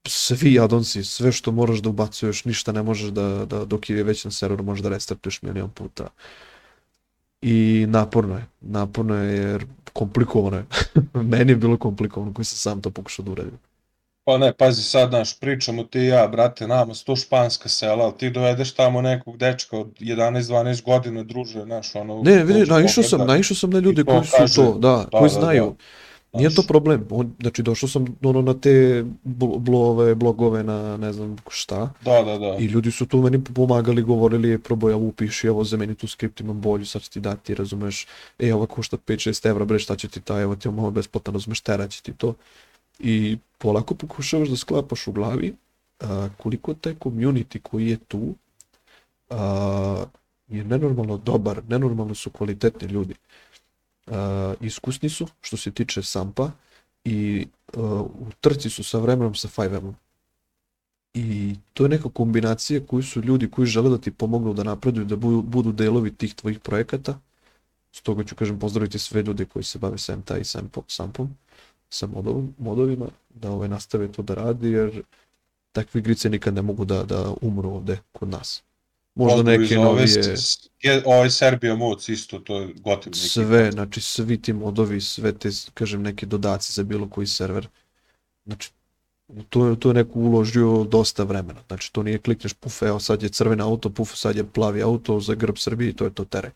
svi 0.09 0.61
addonsi, 0.61 1.05
sve 1.05 1.33
što 1.33 1.53
moraš 1.53 1.79
da 1.79 1.89
ubacuješ, 1.89 2.45
ništa 2.45 2.73
ne 2.73 2.83
možeš 2.83 3.11
da, 3.11 3.45
da 3.45 3.65
dok 3.65 3.91
je 3.91 4.03
već 4.03 4.25
na 4.25 4.31
serveru 4.31 4.65
možeš 4.65 4.83
da 4.83 4.89
restartuješ 4.89 5.43
milion 5.43 5.71
puta. 5.71 6.09
I 7.43 7.87
naporno 7.89 8.37
je, 8.37 8.47
naporno 8.61 9.15
je 9.17 9.37
jer 9.37 9.67
komplikovano 9.93 10.57
je. 10.57 10.65
Meni 11.31 11.53
je 11.53 11.57
bilo 11.57 11.77
komplikovano 11.77 12.35
koji 12.35 12.45
sam 12.45 12.57
sam 12.57 12.83
to 12.83 12.91
pokušao 12.91 13.25
da 13.25 13.31
uradim. 13.31 13.59
Pa 14.25 14.39
ne, 14.39 14.53
pazi 14.53 14.83
sad, 14.83 15.09
znaš, 15.09 15.41
pričamo 15.41 15.85
ti 15.85 15.99
i 15.99 16.07
ja, 16.07 16.27
brate, 16.29 16.67
nama 16.67 16.95
su 16.95 17.05
to 17.05 17.17
španska 17.17 17.69
sela, 17.69 18.05
ali 18.05 18.19
ti 18.19 18.31
dovedeš 18.31 18.75
tamo 18.75 19.03
nekog 19.03 19.37
dečka 19.37 19.79
od 19.79 19.89
11-12 20.01 20.83
godina, 20.85 21.23
druže, 21.23 21.63
znaš, 21.63 21.95
ono... 21.95 22.23
Ne, 22.23 22.45
vidi, 22.45 22.71
naišao 22.71 23.05
sam, 23.05 23.27
naišao 23.27 23.57
sam 23.57 23.71
na 23.71 23.79
ljude 23.79 24.05
koji 24.05 24.25
su 24.25 24.33
kaže, 24.39 24.55
to, 24.55 24.73
da, 24.73 25.07
da, 25.13 25.19
koji 25.19 25.31
da, 25.31 25.41
znaju. 25.41 25.75
Nije 26.35 26.55
to 26.55 26.63
problem. 26.63 27.07
On, 27.11 27.35
znači 27.41 27.63
došao 27.63 27.89
sam 27.89 28.05
ono 28.23 28.43
na 28.43 28.55
te 28.55 29.05
bl 29.23 29.47
blove, 29.47 30.15
blogove 30.15 30.63
na 30.63 30.97
ne 30.97 31.13
znam 31.13 31.37
šta. 31.51 31.91
Da, 32.05 32.23
da, 32.23 32.39
da. 32.39 32.57
I 32.59 32.65
ljudi 32.65 32.91
su 32.91 33.07
tu 33.07 33.19
meni 33.19 33.45
pomagali, 33.45 34.03
govorili 34.03 34.49
je 34.49 34.59
proboj 34.59 34.93
ovo 34.93 35.07
upiši, 35.07 35.47
evo 35.47 35.65
za 35.65 35.77
meni 35.77 35.95
tu 35.95 36.07
skript 36.07 36.41
imam 36.41 36.61
bolju, 36.61 36.87
sad 36.87 37.03
ću 37.03 37.11
ti 37.11 37.21
dati, 37.21 37.55
razumeš, 37.55 38.07
e 38.39 38.55
ova 38.55 38.67
košta 38.67 38.97
5-6 38.97 39.49
evra, 39.49 39.65
bre 39.65 39.79
šta 39.79 39.97
će 39.97 40.09
ti 40.09 40.21
ta, 40.21 40.41
evo 40.41 40.57
ti 40.57 40.69
imamo 40.69 40.91
besplatan, 40.91 41.35
razumeš, 41.35 41.61
tera 41.61 41.89
će 41.89 42.03
ti 42.03 42.13
to. 42.13 42.35
I 43.03 43.38
polako 43.59 43.95
pokušavaš 43.95 44.49
da 44.49 44.57
sklapaš 44.57 45.07
u 45.07 45.12
glavi 45.12 45.55
a, 46.01 46.29
koliko 46.38 46.75
taj 46.75 46.95
community 46.95 47.59
koji 47.62 47.88
je 47.88 47.97
tu 47.97 48.35
a, 49.31 50.05
je 50.49 50.65
nenormalno 50.65 51.17
dobar, 51.17 51.62
nenormalno 51.69 52.15
su 52.15 52.31
kvalitetni 52.31 52.88
ljudi. 52.88 53.15
A, 54.07 54.55
iskusni 54.61 55.09
su 55.09 55.27
što 55.41 55.57
se 55.57 55.71
tiče 55.71 56.03
sampa 56.03 56.51
i 57.05 57.47
a, 57.77 57.81
u 58.03 58.27
trci 58.41 58.71
su 58.71 58.85
sa 58.85 58.99
vremenom 58.99 59.35
sa 59.35 59.49
5M-om. 59.49 59.95
I 61.15 61.55
to 61.73 61.85
je 61.85 61.88
neka 61.88 62.09
kombinacija 62.09 62.81
koju 62.87 63.03
su 63.03 63.21
ljudi 63.21 63.51
koji 63.51 63.67
žele 63.67 63.91
da 63.91 63.99
ti 63.99 64.11
pomognu 64.11 64.55
da 64.55 64.62
napreduju, 64.62 65.05
da 65.07 65.17
budu, 65.17 65.43
budu 65.43 65.73
delovi 65.73 66.15
tih 66.15 66.35
tvojih 66.35 66.61
projekata. 66.61 67.19
Stoga 67.93 68.25
ću 68.25 68.35
kažem 68.37 68.59
pozdraviti 68.59 68.99
sve 68.99 69.23
ljude 69.23 69.45
koji 69.45 69.65
se 69.65 69.79
bave 69.79 69.99
sa 69.99 70.17
MTA 70.17 70.38
i 70.38 70.45
sampom, 70.45 70.85
sampom 70.88 71.37
sa 71.93 72.07
modovom, 72.07 72.55
modovima, 72.59 73.07
da 73.35 73.51
ovaj 73.51 73.69
nastave 73.69 74.13
to 74.13 74.23
da 74.23 74.35
radi, 74.35 74.71
jer 74.71 75.03
takve 75.73 76.01
igrice 76.01 76.31
nikad 76.31 76.55
ne 76.55 76.63
mogu 76.63 76.85
da, 76.85 77.05
da 77.05 77.35
umru 77.41 77.71
ovde 77.71 77.99
kod 78.13 78.29
nas. 78.29 78.63
Možda 79.15 79.37
Modovi 79.37 79.59
neke 79.59 79.75
novije, 79.75 80.37
je- 80.83 81.03
Ovaj 81.07 81.31
Serbia 81.31 81.75
Mods 81.77 82.09
isto, 82.09 82.39
to 82.39 82.61
je 82.61 82.75
gotiv 82.75 83.11
neki. 83.11 83.29
sve, 83.29 83.71
znači 83.73 84.01
svi 84.01 84.43
ti 84.43 84.53
modovi, 84.53 85.01
sve 85.01 85.33
te, 85.33 85.51
kažem, 85.75 86.03
neke 86.03 86.27
dodaci 86.27 86.73
za 86.73 86.83
bilo 86.83 87.09
koji 87.09 87.27
server. 87.27 87.69
Znači, 88.47 88.71
to 89.49 89.67
je, 89.67 89.81
to 89.81 89.89
je 89.91 89.95
neko 89.95 90.19
uložio 90.19 90.85
dosta 90.85 91.23
vremena. 91.25 91.61
Znači, 91.67 91.93
to 91.93 92.03
nije 92.03 92.19
klikneš, 92.19 92.53
puf, 92.53 92.83
evo 92.83 93.01
sad 93.01 93.23
je 93.23 93.29
crveni 93.29 93.63
auto, 93.63 93.91
puf, 93.91 94.15
sad 94.15 94.37
je 94.37 94.45
plavi 94.45 94.83
auto 94.83 95.21
za 95.21 95.35
grb 95.35 95.57
Srbije 95.57 95.91
i 95.91 95.95
to 95.97 96.05
je 96.05 96.15
to 96.15 96.25
tere. 96.25 96.51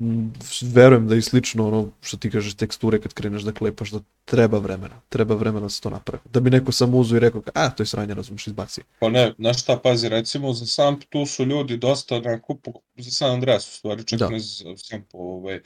Mm, 0.00 0.32
Verujem 0.62 1.08
da 1.08 1.16
i 1.16 1.22
slično 1.22 1.68
ono 1.68 1.90
što 2.00 2.16
ti 2.16 2.30
kažeš 2.30 2.54
teksture 2.54 3.00
kad 3.00 3.12
kreneš 3.14 3.42
da 3.42 3.52
klepaš 3.52 3.90
da 3.90 4.00
treba 4.24 4.58
vremena. 4.58 5.00
Treba 5.08 5.34
vremena 5.34 5.60
da 5.60 5.68
se 5.68 5.80
to 5.80 5.90
napravi. 5.90 6.22
Da 6.32 6.40
bi 6.40 6.50
neko 6.50 6.72
samo 6.72 6.98
uzeo 6.98 7.16
i 7.16 7.20
rekao, 7.20 7.42
a 7.54 7.70
to 7.70 7.82
je 7.82 7.86
sranje, 7.86 8.14
razumiješ, 8.14 8.46
izbaci. 8.46 8.80
Pa 8.98 9.08
ne, 9.08 9.34
znaš 9.38 9.62
šta, 9.62 9.76
pazi, 9.76 10.08
recimo 10.08 10.52
za 10.52 10.66
Samp 10.66 11.04
tu 11.08 11.26
su 11.26 11.44
ljudi 11.44 11.76
dosta 11.76 12.16
onako, 12.16 12.54
po- 12.54 12.80
za 12.96 13.10
San 13.10 13.30
Andreas 13.30 13.68
u 13.68 13.72
stvari, 13.76 14.04
čak 14.04 14.18
Da. 14.18 14.28
ne 14.28 14.38
za 14.40 14.76
Samp, 14.76 15.06
ovaj, 15.12 15.60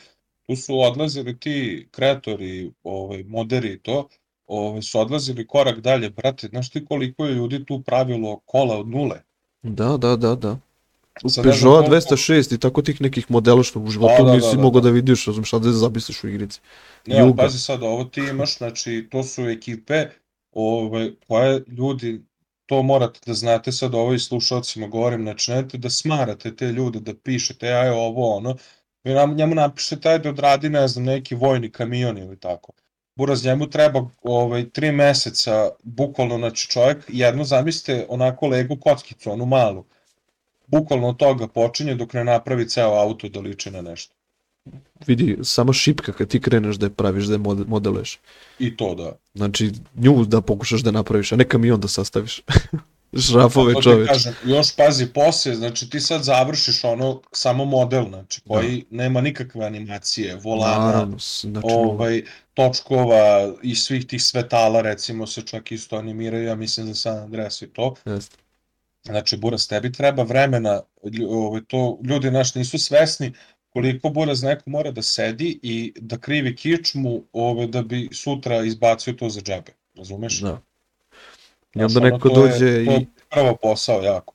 tu 0.46 0.56
su 0.56 0.80
odlazili 0.80 1.38
ti 1.38 1.88
kreatori, 1.90 2.72
ovaj, 2.82 3.24
moderi 3.24 3.72
i 3.72 3.78
to, 3.78 4.08
ovaj, 4.46 4.82
su 4.82 5.00
odlazili 5.00 5.46
korak 5.46 5.80
dalje, 5.80 6.10
brate, 6.10 6.46
znaš 6.48 6.70
ti 6.70 6.84
koliko 6.84 7.26
je 7.26 7.34
ljudi 7.34 7.64
tu 7.64 7.82
pravilo 7.82 8.40
kola 8.44 8.78
od 8.78 8.88
nule? 8.88 9.22
Da, 9.62 9.96
da, 9.96 10.16
da, 10.16 10.34
da. 10.34 10.58
Sad 11.20 11.44
Peugeot 11.44 11.62
koliko- 11.62 11.90
206 11.90 12.52
i 12.52 12.58
tako 12.58 12.82
tih 12.82 13.00
nekih 13.00 13.30
modela 13.30 13.62
što 13.62 13.80
u 13.80 13.90
životu 13.90 14.14
Da, 14.18 14.24
da, 14.24 14.34
nisi 14.34 14.46
da, 14.46 14.56
da, 14.56 14.62
mogao 14.62 14.80
da. 14.80 14.88
da 14.88 14.92
vidiš, 14.92 15.26
razumiješ, 15.26 15.50
sad 15.50 15.62
da 15.62 15.72
zamisliš 15.72 16.24
u 16.24 16.28
igrici. 16.28 16.60
Juga. 17.06 17.42
pazi 17.42 17.58
sad, 17.58 17.82
ovo 17.82 18.04
ti 18.04 18.20
imaš, 18.20 18.58
znači, 18.58 19.08
to 19.10 19.22
su 19.22 19.48
ekipe 19.48 20.06
ovaj, 20.52 21.10
koje 21.28 21.62
ljudi, 21.68 22.22
to 22.66 22.82
morate 22.82 23.20
da 23.26 23.34
znate 23.34 23.72
sad 23.72 23.94
ovo 23.94 24.14
i 24.14 24.18
slušalcima 24.18 24.86
govorim, 24.86 25.22
znači 25.22 25.50
nemojte 25.50 25.78
da 25.78 25.90
smarate 25.90 26.56
te 26.56 26.66
ljude, 26.66 27.00
da 27.00 27.14
pišete, 27.14 27.68
aj 27.68 27.88
ovo 27.90 28.36
ono, 28.36 28.56
vi 29.04 29.12
nam, 29.12 29.34
njemu 29.34 29.54
napišete, 29.54 30.08
ajde 30.08 30.28
odradi, 30.28 30.68
ne 30.68 30.88
znam, 30.88 31.04
neki 31.04 31.34
vojni 31.34 31.70
kamion 31.70 32.18
ili 32.18 32.38
tako. 32.38 32.72
Buraz, 33.16 33.44
njemu 33.44 33.70
treba 33.70 34.06
ovaj, 34.22 34.70
tri 34.70 34.92
meseca, 34.92 35.70
bukvalno, 35.82 36.38
znači 36.38 36.68
čovjek, 36.70 36.98
jedno 37.08 37.44
zamislite 37.44 38.06
onako 38.08 38.46
legu 38.46 38.76
kockicu, 38.76 39.30
onu 39.30 39.46
malu, 39.46 39.84
bukvalno 40.74 41.08
od 41.08 41.16
toga 41.16 41.48
počinje 41.48 41.94
dok 41.94 42.12
ne 42.12 42.24
napravi 42.24 42.68
ceo 42.68 42.94
auto 42.94 43.28
da 43.28 43.40
liči 43.40 43.70
na 43.70 43.82
nešto. 43.82 44.14
vidi, 45.06 45.38
sama 45.42 45.72
šipka 45.72 46.12
kad 46.12 46.28
ti 46.28 46.40
kreneš 46.40 46.76
da 46.76 46.86
je 46.86 46.90
praviš, 46.90 47.24
da 47.24 47.34
je 47.34 47.38
mod- 47.38 47.68
modeluješ. 47.68 48.18
I 48.58 48.76
to 48.76 48.94
da. 48.94 49.12
Znači, 49.34 49.72
nju 49.94 50.24
da 50.24 50.40
pokušaš 50.40 50.80
da 50.80 50.90
napraviš, 50.90 51.32
a 51.32 51.36
ne 51.36 51.44
kamion 51.44 51.80
da 51.80 51.88
sastaviš. 51.88 52.42
Šrafove 53.26 53.74
ti 53.74 53.82
čoveč. 53.82 54.08
kažem, 54.08 54.34
još 54.44 54.76
pazi 54.76 55.06
poslije, 55.06 55.56
znači 55.56 55.90
ti 55.90 56.00
sad 56.00 56.22
završiš 56.22 56.84
ono 56.84 57.20
samo 57.32 57.64
model, 57.64 58.08
znači 58.08 58.40
koji 58.48 58.84
nema 58.90 59.20
nikakve 59.20 59.66
animacije, 59.66 60.36
volana, 60.42 60.84
Naravno, 60.84 61.16
znači, 61.40 61.66
ovaj, 61.70 62.22
točkova 62.54 63.54
i 63.62 63.74
svih 63.74 64.06
tih 64.06 64.22
svetala 64.22 64.80
recimo 64.80 65.26
se 65.26 65.42
čak 65.42 65.72
isto 65.72 65.96
animiraju, 65.96 66.44
ja 66.44 66.54
mislim 66.54 66.86
za 66.86 66.94
San 66.94 67.18
Andreas 67.18 67.62
i 67.62 67.66
to. 67.66 67.94
jeste. 68.04 68.43
Znači, 69.04 69.36
Buraz, 69.36 69.68
tebi 69.68 69.92
treba 69.92 70.22
vremena, 70.22 70.80
ovaj, 71.28 71.60
to 71.68 71.98
ljudi 72.04 72.30
naš 72.30 72.54
nisu 72.54 72.78
svesni 72.78 73.32
koliko 73.72 74.08
Buraz 74.08 74.42
neko 74.42 74.70
mora 74.70 74.90
da 74.90 75.02
sedi 75.02 75.58
i 75.62 75.92
da 76.00 76.18
krivi 76.18 76.56
kičmu 76.56 77.22
ovaj, 77.32 77.66
da 77.66 77.82
bi 77.82 78.08
sutra 78.12 78.64
izbacio 78.64 79.12
to 79.12 79.28
za 79.28 79.40
džabe, 79.40 79.72
razumeš? 79.96 80.40
Da. 80.40 80.60
I 81.74 81.82
onda 81.82 82.00
ono, 82.00 82.08
neko 82.08 82.28
to 82.28 82.46
je- 82.46 82.52
dođe 82.52 82.84
to 82.84 82.92
je 82.92 83.00
i 83.00 83.06
prvo 83.30 83.56
posao 83.62 84.02
jako. 84.02 84.34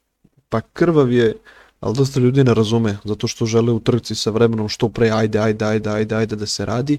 pa 0.50 0.62
krvav 0.62 1.12
je, 1.12 1.36
ali 1.80 1.96
dosta 1.96 2.20
ljudi 2.20 2.44
ne 2.44 2.54
razume, 2.54 2.98
zato 3.04 3.28
što 3.28 3.46
žele 3.46 3.72
u 3.72 3.80
trci 3.80 4.16
sa 4.16 4.30
vremenom 4.30 4.70
što 4.70 4.90
pre, 4.90 5.10
ajde, 5.10 5.40
ajde, 5.40 5.66
ajde, 5.66 5.90
ajde, 5.90 6.16
ajde 6.16 6.36
da 6.36 6.46
se 6.46 6.66
radi, 6.66 6.98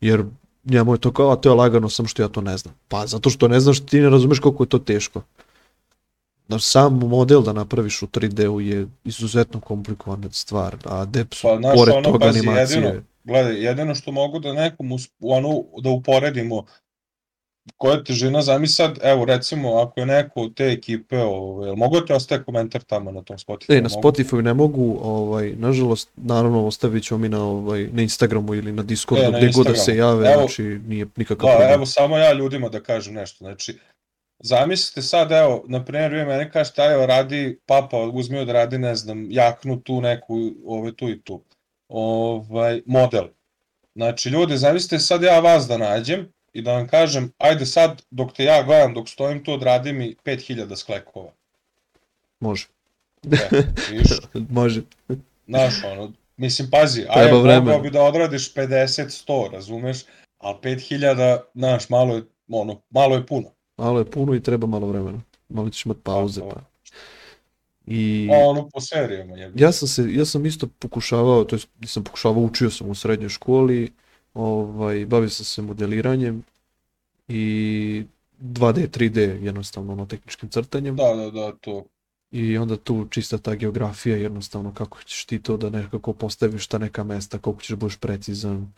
jer 0.00 0.24
njemu 0.64 0.94
je 0.94 0.98
to 0.98 1.12
kao, 1.12 1.30
a 1.32 1.36
to 1.36 1.48
je 1.48 1.54
lagano, 1.54 1.88
samo 1.88 2.08
što 2.08 2.22
ja 2.22 2.28
to 2.28 2.40
ne 2.40 2.56
znam. 2.56 2.74
Pa 2.88 3.06
zato 3.06 3.30
što 3.30 3.48
ne 3.48 3.60
znaš, 3.60 3.80
ti 3.80 4.00
ne 4.00 4.10
razumeš 4.10 4.38
koliko 4.38 4.62
je 4.62 4.68
to 4.68 4.78
teško. 4.78 5.22
Znaš, 6.50 6.64
sam 6.64 6.94
model 6.94 7.42
da 7.42 7.52
napraviš 7.52 8.02
u 8.02 8.06
3D-u 8.08 8.60
je 8.60 8.86
izuzetno 9.04 9.60
komplikovana 9.60 10.28
stvar, 10.32 10.76
a 10.84 11.04
dep 11.04 11.34
su, 11.34 11.42
Pa, 11.42 11.56
znaš, 11.56 11.74
pored 11.76 11.94
ono, 11.94 12.02
toga 12.04 12.18
pazi, 12.20 12.38
animacije, 12.38 12.76
jedino- 12.78 13.02
Gledaj, 13.24 13.64
jedino 13.64 13.94
što 13.94 14.12
mogu 14.12 14.38
da 14.38 14.52
nekom 14.54 14.88
us- 14.88 15.10
ono, 15.20 15.48
da 15.78 15.90
uporedimo 15.90 16.64
koja 17.76 17.94
je 17.94 18.04
težina, 18.04 18.42
zami 18.42 18.66
sad, 18.68 18.98
evo 19.02 19.24
recimo, 19.24 19.76
ako 19.76 20.00
je 20.00 20.06
neko 20.06 20.40
od 20.40 20.54
te 20.54 20.64
ekipe, 20.66 21.18
ovaj, 21.18 21.68
jel 21.68 21.76
mogu 21.76 22.00
da 22.00 22.06
ti 22.06 22.12
ostaje 22.12 22.42
komentar 22.42 22.82
tamo 22.82 23.10
na 23.12 23.22
tom 23.22 23.36
Spotify? 23.38 23.64
E, 23.70 23.80
na 23.80 23.88
Spotify 23.90 24.42
ne 24.42 24.54
mogu, 24.54 24.98
ovaj, 25.02 25.52
nažalost, 25.52 26.08
naravno 26.16 26.66
ostavit 26.66 27.04
ćemo 27.04 27.18
mi 27.18 27.28
na, 27.28 27.44
ovaj, 27.44 27.88
na 27.92 28.02
Instagramu 28.02 28.54
ili 28.54 28.72
na 28.72 28.82
Discordu, 28.82 29.24
E, 29.24 29.30
na 29.30 29.38
gdje 29.38 29.50
god 29.50 29.66
da 29.66 29.76
se 29.76 29.96
jave, 29.96 30.26
Evo- 30.26 30.38
znači 30.38 30.62
nije 30.62 31.06
nikakav 31.16 31.46
Da, 31.46 31.50
problem. 31.50 31.72
evo 31.72 31.86
samo 31.86 32.16
ja 32.18 32.32
ljudima 32.32 32.68
da 32.68 32.80
kažem 32.80 33.14
nešto, 33.14 33.36
znači, 33.38 33.78
zamislite 34.40 35.02
sad, 35.02 35.32
evo, 35.32 35.64
na 35.68 35.84
primjer, 35.84 36.12
vi 36.12 36.24
meni 36.24 36.50
kažete, 36.50 36.82
evo, 36.82 37.06
radi, 37.06 37.58
papa, 37.66 37.96
uzmi 37.98 38.38
od 38.38 38.48
radi, 38.48 38.78
ne 38.78 38.94
znam, 38.94 39.26
jaknu 39.30 39.80
tu 39.80 40.00
neku, 40.00 40.50
ove, 40.66 40.96
tu 40.96 41.08
i 41.08 41.22
tu, 41.22 41.42
ovaj, 41.88 42.82
model. 42.86 43.28
Znači, 43.94 44.28
ljudi, 44.28 44.56
zamislite 44.56 44.98
sad 44.98 45.22
ja 45.22 45.40
vas 45.40 45.66
da 45.66 45.78
nađem 45.78 46.32
i 46.52 46.62
da 46.62 46.72
vam 46.72 46.88
kažem, 46.88 47.32
ajde 47.38 47.66
sad, 47.66 48.02
dok 48.10 48.32
te 48.32 48.44
ja 48.44 48.62
gledam, 48.62 48.94
dok 48.94 49.08
stojim 49.08 49.44
tu, 49.44 49.52
odradi 49.52 49.92
mi 49.92 50.16
5000 50.24 50.76
sklekova. 50.76 51.32
Može, 52.40 52.66
E, 53.24 53.62
vidiš, 53.90 54.08
može. 54.60 54.82
znaš, 55.46 55.84
ono, 55.84 56.12
mislim, 56.36 56.70
pazi, 56.70 57.06
ajde, 57.08 57.32
mogao 57.32 57.80
bi 57.80 57.90
da 57.90 58.02
odradiš 58.02 58.54
50-100, 58.54 59.52
razumeš, 59.52 59.98
ali 60.38 60.56
5000, 60.62 61.40
znaš, 61.54 61.88
malo 61.88 62.14
je, 62.14 62.22
ono, 62.48 62.80
malo 62.90 63.16
je 63.16 63.26
puno. 63.26 63.50
Malo 63.80 63.98
je 63.98 64.10
puno 64.10 64.34
i 64.34 64.42
treba 64.42 64.66
malo 64.66 64.86
vremena. 64.86 65.20
Malo 65.48 65.70
ćeš 65.70 65.86
imati 65.86 66.00
pauze. 66.02 66.40
Pa. 66.40 66.60
I 67.86 68.28
A 68.32 68.36
ono 68.48 68.68
po 68.68 68.80
serijama 68.80 69.36
je. 69.36 69.52
ja 69.56 69.72
sam 69.72 69.88
se, 69.88 70.14
ja 70.14 70.24
sam 70.24 70.46
isto 70.46 70.66
pokušavao, 70.78 71.44
to 71.44 71.56
jest 71.56 71.68
nisam 71.80 72.04
pokušavao, 72.04 72.42
učio 72.42 72.70
sam 72.70 72.90
u 72.90 72.94
srednjoj 72.94 73.28
školi, 73.28 73.92
ovaj, 74.34 75.06
bavio 75.06 75.30
sam 75.30 75.44
se 75.44 75.62
modeliranjem 75.62 76.42
i 77.28 78.04
2D, 78.42 78.88
3D 78.98 79.18
jednostavno 79.44 79.92
ono 79.92 80.06
tehničkim 80.06 80.48
crtanjem 80.48 80.96
Da, 80.96 81.14
da, 81.14 81.30
da, 81.30 81.52
to. 81.52 81.84
i 82.30 82.58
onda 82.58 82.76
tu 82.76 83.06
čista 83.10 83.38
ta 83.38 83.54
geografija 83.54 84.16
jednostavno 84.16 84.74
kako 84.74 85.02
ćeš 85.02 85.24
ti 85.24 85.42
to 85.42 85.56
da 85.56 85.70
nekako 85.70 86.12
postaviš 86.12 86.66
ta 86.66 86.78
neka 86.78 87.04
mesta, 87.04 87.38
koliko 87.38 87.62
ćeš 87.62 87.68
da 87.70 87.76
budeš 87.76 87.96
precizan. 87.96 88.72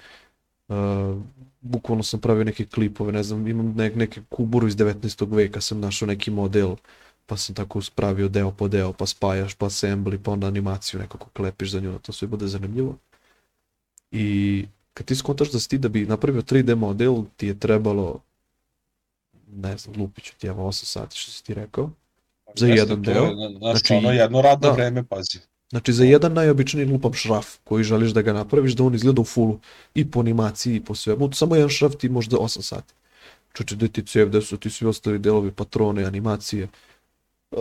Uh, 0.72 1.22
bukvalno 1.60 2.02
sam 2.02 2.20
pravio 2.20 2.44
neke 2.44 2.66
klipove, 2.66 3.12
ne 3.12 3.22
znam, 3.22 3.48
imam 3.48 3.74
ne, 3.76 3.90
neke 3.90 4.20
kuburu 4.28 4.68
iz 4.68 4.76
19. 4.76 5.34
veka, 5.34 5.60
sam 5.60 5.80
našao 5.80 6.06
neki 6.06 6.30
model, 6.30 6.76
pa 7.26 7.36
sam 7.36 7.54
tako 7.54 7.82
spravio 7.82 8.28
deo 8.28 8.50
po 8.50 8.68
deo, 8.68 8.92
pa 8.92 9.06
spajaš, 9.06 9.54
pa 9.54 9.66
assembly, 9.66 10.18
pa 10.22 10.30
onda 10.30 10.46
animaciju 10.46 11.00
nekako 11.00 11.28
klepiš 11.32 11.70
za 11.70 11.80
nju, 11.80 11.92
da 11.92 11.98
to 11.98 12.12
sve 12.12 12.28
bude 12.28 12.46
zanimljivo. 12.46 12.96
I 14.10 14.66
kad 14.94 15.06
ti 15.06 15.14
skontaš 15.14 15.50
da 15.50 15.58
si 15.60 15.68
ti 15.68 15.78
da 15.78 15.88
bi 15.88 16.06
napravio 16.06 16.42
3D 16.42 16.74
model, 16.74 17.24
ti 17.36 17.46
je 17.46 17.58
trebalo, 17.58 18.20
ne 19.52 19.78
znam, 19.78 19.96
lupiću 19.96 20.32
ti 20.38 20.46
evo 20.46 20.68
8 20.68 20.84
sati 20.84 21.16
što 21.16 21.30
si 21.30 21.44
ti 21.44 21.54
rekao. 21.54 21.90
Za 22.54 22.66
Jeste, 22.66 22.80
jedan 22.80 22.98
je, 22.98 23.14
deo. 23.14 23.34
Znaš, 23.58 23.70
Znači, 23.72 23.94
ono 23.94 24.10
jedno 24.10 24.42
radno 24.42 24.68
da. 24.68 24.74
vreme, 24.74 25.04
pazi. 25.04 25.38
Znači 25.72 25.92
za 25.92 26.04
jedan 26.04 26.32
najobičniji 26.32 26.84
lupam 26.86 27.12
šraf 27.14 27.46
koji 27.64 27.84
želiš 27.84 28.10
da 28.12 28.22
ga 28.22 28.32
napraviš, 28.32 28.72
da 28.72 28.84
on 28.84 28.94
izgleda 28.94 29.20
u 29.20 29.24
fullu 29.24 29.58
i 29.94 30.10
po 30.10 30.20
animaciji 30.20 30.76
i 30.76 30.84
po 30.84 30.94
svemu, 30.94 31.32
samo 31.32 31.56
jedan 31.56 31.68
šraf 31.70 31.94
ti 31.96 32.08
možda 32.08 32.36
8 32.36 32.62
sati. 32.62 32.94
Čoče, 33.52 33.76
gde 33.76 33.88
ti 33.88 34.06
cev, 34.06 34.28
gde 34.28 34.42
su 34.42 34.56
ti 34.56 34.70
svi 34.70 34.86
ostali 34.86 35.18
delovi, 35.18 35.50
patrone, 35.50 36.04
animacije. 36.04 36.68
E, 37.52 37.56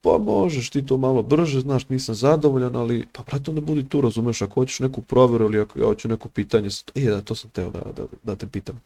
pa 0.00 0.18
možeš 0.18 0.70
ti 0.70 0.86
to 0.86 0.96
malo 0.96 1.22
brže, 1.22 1.60
znaš, 1.60 1.88
nisam 1.88 2.14
zadovoljan, 2.14 2.76
ali 2.76 3.06
pa 3.12 3.22
brate 3.22 3.50
onda 3.50 3.60
budi 3.60 3.88
tu, 3.88 4.00
razumeš, 4.00 4.42
ako 4.42 4.60
hoćeš 4.60 4.80
neku 4.80 5.02
provjeru 5.02 5.44
ili 5.44 5.60
ako 5.60 5.78
ja 5.78 5.86
hoću 5.86 6.08
neko 6.08 6.28
pitanje, 6.28 6.70
sad- 6.70 6.92
e 6.94 7.10
da, 7.10 7.22
to 7.22 7.34
sam 7.34 7.50
teo 7.50 7.70
da, 7.70 7.80
da, 7.96 8.04
da 8.22 8.36
te 8.36 8.46
pitam. 8.46 8.80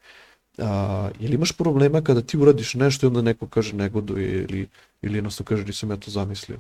A, 0.59 1.11
jel 1.21 1.35
imaš 1.35 1.53
problema 1.53 2.03
kada 2.03 2.23
ti 2.23 2.39
uradiš 2.39 2.75
nešto 2.75 3.07
i 3.07 3.09
onda 3.09 3.23
neko 3.23 3.47
kaže 3.47 3.73
negoduje 3.77 4.43
ili, 4.43 4.69
ili 5.03 5.19
jednostavno 5.19 5.49
kaže 5.49 5.65
nisam 5.65 5.91
ja 5.91 5.97
to 5.97 6.11
zamislio? 6.11 6.59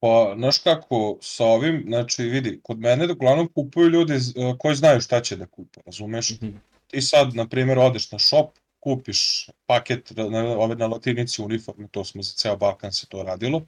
Pa, 0.00 0.34
znaš 0.36 0.58
kako, 0.58 1.18
sa 1.20 1.44
ovim, 1.44 1.84
znači, 1.86 2.22
vidi, 2.22 2.60
kod 2.62 2.78
mene 2.78 3.12
uglavnom 3.12 3.48
kupuju 3.52 3.88
ljudi 3.88 4.14
eh, 4.14 4.54
koji 4.58 4.74
znaju 4.74 5.00
šta 5.00 5.20
će 5.20 5.36
da 5.36 5.46
kupe, 5.46 5.80
razumeš? 5.86 6.30
Mhm. 6.30 6.56
Ti 6.86 7.02
sad, 7.02 7.34
na 7.34 7.48
primjer, 7.48 7.78
odeš 7.78 8.12
na 8.12 8.18
shop, 8.18 8.58
kupiš 8.80 9.48
paket 9.66 10.12
na, 10.16 10.58
ove 10.58 10.76
na 10.76 10.86
latinici 10.86 11.42
uniforme, 11.42 11.88
to 11.88 12.04
smo 12.04 12.22
za 12.22 12.32
ceo 12.36 12.56
Balkan 12.56 12.92
se 12.92 13.06
to 13.06 13.22
radilo, 13.22 13.66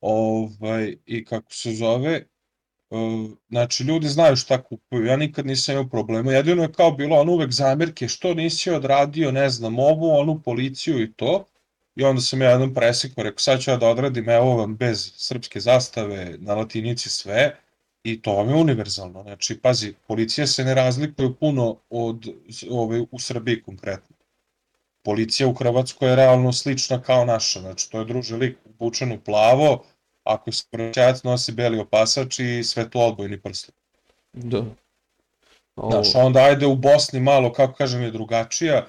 ovaj, 0.00 0.96
i 1.06 1.24
kako 1.24 1.52
se 1.54 1.72
zove, 1.74 2.26
Uh, 2.90 3.30
znači 3.48 3.84
ljudi 3.84 4.08
znaju 4.08 4.36
šta 4.36 4.62
kupuju, 4.62 5.04
ja 5.04 5.16
nikad 5.16 5.46
nisam 5.46 5.72
imao 5.72 5.88
problema, 5.88 6.32
jedino 6.32 6.62
je 6.62 6.72
kao 6.72 6.90
bilo 6.90 7.16
on 7.16 7.28
uvek 7.28 7.52
zamirke, 7.52 8.08
što 8.08 8.34
nisi 8.34 8.70
odradio, 8.70 9.32
ne 9.32 9.48
znam, 9.50 9.78
ovu, 9.78 10.10
onu 10.10 10.42
policiju 10.42 11.02
i 11.02 11.12
to, 11.12 11.48
i 11.96 12.04
onda 12.04 12.20
sam 12.20 12.42
ja 12.42 12.50
jednom 12.50 12.74
presekao, 12.74 13.24
rekao 13.24 13.38
sad 13.38 13.60
ću 13.60 13.70
ja 13.70 13.76
da 13.76 13.88
odradim, 13.88 14.28
evo 14.28 14.56
vam 14.56 14.76
bez 14.76 15.12
srpske 15.16 15.60
zastave, 15.60 16.36
na 16.38 16.54
latinici 16.54 17.08
sve, 17.08 17.56
i 18.02 18.22
to 18.22 18.32
vam 18.32 18.48
je 18.48 18.54
univerzalno, 18.54 19.22
znači 19.22 19.58
pazi, 19.60 19.94
policija 20.06 20.46
se 20.46 20.64
ne 20.64 20.74
razlikuje 20.74 21.34
puno 21.40 21.76
od 21.90 22.28
ove, 22.70 23.04
u 23.10 23.18
Srbiji 23.18 23.62
konkretno. 23.62 24.16
Policija 25.02 25.48
u 25.48 25.54
Hrvatskoj 25.54 26.08
je 26.08 26.16
realno 26.16 26.52
slična 26.52 27.02
kao 27.02 27.24
naša, 27.24 27.60
znači 27.60 27.90
to 27.90 27.98
je 27.98 28.04
druže 28.04 28.36
lik 28.36 28.58
obučen 28.64 29.12
u 29.12 29.20
plavo, 29.20 29.84
ako 30.24 30.52
se 30.52 30.64
proćajac 30.70 31.22
nosi 31.22 31.52
beli 31.52 31.78
opasač 31.78 32.38
i 32.38 32.64
svetloodbojni 32.64 33.40
prsli. 33.40 33.74
Da. 34.32 34.64
Znaš, 35.90 36.14
onda 36.14 36.40
ajde 36.40 36.66
u 36.66 36.76
Bosni 36.76 37.20
malo, 37.20 37.52
kako 37.52 37.74
kažem, 37.74 38.02
je 38.02 38.10
drugačija, 38.10 38.86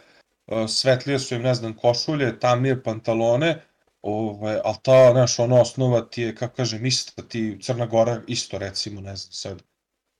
svetlije 0.67 1.19
su 1.19 1.35
im, 1.35 1.41
ne 1.41 1.55
znam, 1.55 1.73
košulje, 1.73 2.39
tamnije 2.39 2.83
pantalone, 2.83 3.61
ovaj, 4.01 4.59
ali 4.63 4.75
ta, 4.83 5.11
znaš, 5.11 5.39
ona 5.39 5.61
osnova 5.61 6.01
ti 6.01 6.21
je, 6.21 6.35
kako 6.35 6.55
kažem, 6.55 6.85
ista, 6.85 7.21
ti 7.21 7.57
Crna 7.61 7.85
Gora 7.85 8.21
isto, 8.27 8.57
recimo, 8.57 9.01
ne 9.01 9.15
znam 9.15 9.31
sad, 9.33 9.63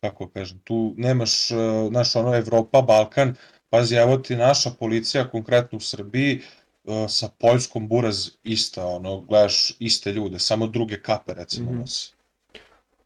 kako 0.02 0.28
kažem, 0.30 0.60
tu 0.64 0.94
nemaš, 0.98 1.52
e, 1.52 1.56
znaš, 1.90 2.16
ono, 2.16 2.36
Evropa, 2.36 2.82
Balkan, 2.82 3.36
pazi, 3.70 3.96
evo 3.96 4.18
ti 4.18 4.36
naša 4.36 4.72
policija, 4.72 5.30
konkretno 5.30 5.78
u 5.78 5.82
Srbiji, 5.82 6.42
e, 6.86 7.06
sa 7.10 7.30
Poljskom 7.40 7.88
buraz 7.88 8.30
ista, 8.44 8.86
ono, 8.86 9.22
gledaš 9.22 9.72
iste 9.80 10.12
ljude, 10.12 10.40
samo 10.40 10.68
druge 10.68 11.02
kape, 11.02 11.34
recimo, 11.34 11.72
Mhm. 11.72 11.80
nosi. 11.80 12.12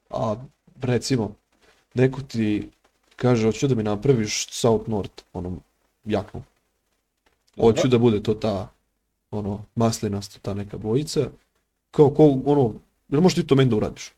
A 0.10 0.36
recimo, 0.82 1.36
neko 1.94 2.22
ti 2.22 2.70
kaže, 3.16 3.46
hoću 3.46 3.68
da 3.68 3.76
mi 3.76 3.84
napraviš 3.84 4.48
South 4.50 4.90
North, 4.90 5.24
ono, 5.34 5.58
jaknu. 6.06 6.44
Hoću 7.60 7.88
da 7.88 7.98
bude 7.98 8.24
to 8.24 8.34
ta, 8.34 8.68
ono, 9.32 9.66
maslinasta, 9.76 10.40
ta 10.42 10.54
neka 10.54 10.78
bojica. 10.78 11.30
Kao, 11.92 12.10
ko, 12.10 12.42
ono, 12.46 12.74
ne 13.08 13.20
možeš 13.20 13.36
ti 13.36 13.48
to 13.48 13.56
meni 13.56 13.70
da 13.70 13.76
uradiš. 13.76 14.12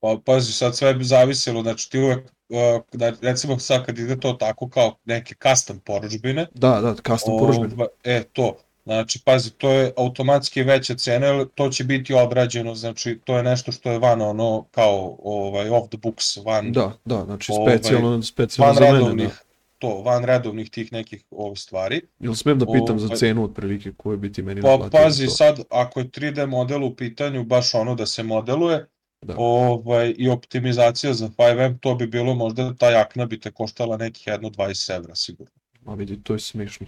Pa 0.00 0.16
pazi, 0.24 0.52
sad 0.52 0.76
sve 0.76 0.94
bi 0.94 1.04
zavisilo, 1.04 1.62
znači 1.62 1.90
ti 1.90 1.98
uvek, 1.98 2.18
uh, 2.48 2.82
da, 2.92 3.12
recimo 3.20 3.58
sad 3.58 3.86
kad 3.86 3.98
ide 3.98 4.20
to 4.20 4.32
tako 4.32 4.68
kao 4.68 4.96
neke 5.04 5.34
custom 5.48 5.78
poručbine, 5.78 6.46
Da, 6.54 6.80
da, 6.80 6.94
custom 6.94 7.38
poručbine. 7.38 7.74
ova, 7.74 7.86
e 8.04 8.22
to, 8.32 8.56
Znači, 8.86 9.22
pazi, 9.24 9.50
to 9.50 9.70
je 9.70 9.92
automatski 9.96 10.62
veća 10.62 10.94
cena, 10.94 11.44
to 11.54 11.68
će 11.68 11.84
biti 11.84 12.14
odrađeno, 12.14 12.74
znači, 12.74 13.20
to 13.24 13.36
je 13.36 13.42
nešto 13.42 13.72
što 13.72 13.90
je 13.90 13.98
van 13.98 14.22
ono, 14.22 14.64
kao, 14.70 15.16
ovaj, 15.22 15.68
off 15.68 15.88
the 15.88 15.98
books, 16.02 16.36
van, 16.36 16.72
Da, 16.72 16.92
da, 17.04 17.24
znači 17.24 17.52
Ovaj, 17.52 17.78
specijalno, 17.78 18.22
specijalno 18.22 18.72
van 18.72 18.74
za 18.74 18.80
mene. 18.84 18.98
redovnih, 18.98 19.28
Da. 19.28 19.45
To, 19.88 20.02
van 20.02 20.24
redovnih 20.24 20.70
tih 20.70 20.92
nekih 20.92 21.24
ovih 21.30 21.58
stvari. 21.58 22.00
Jel 22.20 22.34
smijem 22.34 22.58
da 22.58 22.66
pitam 22.68 22.98
za 22.98 23.06
Ovaj- 23.06 23.16
cenu 23.16 23.44
otprilike 23.44 23.92
koje 23.92 24.16
bi 24.16 24.32
ti 24.32 24.42
meni 24.42 24.62
Pa 24.62 24.68
naplatio 24.68 24.90
za 24.90 25.04
pazi 25.04 25.24
to? 25.24 25.30
sad, 25.30 25.60
ako 25.70 26.00
je 26.00 26.06
3D 26.06 26.46
model 26.46 26.84
u 26.84 26.96
pitanju, 26.96 27.44
baš 27.44 27.74
ono 27.74 27.94
da 27.94 28.06
se 28.06 28.22
modeluje, 28.22 28.86
Da. 29.22 29.34
ovaj, 29.38 30.14
i 30.18 30.28
optimizacija 30.28 31.14
za 31.14 31.28
5M, 31.28 31.78
to 31.78 31.94
bi 31.94 32.06
bilo 32.06 32.34
možda, 32.34 32.74
ta 32.74 32.90
jakna 32.90 33.26
bi 33.26 33.40
te 33.40 33.50
koštala 33.50 33.96
nekih 33.96 34.26
jedno 34.26 34.50
20 34.50 34.90
evra 34.90 35.14
sigurno. 35.14 35.52
Ma 35.82 35.94
vidi, 35.94 36.22
to 36.22 36.32
je 36.32 36.38
smiješno. 36.40 36.86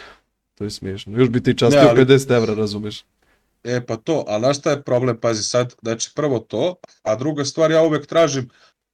to 0.54 0.64
je 0.64 0.70
smiješno. 0.70 1.18
Još 1.18 1.28
bi 1.28 1.42
ti 1.42 1.58
častio 1.58 1.82
Ne, 1.82 1.88
ali- 1.88 1.96
50 1.98 2.30
evra, 2.32 2.54
razumeš? 2.54 3.04
E 3.64 3.86
pa 3.86 3.96
to, 3.96 4.24
a 4.28 4.38
znaš 4.38 4.58
šta 4.58 4.70
je 4.70 4.82
problem, 4.82 5.16
pazi 5.16 5.42
sad, 5.42 5.74
znači 5.82 6.10
prvo 6.14 6.38
to, 6.38 6.74
a 7.02 7.14
druga 7.14 7.44
stvar, 7.44 7.70
ja 7.70 7.82
uvek 7.82 8.06
tražim 8.06 8.48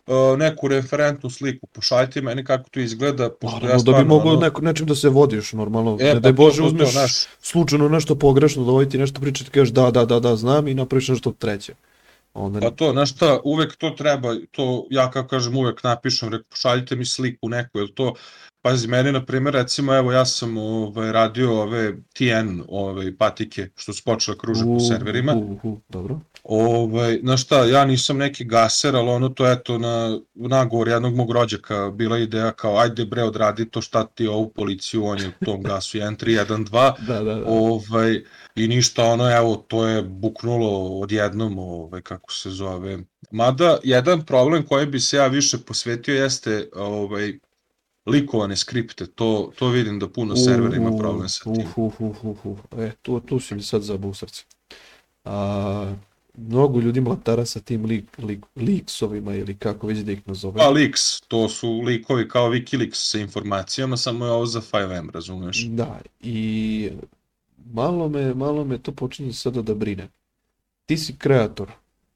uh, 0.06 0.38
neku 0.38 0.68
referentnu 0.68 1.30
sliku, 1.30 1.66
pošaljite 1.66 2.22
meni 2.22 2.44
kako 2.44 2.70
to 2.70 2.80
izgleda, 2.80 3.30
pošto 3.30 3.56
Naravno 3.56 3.72
ja 3.72 3.76
da 3.76 3.78
bi 3.78 3.82
stvarno, 3.82 4.14
mogao 4.14 4.32
ono, 4.32 4.40
neko, 4.40 4.60
nečim 4.60 4.86
da 4.86 4.94
se 4.94 5.08
vodiš 5.08 5.52
normalno. 5.52 5.96
E, 6.00 6.04
ne 6.04 6.12
pa 6.12 6.20
daj 6.20 6.32
to, 6.32 6.36
Bože 6.36 6.56
to, 6.56 6.62
to, 6.62 6.66
uzmeš 6.66 6.92
znaš. 6.92 7.12
slučajno 7.40 7.88
nešto 7.88 8.14
pogrešno 8.14 8.64
da 8.64 8.70
ovaj 8.70 8.88
ti 8.88 8.98
nešto 8.98 9.20
priča, 9.20 9.44
ti 9.44 9.50
kažeš 9.50 9.70
da, 9.70 9.90
da, 9.90 10.04
da, 10.04 10.20
da, 10.20 10.36
znam 10.36 10.68
i 10.68 10.74
napraviš 10.74 11.08
nešto 11.08 11.32
treće. 11.32 11.74
Onda 12.34 12.60
Pa 12.60 12.70
to, 12.70 12.92
znaš 12.92 13.10
šta, 13.10 13.40
uvek 13.44 13.76
to 13.76 13.90
treba, 13.90 14.34
to 14.50 14.86
ja 14.90 15.10
kako 15.10 15.28
kažem 15.28 15.56
uvek 15.56 15.82
napišem, 15.82 16.28
rek, 16.28 16.42
pošaljite 16.50 16.96
mi 16.96 17.04
sliku 17.04 17.48
neku, 17.48 17.78
jel 17.78 17.88
to, 17.94 18.14
pazi, 18.62 18.88
meni 18.88 19.12
na 19.12 19.24
primjer, 19.24 19.54
recimo, 19.54 19.94
evo 19.94 20.12
ja 20.12 20.24
sam 20.24 20.58
ovaj, 20.58 21.12
radio 21.12 21.60
ove 21.60 21.92
TN 22.14 22.62
ovaj, 22.68 23.16
patike 23.16 23.68
što 23.76 23.92
su 23.92 24.02
počele 24.04 24.38
kruže 24.38 24.64
po 24.64 24.80
serverima, 24.80 25.32
uh, 25.32 25.64
uh, 25.64 25.78
dobro. 25.88 26.20
Ovaj, 26.42 27.18
znaš 27.22 27.42
šta, 27.42 27.64
ja 27.64 27.84
nisam 27.84 28.18
neki 28.18 28.44
gaser, 28.44 28.96
ali 28.96 29.08
ono 29.08 29.28
to 29.28 29.50
eto 29.52 29.78
na 29.78 30.18
nagovor 30.34 30.88
jednog 30.88 31.14
mog 31.14 31.30
rođaka 31.30 31.90
bila 31.90 32.18
ideja 32.18 32.52
kao 32.52 32.78
ajde 32.78 33.04
bre 33.04 33.22
odradi 33.22 33.70
to 33.70 33.80
šta 33.80 34.06
ti 34.06 34.26
ovu 34.26 34.48
policiju, 34.48 35.04
on 35.04 35.18
je 35.18 35.28
u 35.28 35.44
tom 35.44 35.62
gasu 35.68 35.98
1312, 35.98 36.94
Da, 37.06 37.22
da, 37.22 37.34
da. 37.34 37.44
ovaj, 37.46 38.24
i 38.54 38.68
ništa 38.68 39.04
ono, 39.04 39.36
evo, 39.36 39.56
to 39.56 39.86
je 39.86 40.02
buknulo 40.02 41.00
odjednom, 41.00 41.58
ovaj, 41.58 42.02
kako 42.02 42.32
se 42.32 42.50
zove. 42.50 42.98
Mada, 43.30 43.78
jedan 43.84 44.26
problem 44.26 44.62
koji 44.62 44.86
bi 44.86 45.00
se 45.00 45.16
ja 45.16 45.26
više 45.26 45.58
posvetio 45.58 46.14
jeste 46.14 46.68
ovaj, 46.74 47.32
likovane 48.06 48.56
skripte, 48.56 49.06
to, 49.06 49.52
to 49.58 49.68
vidim 49.68 49.98
da 49.98 50.08
puno 50.08 50.36
servera 50.36 50.76
ima 50.76 50.96
problem 50.98 51.28
sa 51.28 51.44
tim. 51.44 51.66
Uh, 51.76 52.00
uh, 52.00 52.00
uh, 52.00 52.24
uh, 52.24 52.46
uh. 52.46 52.58
E, 52.78 52.92
tu, 53.02 53.20
tu 53.20 53.40
si 53.40 53.54
mi 53.54 53.62
sad 53.62 53.82
zabao 53.82 54.10
u 54.10 54.14
srce. 54.14 54.44
A, 55.24 55.94
mnogo 56.34 56.80
ljudi 56.80 57.00
mlatara 57.00 57.46
sa 57.46 57.60
tim 57.60 57.84
lik, 57.84 58.18
lik, 58.18 58.44
liksovima 58.56 59.34
ili 59.34 59.56
kako 59.56 59.86
već 59.86 59.98
da 59.98 60.12
ih 60.12 60.28
nazove. 60.28 60.58
Pa 60.58 60.68
Leaks, 60.70 61.20
to 61.20 61.48
su 61.48 61.80
likovi 61.80 62.28
kao 62.28 62.50
Wikileaks 62.50 63.10
sa 63.10 63.18
informacijama, 63.18 63.96
samo 63.96 64.24
je 64.24 64.30
ovo 64.32 64.46
za 64.46 64.60
5M, 64.60 65.10
razumeš? 65.10 65.66
Da, 65.66 66.00
i 66.20 66.90
malo 67.72 68.08
me, 68.08 68.34
malo 68.34 68.64
me 68.64 68.78
to 68.78 68.92
počinje 68.92 69.32
sada 69.32 69.62
da 69.62 69.74
brine. 69.74 70.08
Ti 70.86 70.96
si 70.96 71.16
kreator 71.18 71.70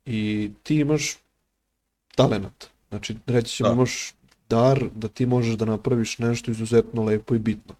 i 0.06 0.50
ti 0.62 0.76
imaš 0.76 1.16
talenat. 2.14 2.66
Znači, 2.88 3.16
reći 3.26 3.50
ćemo, 3.56 3.68
Da. 3.68 3.74
imaš 3.74 4.14
dar 4.48 4.84
da 4.94 5.08
ti 5.08 5.26
možeš 5.26 5.54
da 5.54 5.64
napraviš 5.64 6.18
nešto 6.18 6.50
izuzetno 6.50 7.04
lepo 7.04 7.34
i 7.34 7.38
bitno. 7.38 7.74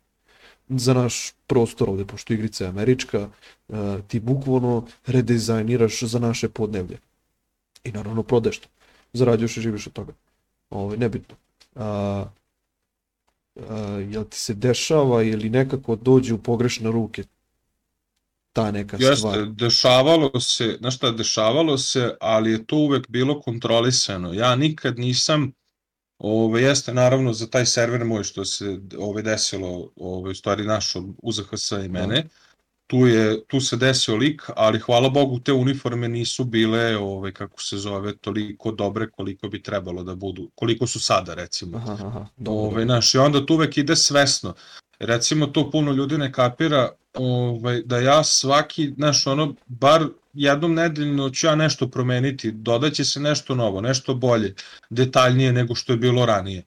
Za 0.69 0.95
naš 0.95 1.33
prostor 1.47 1.91
ovde, 1.91 2.05
pošto 2.05 2.33
igrica 2.35 2.65
je 2.65 2.71
američka, 2.71 3.29
eh, 3.69 3.99
ti 4.09 4.21
bukvalno 4.21 4.87
redizajniraš 5.07 6.03
za 6.03 6.19
naše 6.19 6.49
podneblje. 6.49 6.99
I 7.85 7.93
naravno 7.93 8.23
prodeš 8.23 8.59
to. 8.59 8.69
Zarađuješ 9.13 9.57
i 9.57 9.61
živiš 9.61 9.87
od 9.87 9.93
toga. 9.93 10.13
Ovo 10.71 10.93
je 10.93 10.99
nebitno. 10.99 11.37
A, 11.75 12.25
a, 13.57 13.75
jel 14.11 14.25
ti 14.25 14.39
se 14.39 14.55
dešava 14.55 15.23
ili 15.23 15.51
nekako 15.51 15.97
dođe 15.97 16.35
u 16.35 16.39
pogrešne 16.39 16.91
ruke 16.91 17.25
ta 18.53 18.71
neka 18.71 18.97
Jeste, 18.97 19.17
stvar? 19.17 19.47
dešavalo 19.47 20.41
se, 20.41 20.77
znaš 20.81 20.97
šta, 20.97 21.11
dešavalo 21.11 21.79
se, 21.79 22.17
ali 22.21 22.53
je 22.53 22.67
to 22.67 22.77
uvek 22.77 23.09
bilo 23.09 23.41
kontrolisano. 23.41 24.33
Ja 24.33 24.57
nikad 24.57 24.99
nisam, 24.99 25.53
ove, 26.19 26.63
jeste 26.63 26.95
naravno 26.95 27.33
za 27.33 27.47
taj 27.47 27.67
server 27.67 28.05
moj 28.05 28.25
što 28.25 28.45
se 28.45 28.79
ove, 28.99 29.23
desilo, 29.23 29.91
ove, 29.97 30.31
u 30.31 30.35
stvari 30.35 30.65
naš 30.65 30.97
od 30.97 31.05
UZHS 31.23 31.71
i 31.85 31.89
mene, 31.89 32.29
tu, 32.87 32.97
je, 32.97 33.45
tu 33.45 33.61
se 33.61 33.77
desio 33.77 34.17
lik, 34.17 34.43
ali 34.57 34.79
hvala 34.79 35.09
Bogu 35.09 35.41
te 35.41 35.53
uniforme 35.53 36.09
nisu 36.09 36.45
bile, 36.45 36.97
ove, 36.97 37.33
kako 37.33 37.63
se 37.63 37.77
zove, 37.77 38.17
toliko 38.17 38.73
dobre 38.73 39.11
koliko 39.11 39.49
bi 39.49 39.63
trebalo 39.63 40.03
da 40.03 40.15
budu, 40.15 40.51
koliko 40.55 40.87
su 40.87 41.01
sada 41.01 41.35
recimo. 41.35 41.77
Aha, 41.79 41.93
aha, 41.93 42.27
dobro, 42.37 42.69
Ove, 42.69 42.85
znaš, 42.85 43.15
i 43.15 43.19
onda 43.19 43.47
to 43.47 43.55
uvek 43.55 43.79
ide 43.79 43.97
svesno. 43.97 44.55
Recimo, 44.99 45.47
to 45.47 45.71
puno 45.71 45.93
ljudi 45.93 46.19
ne 46.19 46.33
kapira, 46.33 46.89
ovaj, 47.15 47.83
da 47.83 47.99
ja 47.99 48.25
svaki, 48.25 48.93
znaš, 48.97 49.27
ono, 49.27 49.55
bar 49.67 50.07
jednom 50.37 50.75
nedeljno 50.75 51.31
ću 51.31 51.47
ja 51.47 51.55
nešto 51.55 51.89
promeniti, 51.91 52.53
dodaće 52.53 53.05
se 53.05 53.21
nešto 53.21 53.55
novo, 53.55 53.81
nešto 53.81 54.15
bolje, 54.15 54.55
detaljnije 54.91 55.53
nego 55.53 55.75
što 55.75 55.93
je 55.93 55.97
bilo 55.97 56.27
ranije. 56.27 56.63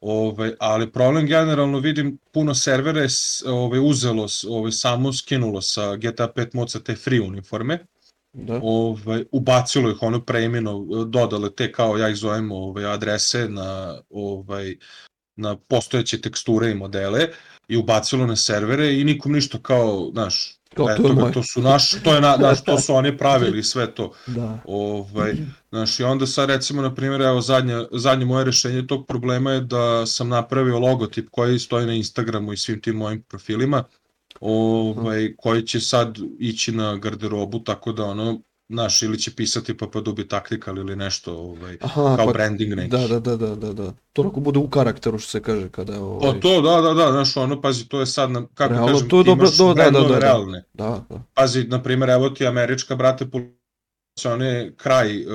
Ove, 0.00 0.54
ali 0.60 0.92
problem 0.92 1.26
generalno 1.26 1.78
vidim 1.78 2.18
puno 2.32 2.54
servera 2.54 3.00
je 3.00 3.08
ove, 3.46 3.80
uzelo, 3.80 4.28
s- 4.28 4.44
ove, 4.48 4.72
samo 4.72 5.12
skinulo 5.12 5.60
sa 5.60 5.96
GTA 5.96 6.28
5 6.28 6.48
moca 6.54 6.80
te 6.80 6.94
free 6.96 7.20
uniforme, 7.20 7.86
Da. 8.32 8.60
ovaj, 8.62 9.24
ubacilo 9.32 9.90
ih 9.90 10.02
ono 10.02 10.20
preimeno, 10.24 10.84
dodale 11.04 11.50
te 11.54 11.72
kao 11.72 11.98
ja 11.98 12.08
ih 12.08 12.16
zovem 12.16 12.52
ovaj, 12.52 12.84
adrese 12.84 13.48
na, 13.48 13.98
ovaj, 14.10 14.76
na 15.36 15.56
postojeće 15.56 16.20
teksture 16.20 16.70
i 16.70 16.74
modele 16.74 17.28
i 17.68 17.76
ubacilo 17.76 18.26
na 18.26 18.36
servere 18.36 19.00
i 19.00 19.04
nikom 19.04 19.32
ništa 19.32 19.58
kao, 19.62 20.10
znaš, 20.12 20.56
To 20.76 20.88
je 20.90 20.94
eto 20.94 21.08
ga, 21.08 21.14
moje. 21.14 21.32
to 21.32 21.42
su 21.42 21.62
naš, 21.62 21.90
to 22.02 22.14
je 22.14 22.20
na, 22.20 22.36
naš, 22.36 22.64
to 22.64 22.78
su 22.78 22.94
oni 22.94 23.18
pravili 23.18 23.62
sve 23.62 23.94
to. 23.94 24.12
Da. 24.26 24.58
Ovaj, 24.64 25.34
znaš, 25.70 26.00
i 26.00 26.02
onda 26.02 26.26
sad 26.26 26.48
recimo, 26.48 26.82
na 26.82 26.94
primjer, 26.94 27.20
evo 27.20 27.40
zadnje, 27.40 27.84
zadnje 27.92 28.24
moje 28.24 28.44
rešenje 28.44 28.86
tog 28.86 29.06
problema 29.06 29.52
je 29.52 29.60
da 29.60 30.06
sam 30.06 30.28
napravio 30.28 30.78
logotip 30.78 31.28
koji 31.30 31.58
stoji 31.58 31.86
na 31.86 31.94
Instagramu 31.94 32.52
i 32.52 32.56
svim 32.56 32.80
tim 32.80 32.96
mojim 32.96 33.22
profilima, 33.22 33.84
ovaj, 34.40 35.34
koji 35.36 35.62
će 35.62 35.80
sad 35.80 36.18
ići 36.38 36.72
na 36.72 36.96
garderobu, 36.96 37.58
tako 37.58 37.92
da 37.92 38.04
ono, 38.04 38.40
znaš, 38.74 39.02
ili 39.02 39.18
će 39.18 39.30
pisati 39.30 39.76
Papadubi 39.76 40.28
Tactical 40.28 40.78
ili 40.78 40.96
nešto, 40.96 41.36
ovaj, 41.36 41.78
Aha, 41.80 42.16
kao 42.16 42.26
pa, 42.26 42.32
branding 42.32 42.74
neki. 42.74 42.88
da, 42.88 43.08
da, 43.08 43.20
da, 43.20 43.36
da, 43.36 43.54
da, 43.54 43.72
da. 43.72 43.92
To 44.12 44.22
ako 44.22 44.40
bude 44.40 44.58
u 44.58 44.68
karakteru 44.70 45.18
što 45.18 45.30
se 45.30 45.42
kaže 45.42 45.68
kada 45.68 45.92
Pa 45.92 46.00
ovaj, 46.00 46.40
to, 46.40 46.60
da, 46.62 46.80
da, 46.80 46.94
da, 46.94 47.12
znaš, 47.12 47.36
ono, 47.36 47.60
pazi, 47.60 47.88
to 47.88 48.00
je 48.00 48.06
sad, 48.06 48.30
na, 48.30 48.46
kako 48.54 48.74
Realno, 48.74 48.92
kažem, 48.92 49.08
to 49.08 49.18
je 49.18 49.24
dobro, 49.24 49.48
do- 49.58 49.74
da, 49.74 49.90
da, 49.90 50.00
da, 50.00 50.08
da. 50.08 50.18
realne. 50.18 50.64
da, 50.74 51.04
da. 51.10 51.22
Pazi, 51.34 51.64
na 51.64 51.82
primjer, 51.82 52.10
evo 52.10 52.30
ti 52.30 52.46
američka, 52.46 52.96
brate, 52.96 53.26
one 54.24 54.72
kraj 54.76 55.26
uh, 55.26 55.32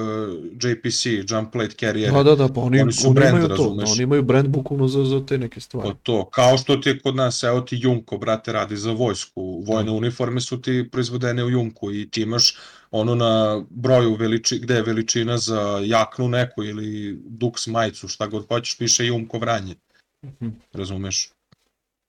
JPC, 0.53 1.05
Jump 1.29 1.51
Plate 1.51 1.75
Carrier, 1.79 2.13
Da, 2.13 2.23
da, 2.23 2.35
da, 2.35 2.47
pa 2.47 2.61
oni, 2.61 2.81
Oni 2.81 2.93
su 2.93 3.07
oni 3.07 3.15
brand, 3.15 3.37
imaju 3.37 3.47
to, 3.47 3.73
da, 3.75 3.85
oni 3.85 4.03
imaju 4.03 4.23
brand 4.23 4.47
bukvalno 4.47 4.87
za, 4.87 5.03
za 5.03 5.25
te 5.25 5.37
neke 5.37 5.59
stvari. 5.59 5.89
Pa 5.89 5.95
to, 6.03 6.29
kao 6.29 6.57
što 6.57 6.77
ti 6.77 6.89
je 6.89 6.99
kod 6.99 7.15
nas, 7.15 7.43
evo 7.43 7.61
ti 7.61 7.77
Junko, 7.81 8.17
brate, 8.17 8.51
radi 8.51 8.77
za 8.77 8.91
vojsku. 8.91 9.63
Vojne 9.67 9.91
uniforme 9.91 10.41
su 10.41 10.61
ti 10.61 10.89
proizvodene 10.91 11.43
u 11.43 11.49
Junku 11.49 11.91
i 11.91 12.09
ti 12.11 12.21
imaš 12.21 12.57
ono 12.91 13.15
na 13.15 13.63
broju 13.69 14.15
veliči, 14.15 14.59
gde 14.59 14.73
je 14.75 14.81
veličina 14.83 15.37
za 15.37 15.81
jaknu 15.83 16.27
neku 16.27 16.63
ili 16.63 17.19
Dux 17.29 17.71
majicu, 17.71 18.07
šta 18.07 18.27
god 18.27 18.47
hoćeš, 18.47 18.77
piše 18.77 19.05
Junko 19.05 19.39
vranje. 19.39 19.75
Mhm. 20.25 20.49
Razumeš? 20.73 21.29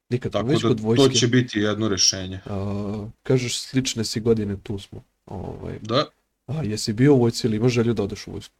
Nikad 0.09 0.33
Tako 0.33 0.49
da 0.49 0.83
vojske. 0.83 1.09
to 1.09 1.15
će 1.15 1.27
biti 1.27 1.59
jedno 1.59 1.89
rešenje. 1.89 2.41
A, 2.47 3.09
kažeš 3.23 3.61
slične 3.61 4.05
si 4.05 4.21
godine 4.21 4.57
tu 4.63 4.79
smo. 4.79 5.03
Ovaj, 5.27 5.79
Da, 5.83 6.05
a 6.47 6.63
jesi 6.63 6.93
bio 6.93 7.15
u 7.15 7.19
vojsci 7.19 7.47
ili 7.47 7.57
imaš 7.57 7.73
želju 7.73 7.95
da 7.95 8.03
odeš 8.03 8.27
u 8.27 8.31
vojsku? 8.31 8.55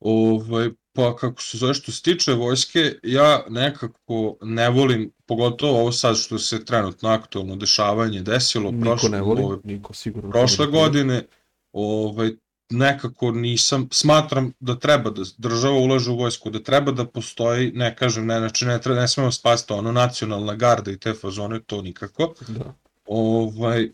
Ovaj, 0.00 0.70
pa 0.92 1.16
kako 1.16 1.42
se 1.42 1.58
zove 1.58 1.74
što 1.74 1.92
se 1.92 2.02
tiče 2.02 2.32
vojske, 2.32 2.92
ja 3.02 3.44
nekako 3.48 4.36
ne 4.42 4.70
volim, 4.70 5.12
pogotovo 5.26 5.80
ovo 5.80 5.92
sad 5.92 6.16
što 6.16 6.38
se 6.38 6.64
trenutno 6.64 7.08
aktualno 7.08 7.56
dešavanje 7.56 8.22
desilo, 8.22 8.70
Niko 8.70 8.84
prošle, 8.84 9.08
ne 9.10 9.20
voli, 9.22 9.42
ovaj, 9.42 9.58
niko 9.64 9.94
sigurno. 9.94 10.30
prošle 10.30 10.66
ne 10.66 10.72
godine, 10.72 11.26
ovaj, 11.72 12.30
nekako 12.70 13.30
nisam, 13.30 13.88
smatram 13.92 14.52
da 14.60 14.78
treba 14.78 15.10
da 15.10 15.22
država 15.38 15.78
ulaže 15.78 16.10
u 16.10 16.16
vojsku, 16.16 16.50
da 16.50 16.62
treba 16.62 16.92
da 16.92 17.04
postoji, 17.06 17.72
ne 17.72 17.96
kažem, 17.96 18.26
ne, 18.26 18.38
znači 18.38 18.64
ne, 18.66 18.80
treba, 18.80 19.00
ne 19.00 19.08
smemo 19.08 19.32
spasti 19.32 19.72
ono 19.72 19.92
nacionalna 19.92 20.54
garda 20.54 20.90
i 20.90 20.98
te 20.98 21.14
fazone, 21.14 21.60
to 21.62 21.82
nikako, 21.82 22.34
Da. 22.48 22.74
ovaj, 23.06 23.90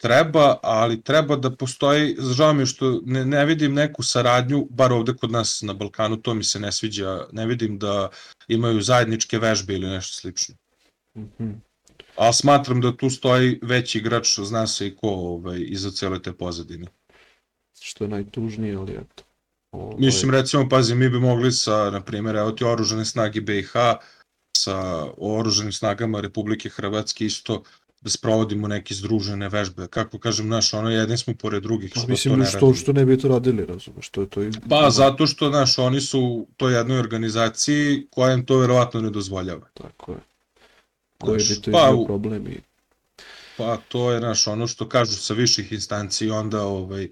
treba, 0.00 0.58
ali 0.62 1.02
treba 1.02 1.36
da 1.36 1.50
postoji, 1.50 2.16
žao 2.36 2.52
mi 2.52 2.66
što 2.66 3.00
ne, 3.04 3.24
ne 3.24 3.44
vidim 3.46 3.74
neku 3.74 4.02
saradnju, 4.02 4.66
bar 4.70 4.92
ovde 4.92 5.14
kod 5.16 5.30
nas 5.30 5.62
na 5.62 5.72
Balkanu, 5.72 6.16
to 6.16 6.34
mi 6.34 6.44
se 6.44 6.60
ne 6.60 6.72
sviđa, 6.72 7.26
ne 7.32 7.46
vidim 7.46 7.78
da 7.78 8.08
imaju 8.48 8.82
zajedničke 8.82 9.38
vežbe 9.38 9.74
ili 9.74 9.86
nešto 9.86 10.20
slično. 10.20 10.54
Mhm. 11.16 11.50
A 12.16 12.32
smatram 12.32 12.80
da 12.80 12.96
tu 12.96 13.10
stoji 13.10 13.58
veći 13.62 13.98
igrač, 13.98 14.38
zna 14.38 14.66
se 14.66 14.86
i 14.86 14.96
ko 14.96 15.08
ovaj, 15.08 15.64
iza 15.66 15.90
cele 15.90 16.22
te 16.22 16.32
pozadine. 16.32 16.86
Što 17.80 18.04
je 18.04 18.08
najtužnije, 18.08 18.76
ali 18.76 18.92
eto. 18.92 19.24
Ovaj... 19.72 19.96
Mislim, 19.98 20.30
recimo, 20.30 20.68
pazi, 20.68 20.94
mi 20.94 21.08
bi 21.08 21.20
mogli 21.20 21.52
sa, 21.52 21.90
na 21.90 22.00
primjer, 22.00 22.36
evo 22.36 22.50
ti 22.50 22.64
oružane 22.64 23.04
snage 23.04 23.40
BiH, 23.40 23.72
sa 24.56 25.06
oruženim 25.16 25.72
snagama 25.72 26.20
Republike 26.20 26.68
Hrvatske 26.68 27.26
isto 27.26 27.62
da 28.00 28.10
sprovodimo 28.10 28.68
neke 28.68 28.94
združene 28.94 29.48
vežbe. 29.48 29.86
Kako 29.86 30.18
kažem, 30.18 30.48
naš, 30.48 30.74
ono, 30.74 30.90
jedni 30.90 31.16
smo 31.18 31.34
pored 31.34 31.62
drugih. 31.62 31.92
Pa, 31.94 32.00
mislim, 32.08 32.34
to 32.34 32.40
ne 32.40 32.46
što, 32.46 32.74
što 32.74 32.92
ne 32.92 33.04
bi 33.04 33.18
to 33.18 33.28
radili, 33.28 33.66
razumeš, 33.66 34.06
što 34.06 34.20
je 34.20 34.28
to... 34.28 34.42
I... 34.42 34.50
Pa, 34.68 34.90
zato 34.90 35.26
što, 35.26 35.50
naš, 35.50 35.78
oni 35.78 36.00
su 36.00 36.20
u 36.20 36.48
toj 36.56 36.74
jednoj 36.74 36.98
organizaciji 36.98 38.06
koja 38.10 38.32
im 38.34 38.46
to 38.46 38.58
verovatno 38.58 39.00
ne 39.00 39.10
dozvoljava. 39.10 39.68
Tako 39.74 40.12
je. 40.12 40.18
Koji 41.18 41.38
bi 41.48 41.60
to 41.62 41.70
pa, 41.72 42.04
problem 42.06 42.46
i... 42.46 42.60
Pa, 43.56 43.76
to 43.88 44.12
je, 44.12 44.20
naš, 44.20 44.46
ono 44.46 44.66
što 44.66 44.88
kažu 44.88 45.12
sa 45.12 45.34
viših 45.34 45.72
instanci, 45.72 46.30
onda, 46.30 46.62
ovaj, 46.62 47.08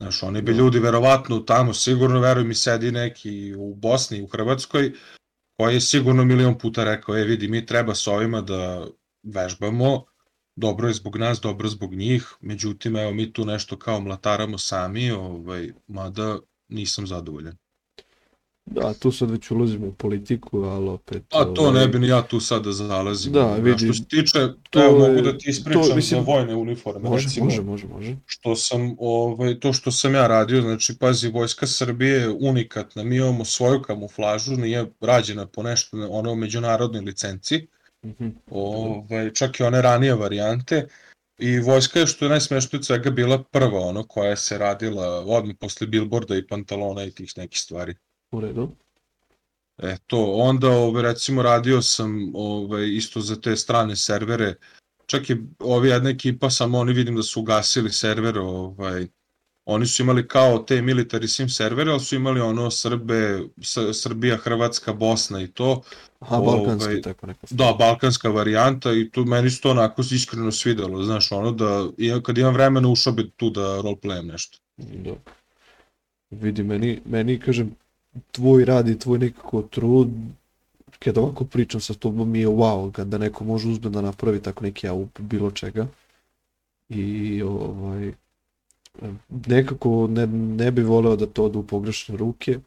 Znaš, 0.00 0.22
oni 0.22 0.42
bi 0.42 0.52
da. 0.52 0.58
ljudi 0.58 0.78
verovatno 0.78 1.38
tamo, 1.38 1.74
sigurno, 1.74 2.20
veruj 2.20 2.44
mi, 2.44 2.54
sedi 2.54 2.92
neki 2.92 3.54
u 3.56 3.74
Bosni, 3.74 4.22
u 4.22 4.26
Hrvatskoj, 4.26 4.92
koji 5.56 5.74
je 5.74 5.80
sigurno 5.80 6.24
milion 6.24 6.58
puta 6.58 6.84
rekao, 6.84 7.16
e 7.18 7.24
vidi, 7.24 7.48
mi 7.48 7.66
treba 7.66 7.94
s 7.94 8.06
ovima 8.06 8.40
da 8.40 8.86
vežbamo, 9.22 10.04
dobro 10.58 10.88
je 10.88 10.94
zbog 10.94 11.16
nas, 11.16 11.40
dobro 11.40 11.68
zbog 11.68 11.94
njih, 11.94 12.34
međutim, 12.40 12.96
evo, 12.96 13.12
mi 13.12 13.32
tu 13.32 13.44
nešto 13.44 13.76
kao 13.76 14.00
mlataramo 14.00 14.58
sami, 14.58 15.10
ovaj, 15.10 15.72
mada 15.86 16.38
nisam 16.68 17.06
zadovoljan. 17.06 17.56
Da, 18.66 18.94
tu 18.94 19.12
sad 19.12 19.30
već 19.30 19.50
ulazimo 19.50 19.86
u 19.86 19.92
politiku, 19.92 20.62
ali 20.62 20.88
opet... 20.88 21.22
A 21.30 21.44
to 21.44 21.62
ovaj... 21.62 21.80
ne 21.80 21.88
bi 21.88 21.98
ni 21.98 22.08
ja 22.08 22.22
tu 22.22 22.40
sad 22.40 22.64
da 22.64 22.72
zalazim. 22.72 23.32
Da, 23.32 23.54
vidi. 23.54 23.84
Što 23.84 23.94
se 23.94 24.04
tiče, 24.04 24.48
to 24.70 24.84
evo, 24.84 24.98
mogu 24.98 25.20
da 25.22 25.38
ti 25.38 25.50
ispričam 25.50 25.82
to, 25.82 25.96
mislim, 25.96 26.20
za 26.20 26.32
vojne 26.32 26.54
uniforme. 26.54 27.08
Može, 27.08 27.24
recimo, 27.24 27.44
može, 27.44 27.62
može, 27.62 27.86
može. 27.86 28.16
Što 28.26 28.56
sam, 28.56 28.96
ovaj, 28.98 29.60
to 29.60 29.72
što 29.72 29.90
sam 29.92 30.14
ja 30.14 30.26
radio, 30.26 30.60
znači, 30.60 30.98
pazi, 30.98 31.28
Vojska 31.28 31.66
Srbije 31.66 32.20
je 32.20 32.36
unikatna, 32.40 33.04
mi 33.04 33.16
imamo 33.16 33.44
svoju 33.44 33.82
kamuflažu, 33.82 34.56
nije 34.56 34.86
rađena 35.00 35.46
po 35.46 35.62
nešto, 35.62 35.96
ono, 36.10 36.34
međunarodnoj 36.34 37.00
licenci, 37.00 37.66
mm 38.04 38.28
ovaj, 38.50 39.32
čak 39.32 39.60
i 39.60 39.62
one 39.62 39.82
ranije 39.82 40.14
varijante, 40.14 40.86
I 41.38 41.58
vojska 41.58 42.00
je 42.00 42.06
što 42.06 42.24
je 42.24 42.28
najsmešnije 42.28 42.78
od 42.78 42.86
svega 42.86 43.10
bila 43.10 43.42
prva 43.42 43.80
ono 43.80 44.02
koja 44.02 44.36
se 44.36 44.58
radila 44.58 45.24
odmah 45.26 45.56
posle 45.60 45.86
bilborda 45.86 46.36
i 46.36 46.46
pantalona 46.46 47.04
i 47.04 47.10
tih 47.10 47.32
nekih 47.36 47.60
stvari. 47.60 47.94
U 48.32 48.40
redu. 48.40 48.70
E 49.78 49.96
to, 50.06 50.32
onda 50.32 50.70
ove, 50.70 51.02
recimo 51.02 51.42
radio 51.42 51.82
sam 51.82 52.32
ove, 52.34 52.94
isto 52.94 53.20
za 53.20 53.40
te 53.40 53.56
strane 53.56 53.96
servere, 53.96 54.54
čak 55.06 55.30
i 55.30 55.36
ovi 55.58 55.88
jedna 55.88 56.10
ekipa, 56.10 56.50
samo 56.50 56.78
oni 56.78 56.92
vidim 56.92 57.16
da 57.16 57.22
su 57.22 57.40
ugasili 57.40 57.90
server, 57.90 58.38
ovaj, 58.38 59.06
oni 59.70 59.86
su 59.86 60.02
imali 60.02 60.28
kao 60.28 60.58
te 60.58 60.82
military 60.82 61.26
sim 61.26 61.48
servere, 61.48 61.90
ali 61.90 62.00
su 62.00 62.16
imali 62.16 62.40
ono 62.40 62.70
Srbe, 62.70 63.40
Srbija, 63.92 64.36
Hrvatska, 64.36 64.92
Bosna 64.92 65.42
i 65.42 65.48
to. 65.48 65.82
Aha, 66.20 66.40
balkanski 66.40 66.88
ovaj, 66.88 67.02
tako 67.02 67.26
neka. 67.26 67.46
Da, 67.50 67.76
balkanska 67.78 68.28
varijanta 68.28 68.92
i 68.92 69.10
tu 69.10 69.24
meni 69.24 69.50
se 69.50 69.60
to 69.60 69.70
onako 69.70 70.02
iskreno 70.10 70.52
svidelo, 70.52 71.02
znaš, 71.02 71.32
ono 71.32 71.52
da 71.52 71.88
kad 72.22 72.38
imam 72.38 72.54
vremena 72.54 72.88
ušao 72.88 73.12
bi 73.12 73.30
tu 73.30 73.50
da 73.50 73.60
roleplayam 73.60 74.26
nešto. 74.26 74.58
Da. 74.76 75.14
Vidi, 76.30 76.62
meni, 76.62 77.00
meni 77.04 77.40
kažem, 77.40 77.74
tvoj 78.32 78.64
rad 78.64 78.88
i 78.88 78.98
tvoj 78.98 79.18
nekako 79.18 79.62
trud, 79.62 80.08
kada 80.98 81.20
ovako 81.20 81.44
pričam 81.44 81.80
sa 81.80 81.94
tobom 81.94 82.30
mi 82.30 82.40
je 82.40 82.48
wow, 82.48 82.92
kada 82.92 83.18
neko 83.18 83.44
može 83.44 83.68
uzme 83.68 83.90
da 83.90 84.00
napravi 84.00 84.42
tako 84.42 84.64
neki 84.64 84.88
aup 84.88 85.20
bilo 85.20 85.50
čega. 85.50 85.86
I 86.88 87.42
ovaj, 87.42 88.12
nekako 89.46 90.06
ne, 90.10 90.26
ne 90.26 90.70
bi 90.70 90.82
voleo 90.82 91.16
da 91.16 91.26
to 91.26 91.44
ode 91.44 91.58
u 91.58 91.66
pogrešne 91.66 92.16
ruke 92.16 92.58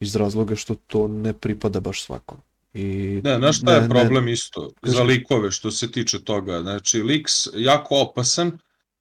iz 0.00 0.16
razloga 0.16 0.56
što 0.56 0.74
to 0.74 1.08
ne 1.08 1.32
pripada 1.32 1.80
baš 1.80 2.02
svakom. 2.02 2.38
I 2.74 3.20
ne, 3.24 3.36
znaš 3.38 3.58
šta 3.58 3.74
je 3.74 3.88
problem 3.88 4.24
ne, 4.24 4.32
isto 4.32 4.70
za 4.82 5.02
likove 5.02 5.50
što 5.50 5.70
se 5.70 5.90
tiče 5.90 6.24
toga. 6.24 6.60
Znači, 6.60 7.02
liks 7.02 7.32
jako 7.54 8.00
opasan, 8.00 8.58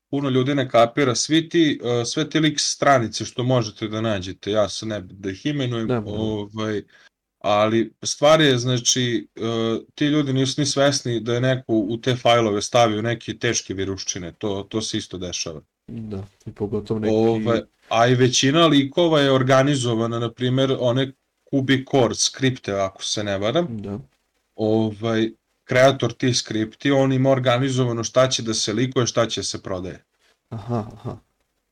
puno 0.09 0.29
ljudi 0.29 0.55
ne 0.55 0.69
kapira, 0.69 1.15
svi 1.15 1.49
ti, 1.49 1.79
uh, 1.83 2.07
sve 2.07 2.29
ti 2.29 2.39
lik 2.39 2.59
stranice 2.59 3.25
što 3.25 3.43
možete 3.43 3.87
da 3.87 4.01
nađete, 4.01 4.51
ja 4.51 4.69
se 4.69 4.85
ne 4.85 5.01
da 5.01 5.29
ih 5.29 5.45
imenujem, 5.45 5.87
da, 5.87 6.03
ovaj, 6.05 6.83
ali 7.39 7.93
stvar 8.03 8.41
je, 8.41 8.57
znači, 8.57 9.27
uh, 9.35 9.81
ti 9.95 10.05
ljudi 10.05 10.33
nisu 10.33 10.61
ni 10.61 10.65
svesni 10.65 11.19
da 11.19 11.33
je 11.33 11.41
neko 11.41 11.73
u 11.73 11.97
te 11.97 12.15
fajlove 12.15 12.61
stavio 12.61 13.01
neke 13.01 13.37
teške 13.37 13.73
viruščine, 13.73 14.33
to, 14.37 14.67
to 14.69 14.81
se 14.81 14.97
isto 14.97 15.17
dešava. 15.17 15.61
Da, 15.88 16.23
i 16.45 16.51
pogotovo 16.51 16.99
neki... 16.99 17.15
Ovaj, 17.15 17.61
a 17.89 18.07
i 18.07 18.15
većina 18.15 18.67
likova 18.67 19.19
je 19.19 19.32
organizovana, 19.32 20.19
na 20.19 20.32
primjer, 20.32 20.77
one 20.79 21.11
Kubi 21.43 21.86
Core 21.91 22.15
skripte, 22.15 22.73
ako 22.73 23.03
se 23.03 23.23
ne 23.23 23.38
varam. 23.38 23.82
Da. 23.82 23.99
Ovaj, 24.55 25.29
kreator 25.63 26.13
tih 26.13 26.38
skripti, 26.38 26.91
on 26.91 27.13
ima 27.13 27.29
organizovano 27.29 28.03
šta 28.03 28.29
će 28.29 28.43
da 28.43 28.53
se 28.53 28.73
likuje, 28.73 29.07
šta 29.07 29.25
će 29.25 29.43
se 29.43 29.63
prodaje. 29.63 30.03
Aha, 30.49 30.86
aha 30.93 31.17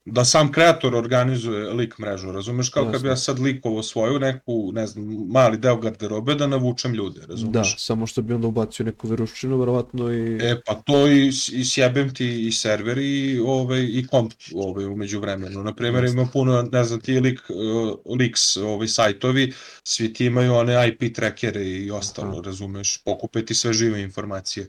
da 0.06 0.26
sam 0.26 0.52
kreator 0.52 0.96
organizuje 0.96 1.74
lik 1.74 1.98
mrežu, 1.98 2.32
razumeš, 2.32 2.70
kao 2.70 2.92
kad 2.92 3.02
bi 3.02 3.08
ja 3.08 3.16
sad 3.16 3.40
likovo 3.40 3.84
svoju 3.84 4.20
neku, 4.20 4.72
ne 4.74 4.88
znam, 4.88 5.28
mali 5.30 5.58
deo 5.58 5.78
garderobe 5.78 6.36
da 6.36 6.48
navučem 6.48 6.94
ljude, 6.94 7.22
razumeš? 7.30 7.54
Da, 7.54 7.64
samo 7.78 8.08
što 8.08 8.22
bi 8.22 8.34
onda 8.34 8.48
ubacio 8.48 8.86
neku 8.86 9.08
viruščinu, 9.08 9.58
verovatno 9.60 10.12
i... 10.14 10.38
E, 10.42 10.62
pa 10.66 10.74
to 10.74 11.08
i, 11.08 11.28
i 11.52 11.66
sjebem 11.66 12.14
ti 12.14 12.48
i 12.48 12.52
server 12.52 12.98
i, 12.98 13.40
ovaj, 13.46 13.82
i 13.82 14.08
komp 14.08 14.34
ovaj, 14.56 14.86
umeđu 14.86 15.20
vremenu. 15.20 15.64
Naprimjer, 15.64 16.06
ima 16.06 16.28
puno, 16.34 16.62
ne 16.72 16.84
znam, 16.84 17.00
ti 17.00 17.20
lik, 17.20 17.40
uh, 17.50 18.18
liks, 18.18 18.58
ovaj, 18.58 18.88
sajtovi, 18.88 19.54
svi 19.84 20.14
ti 20.14 20.26
imaju 20.26 20.54
one 20.54 20.88
IP 20.88 21.16
trackere 21.16 21.64
i 21.64 21.92
ostalo, 21.92 22.32
Aha. 22.32 22.42
razumeš, 22.46 23.04
pokupiti 23.04 23.56
sve 23.56 23.74
žive 23.74 24.02
informacije. 24.02 24.68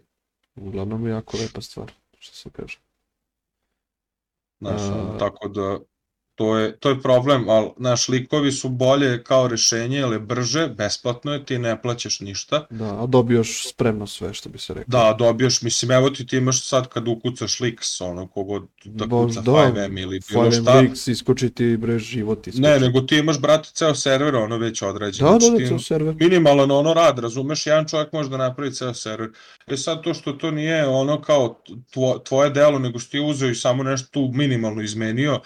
Uglavnom 0.56 1.06
je 1.06 1.10
jako 1.10 1.36
lepa 1.36 1.60
stvar, 1.60 1.92
što 2.18 2.36
se 2.36 2.50
kaže. 2.50 2.78
Znaš, 4.60 4.82
uh, 4.90 5.18
tako 5.18 5.48
da 5.48 5.78
to 6.40 6.58
je, 6.58 6.76
to 6.76 6.88
je 6.88 7.00
problem, 7.02 7.48
ali 7.48 7.68
naš 7.76 8.08
likovi 8.08 8.52
su 8.52 8.68
bolje 8.68 9.24
kao 9.24 9.48
rešenje, 9.48 9.98
jer 9.98 10.12
je 10.12 10.18
brže, 10.18 10.68
besplatno 10.68 11.32
je, 11.32 11.44
ti 11.44 11.58
ne 11.58 11.82
plaćaš 11.82 12.20
ništa. 12.20 12.66
Da, 12.70 13.02
a 13.02 13.06
dobiješ 13.06 13.68
spremno 13.68 14.06
sve, 14.06 14.34
što 14.34 14.48
bi 14.48 14.58
se 14.58 14.74
rekao. 14.74 14.90
Da, 14.90 15.16
dobiješ, 15.18 15.62
mislim, 15.62 15.90
evo 15.90 16.10
ti 16.10 16.26
ti 16.26 16.36
imaš 16.36 16.68
sad 16.68 16.88
kad 16.88 17.08
ukucaš 17.08 17.58
Lix, 17.58 18.04
ono, 18.04 18.26
kogod 18.26 18.66
da 18.84 19.06
Bož, 19.06 19.28
kuca 19.28 19.40
da, 19.40 19.52
5M 19.52 20.02
ili 20.02 20.20
bilo 20.30 20.50
šta. 20.50 20.60
5M, 20.62 21.10
iskoči 21.10 21.50
ti 21.50 21.76
bre 21.76 21.98
život 21.98 22.46
iskoči. 22.46 22.62
Ne, 22.62 22.80
nego 22.80 23.00
ti 23.00 23.18
imaš, 23.18 23.40
brate, 23.40 23.68
ceo 23.72 23.94
server, 23.94 24.36
ono 24.36 24.56
već 24.56 24.82
odrađen. 24.82 25.26
Da, 25.26 25.32
da, 25.32 25.38
znači, 25.38 25.62
da, 25.62 25.68
ceo 25.68 25.78
server. 25.78 26.14
Minimalan 26.20 26.70
ono 26.70 26.94
rad, 26.94 27.18
razumeš, 27.18 27.66
jedan 27.66 27.88
čovjek 27.88 28.12
može 28.12 28.28
da 28.28 28.36
napravi 28.36 28.72
ceo 28.72 28.94
server. 28.94 29.30
E 29.66 29.76
sad 29.76 30.02
to 30.02 30.14
što 30.14 30.32
to 30.32 30.50
nije 30.50 30.86
ono 30.86 31.20
kao 31.22 31.62
tvo, 31.90 32.18
tvoje 32.18 32.50
delo, 32.50 32.78
nego 32.78 32.98
što 32.98 33.10
ti 33.10 33.20
uzeo 33.20 33.50
i 33.50 33.54
samo 33.54 33.82
nešto 33.82 34.08
tu 34.10 34.30
minimalno 34.34 34.82
izmenio, 34.82 35.40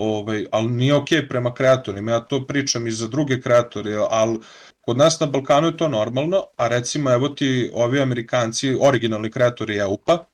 ovaj, 0.00 0.46
ali 0.50 0.68
nije 0.68 0.94
ok 0.94 1.08
prema 1.28 1.54
kreatorima, 1.54 2.12
ja 2.12 2.20
to 2.20 2.46
pričam 2.46 2.86
i 2.86 2.90
za 2.90 3.08
druge 3.08 3.40
kreatore, 3.40 3.96
ali 4.10 4.38
kod 4.80 4.96
nas 4.96 5.20
na 5.20 5.26
Balkanu 5.26 5.66
je 5.66 5.76
to 5.76 5.88
normalno, 5.88 6.42
a 6.56 6.68
recimo 6.68 7.12
evo 7.12 7.28
ti 7.28 7.70
ovi 7.74 8.00
Amerikanci, 8.00 8.76
originalni 8.80 9.30
kreatori 9.30 9.76
EUPA, 9.76 10.24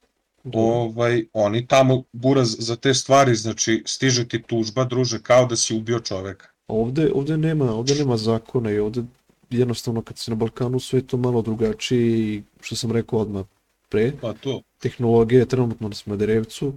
da. 0.45 0.59
ovaj, 0.59 1.25
oni 1.33 1.67
tamo 1.67 2.03
buraz 2.13 2.57
za 2.59 2.77
te 2.77 2.95
stvari, 2.95 3.35
znači 3.35 3.83
stiže 3.87 4.29
ti 4.29 4.43
tužba, 4.43 4.85
druže, 4.85 5.23
kao 5.23 5.47
da 5.47 5.57
si 5.57 5.75
ubio 5.75 6.01
čoveka. 6.01 6.47
Ovde, 6.69 7.11
ovde, 7.15 7.37
nema, 7.37 7.75
ovde 7.75 7.95
nema 7.95 8.17
zakona 8.17 8.71
i 8.71 8.79
ovde 8.79 9.03
jednostavno 9.51 10.03
kad 10.03 10.19
si 10.19 10.31
na 10.31 10.37
Balkanu 10.37 10.81
sve 10.81 11.03
to 11.03 11.17
malo 11.17 11.43
drugačije 11.43 12.19
i 12.19 12.43
što 12.61 12.77
sam 12.77 12.93
rekao 12.93 13.19
odmah 13.19 13.45
pre, 13.89 14.13
pa 14.21 14.33
to. 14.33 14.63
tehnologija 14.79 15.41
je 15.41 15.47
trenutno 15.47 15.89
na 15.89 15.95
Smederevcu, 15.95 16.73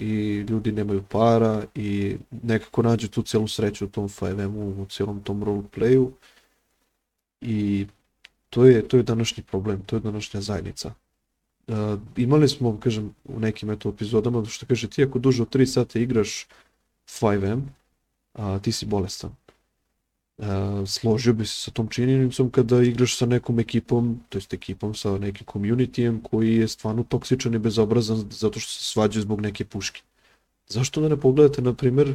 i 0.00 0.44
ljudi 0.48 0.72
nemaju 0.72 1.02
para 1.02 1.62
i 1.74 2.16
nekako 2.42 2.82
nađu 2.82 3.08
tu 3.08 3.22
celu 3.22 3.48
sreću 3.48 3.84
u 3.84 3.88
tom 3.88 4.08
5M-u, 4.08 4.82
u 4.82 4.86
celom 4.86 5.22
tom 5.22 5.44
roleplayu 5.44 6.10
i 7.40 7.86
to 8.50 8.64
je, 8.66 8.88
to 8.88 8.96
je 8.96 9.02
današnji 9.02 9.42
problem, 9.42 9.82
to 9.86 9.96
je 9.96 10.00
današnja 10.00 10.40
zajednica. 10.40 10.94
Uh, 11.68 11.76
imali 12.16 12.48
smo, 12.48 12.80
kažem, 12.80 13.14
u 13.24 13.40
nekim 13.40 13.70
eto 13.70 13.88
epizodama, 13.88 14.44
što 14.44 14.66
kaže, 14.66 14.88
ti 14.90 15.04
ako 15.04 15.18
duže 15.18 15.42
od 15.42 15.54
3 15.54 15.66
sata 15.66 15.98
igraš 15.98 16.46
5M, 17.06 17.60
a, 18.32 18.58
ti 18.58 18.72
si 18.72 18.86
bolestan. 18.86 19.30
Složio 20.86 21.32
bi 21.32 21.46
se 21.46 21.56
sa 21.56 21.70
tom 21.70 21.88
činjenicom 21.88 22.50
kada 22.50 22.82
igraš 22.82 23.16
sa 23.16 23.26
nekom 23.26 23.58
ekipom, 23.60 24.20
to 24.28 24.38
jest 24.38 24.54
ekipom 24.54 24.94
sa 24.94 25.18
nekim 25.18 25.46
communityjem 25.52 26.20
koji 26.22 26.56
je 26.56 26.68
stvarno 26.68 27.02
toksičan 27.02 27.54
i 27.54 27.58
bezobrazan 27.58 28.24
zato 28.30 28.60
što 28.60 28.72
se 28.72 28.84
svađaju 28.84 29.22
zbog 29.22 29.40
neke 29.40 29.64
puške. 29.64 30.02
Zašto 30.68 31.00
da 31.00 31.08
ne 31.08 31.16
pogledate, 31.16 31.62
na 31.62 31.74
primjer, 31.74 32.14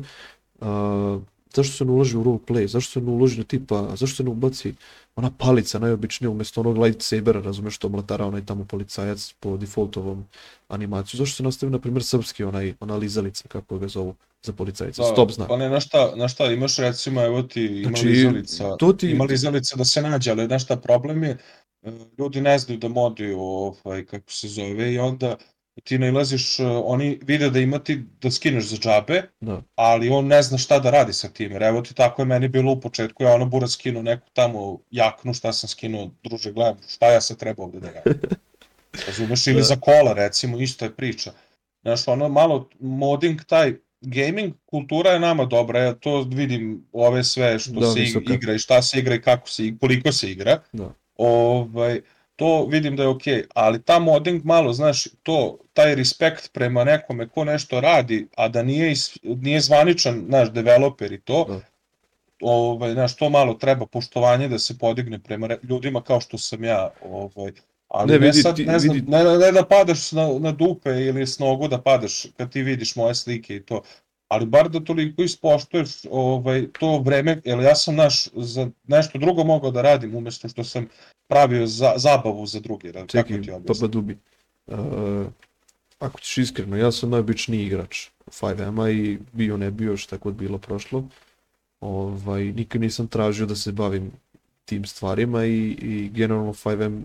uh, 0.60 1.22
zašto 1.56 1.78
se 1.78 1.86
ne 1.86 1.92
ulaži 1.92 2.18
u 2.18 2.24
roleplay, 2.24 2.68
zašto 2.68 2.92
se 2.92 3.02
ne 3.02 3.12
uloži 3.12 3.38
na 3.38 3.44
tipa, 3.44 3.96
zašto 3.96 4.16
se 4.16 4.24
ne 4.24 4.30
ubaci 4.30 4.74
ona 5.16 5.32
palica 5.38 5.80
najobičnija 5.80 6.30
umjesto 6.30 6.62
onog 6.62 6.78
lightsabera, 6.78 7.42
razumeš 7.42 7.76
što 7.76 7.90
mlatara 7.90 8.26
onaj 8.26 8.46
tamo 8.46 8.66
policajac 8.66 9.34
po 9.40 9.58
defaultovom 9.58 10.26
animaciju, 10.68 11.18
zašto 11.18 11.36
se 11.36 11.44
nastavi 11.44 11.72
na 11.72 11.80
primjer 11.80 12.04
srpski 12.04 12.44
onaj, 12.44 12.74
ona 12.80 12.96
lizalica, 12.96 13.48
kako 13.48 13.80
ga 13.80 13.88
zovu, 13.88 14.16
za 14.44 14.54
policajca, 14.54 15.02
da, 15.02 15.08
stop 15.08 15.32
znak. 15.32 15.48
Pa 15.48 15.58
ne, 15.58 15.70
na 15.70 15.80
šta, 15.80 16.12
na 16.16 16.28
šta, 16.28 16.52
imaš 16.52 16.78
recimo, 16.78 17.24
evo 17.24 17.42
ti, 17.44 17.66
ima 17.66 17.90
znači, 17.90 18.08
lizalica, 18.08 18.76
to 18.78 18.94
ti... 18.94 19.12
ima 19.12 19.24
lizalica 19.24 19.76
da 19.76 19.86
se 19.86 20.02
nađe, 20.02 20.32
ali 20.32 20.48
na 20.48 20.60
šta 20.60 20.76
problem 20.78 21.24
je, 21.24 21.38
e, 21.82 21.92
ljudi 22.18 22.42
ne 22.42 22.60
znaju 22.60 22.80
da 22.80 22.88
modiju, 22.88 23.40
ovaj, 23.40 24.06
kako 24.06 24.32
se 24.32 24.48
zove, 24.48 24.94
i 24.94 25.00
onda 25.00 25.38
ti 25.84 25.98
nailaziš, 25.98 26.60
uh, 26.60 26.68
oni 26.84 27.20
vide 27.24 27.50
da 27.50 27.60
ima 27.60 27.80
ti 27.80 28.04
da 28.22 28.32
skineš 28.32 28.64
za 28.66 28.78
džabe, 28.78 29.22
da. 29.42 29.62
ali 29.76 30.10
on 30.10 30.28
ne 30.28 30.42
zna 30.42 30.58
šta 30.58 30.80
da 30.80 30.90
radi 30.90 31.14
sa 31.14 31.30
tim, 31.30 31.52
jer 31.52 31.64
evo 31.64 31.82
ti 31.82 31.94
tako 31.94 32.22
je 32.22 32.26
meni 32.26 32.48
bilo 32.48 32.72
u 32.72 32.80
početku, 32.80 33.24
ja 33.24 33.34
ono 33.34 33.46
bura 33.46 33.68
skinuo 33.68 34.04
neku 34.04 34.28
tamo 34.34 34.80
jaknu, 34.92 35.34
šta 35.34 35.54
sam 35.54 35.70
skinuo, 35.70 36.12
druže, 36.24 36.52
gledam, 36.52 36.78
šta 36.90 37.12
ja 37.12 37.22
se 37.22 37.38
treba 37.38 37.64
ovde 37.64 37.80
da 37.80 37.92
radim. 37.92 38.22
Razumeš, 39.08 39.48
ili 39.48 39.58
da. 39.58 39.64
za 39.64 39.76
kola, 39.76 40.14
recimo, 40.14 40.60
isto 40.60 40.86
je 40.86 40.96
priča. 40.96 41.32
Znaš, 41.82 42.08
ono 42.08 42.30
malo 42.30 42.70
modding 42.80 43.44
taj, 43.44 43.74
gaming 44.02 44.54
kultura 44.66 45.12
je 45.12 45.20
nama 45.20 45.46
dobra, 45.46 45.80
ja 45.80 45.94
to 45.94 46.22
vidim 46.22 46.86
ove 46.92 47.24
sve 47.24 47.60
što 47.60 47.72
da, 47.72 47.92
se 47.92 48.00
visoka. 48.00 48.34
igra 48.34 48.54
i 48.54 48.60
šta 48.60 48.82
se 48.82 49.00
igra 49.00 49.16
i 49.16 49.22
kako 49.22 49.50
se 49.50 49.68
i 49.68 49.78
koliko 49.78 50.12
se 50.12 50.32
igra. 50.32 50.62
Da. 50.74 50.94
Ovaj, 51.16 52.02
to 52.36 52.66
vidim 52.66 52.96
da 52.96 53.04
je 53.04 53.10
okej, 53.10 53.34
okay. 53.34 53.48
ali 53.54 53.82
ta 53.82 54.00
modding 54.00 54.46
malo, 54.46 54.74
znaš, 54.74 55.08
to, 55.24 55.58
taj 55.74 55.96
respekt 55.96 56.54
prema 56.54 56.84
nekome 56.84 57.28
ko 57.28 57.44
nešto 57.44 57.82
radi, 57.82 58.28
a 58.38 58.48
da 58.48 58.64
nije, 58.64 58.94
nije 59.24 59.62
zvaničan 59.62 60.24
naš 60.28 60.52
developer 60.52 61.12
i 61.12 61.22
to, 61.22 61.46
da. 61.50 61.60
ovaj, 62.42 62.94
znaš, 62.94 63.16
to 63.16 63.30
malo 63.30 63.54
treba 63.54 63.86
poštovanje 63.86 64.48
da 64.48 64.60
se 64.60 64.78
podigne 64.78 65.20
prema 65.20 65.50
ljudima 65.64 66.02
kao 66.02 66.22
što 66.22 66.38
sam 66.38 66.64
ja, 66.64 66.90
ovaj, 67.02 67.52
ali 67.88 68.12
ne, 68.12 68.18
vidi, 68.18 68.38
ne 68.38 68.44
sad, 68.44 68.60
ne 68.60 68.80
znam, 68.80 68.96
vidi... 68.96 69.12
ne, 69.12 69.24
ne 69.24 69.52
da 69.52 69.66
padaš 69.66 70.12
na, 70.12 70.28
na 70.40 70.52
dupe 70.52 70.90
ili 70.90 71.28
s 71.28 71.40
nogu 71.40 71.68
da 71.68 71.82
padaš 71.82 72.26
kad 72.38 72.52
ti 72.52 72.62
vidiš 72.62 72.96
moje 72.96 73.16
slike 73.16 73.56
i 73.56 73.64
to, 73.64 73.82
ali 74.28 74.46
bar 74.46 74.70
da 74.70 74.80
toliko 74.80 75.24
ispoštuješ 75.24 75.90
ovaj, 76.12 76.68
to 76.80 77.00
vreme, 77.00 77.42
jer 77.46 77.60
ja 77.60 77.76
sam 77.76 77.96
naš, 77.96 78.28
za 78.36 78.70
nešto 78.88 79.18
drugo 79.20 79.44
mogao 79.44 79.72
da 79.72 79.82
radim 79.82 80.16
umjesto 80.16 80.50
što 80.50 80.64
sam 80.64 80.88
pravio 81.28 81.68
za, 81.68 81.94
zabavu 81.98 82.46
za 82.46 82.60
druge. 82.60 82.92
Da, 82.92 83.08
Čekaj, 83.08 83.42
Papa 83.68 83.88
Dubi, 83.88 84.18
uh, 84.68 84.78
ako 86.00 86.20
ćeš 86.20 86.38
iskreno, 86.38 86.78
ja 86.78 86.92
sam 86.92 87.10
najobičniji 87.10 87.66
igrač 87.66 88.08
5M-a 88.26 88.90
i 88.90 89.18
bio 89.34 89.58
ne 89.58 89.72
bio 89.72 89.98
šta 89.98 90.18
god 90.18 90.34
bilo 90.34 90.58
prošlo. 90.58 91.04
Ovaj, 91.80 92.44
nikad 92.44 92.82
nisam 92.82 93.08
tražio 93.08 93.46
da 93.46 93.56
se 93.56 93.72
bavim 93.72 94.12
tim 94.66 94.86
stvarima 94.86 95.46
i, 95.46 95.78
i 95.82 96.10
generalno 96.14 96.54
5M 96.54 97.02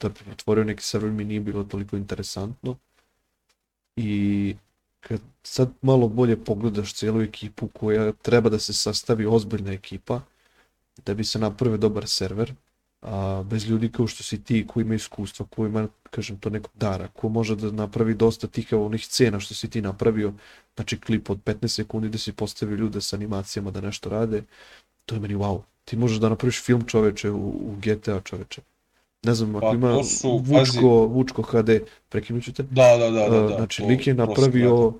da 0.00 0.08
bi 0.08 0.30
otvorio 0.32 0.64
neki 0.64 0.82
server 0.82 1.12
mi 1.12 1.24
nije 1.24 1.40
bilo 1.40 1.64
toliko 1.64 1.96
interesantno. 1.96 2.76
I 3.96 4.54
kad 5.08 5.20
sad 5.42 5.72
malo 5.82 6.08
bolje 6.08 6.44
pogledaš 6.44 6.94
cijelu 6.94 7.22
ekipu 7.22 7.68
koja 7.68 8.12
treba 8.12 8.50
da 8.50 8.58
se 8.58 8.72
sastavi 8.72 9.26
ozbiljna 9.26 9.72
ekipa, 9.72 10.20
da 11.06 11.14
bi 11.14 11.24
se 11.24 11.38
napravio 11.38 11.78
dobar 11.78 12.06
server, 12.06 12.54
a, 13.02 13.42
bez 13.50 13.68
ljudi 13.68 13.92
kao 13.92 14.06
što 14.06 14.22
si 14.22 14.44
ti 14.44 14.66
koji 14.66 14.84
ima 14.84 14.94
iskustva, 14.94 15.46
koji 15.50 15.68
ima, 15.68 15.88
kažem 16.10 16.38
to, 16.38 16.50
nekog 16.50 16.70
dara, 16.74 17.08
ko 17.08 17.28
može 17.28 17.56
da 17.56 17.70
napravi 17.70 18.14
dosta 18.14 18.46
tih 18.46 18.72
onih 18.72 19.06
scena 19.06 19.40
što 19.40 19.54
si 19.54 19.70
ti 19.70 19.82
napravio, 19.82 20.32
znači 20.74 21.00
klip 21.00 21.30
od 21.30 21.38
15 21.44 21.68
sekundi 21.68 22.08
da 22.08 22.18
si 22.18 22.32
postavio 22.32 22.76
ljude 22.76 23.00
sa 23.00 23.16
animacijama 23.16 23.70
da 23.70 23.80
nešto 23.80 24.10
rade, 24.10 24.42
to 25.06 25.14
je 25.14 25.20
meni 25.20 25.34
wow. 25.34 25.62
Ti 25.84 25.96
možeš 25.96 26.18
da 26.18 26.28
napraviš 26.28 26.62
film 26.62 26.84
čoveče 26.86 27.30
u, 27.30 27.48
u 27.48 27.76
GTA 27.82 28.20
čoveče. 28.20 28.62
Ne 29.24 29.34
znam, 29.34 29.56
ako 29.56 29.66
pa, 29.66 29.72
ima 29.72 30.04
su, 30.04 30.30
Vučko, 30.38 30.58
pazi... 30.58 30.78
Vučko 31.14 31.42
HD, 31.42 31.70
prekinuću 32.08 32.52
te. 32.52 32.62
Da, 32.62 32.96
da, 32.98 33.10
da. 33.10 33.28
da, 33.28 33.40
da 33.40 33.56
znači, 33.56 33.82
to, 33.82 33.88
lik 33.88 34.06
je 34.06 34.14
napravio 34.14 34.86
uh, 34.86 34.94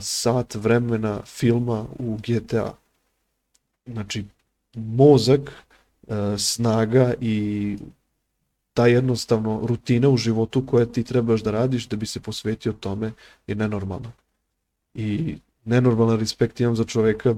sat 0.00 0.54
vremena 0.54 1.20
filma 1.24 1.84
u 1.98 2.18
GTA. 2.26 2.74
Znači, 3.86 4.24
mozak 4.74 5.64
E, 6.08 6.38
snaga 6.38 7.14
i 7.20 7.76
ta 8.74 8.86
jednostavno 8.86 9.60
rutina 9.66 10.08
u 10.08 10.16
životu 10.16 10.66
koja 10.66 10.86
ti 10.86 11.04
trebaš 11.04 11.42
da 11.42 11.50
radiš 11.50 11.88
da 11.88 11.96
bi 11.96 12.06
se 12.06 12.20
posvetio 12.20 12.72
tome 12.72 13.12
je 13.46 13.54
nenormalna. 13.54 14.12
I 14.94 15.36
nenormalan 15.64 16.18
respekt 16.20 16.60
imam 16.60 16.76
za 16.76 16.84
čoveka, 16.84 17.34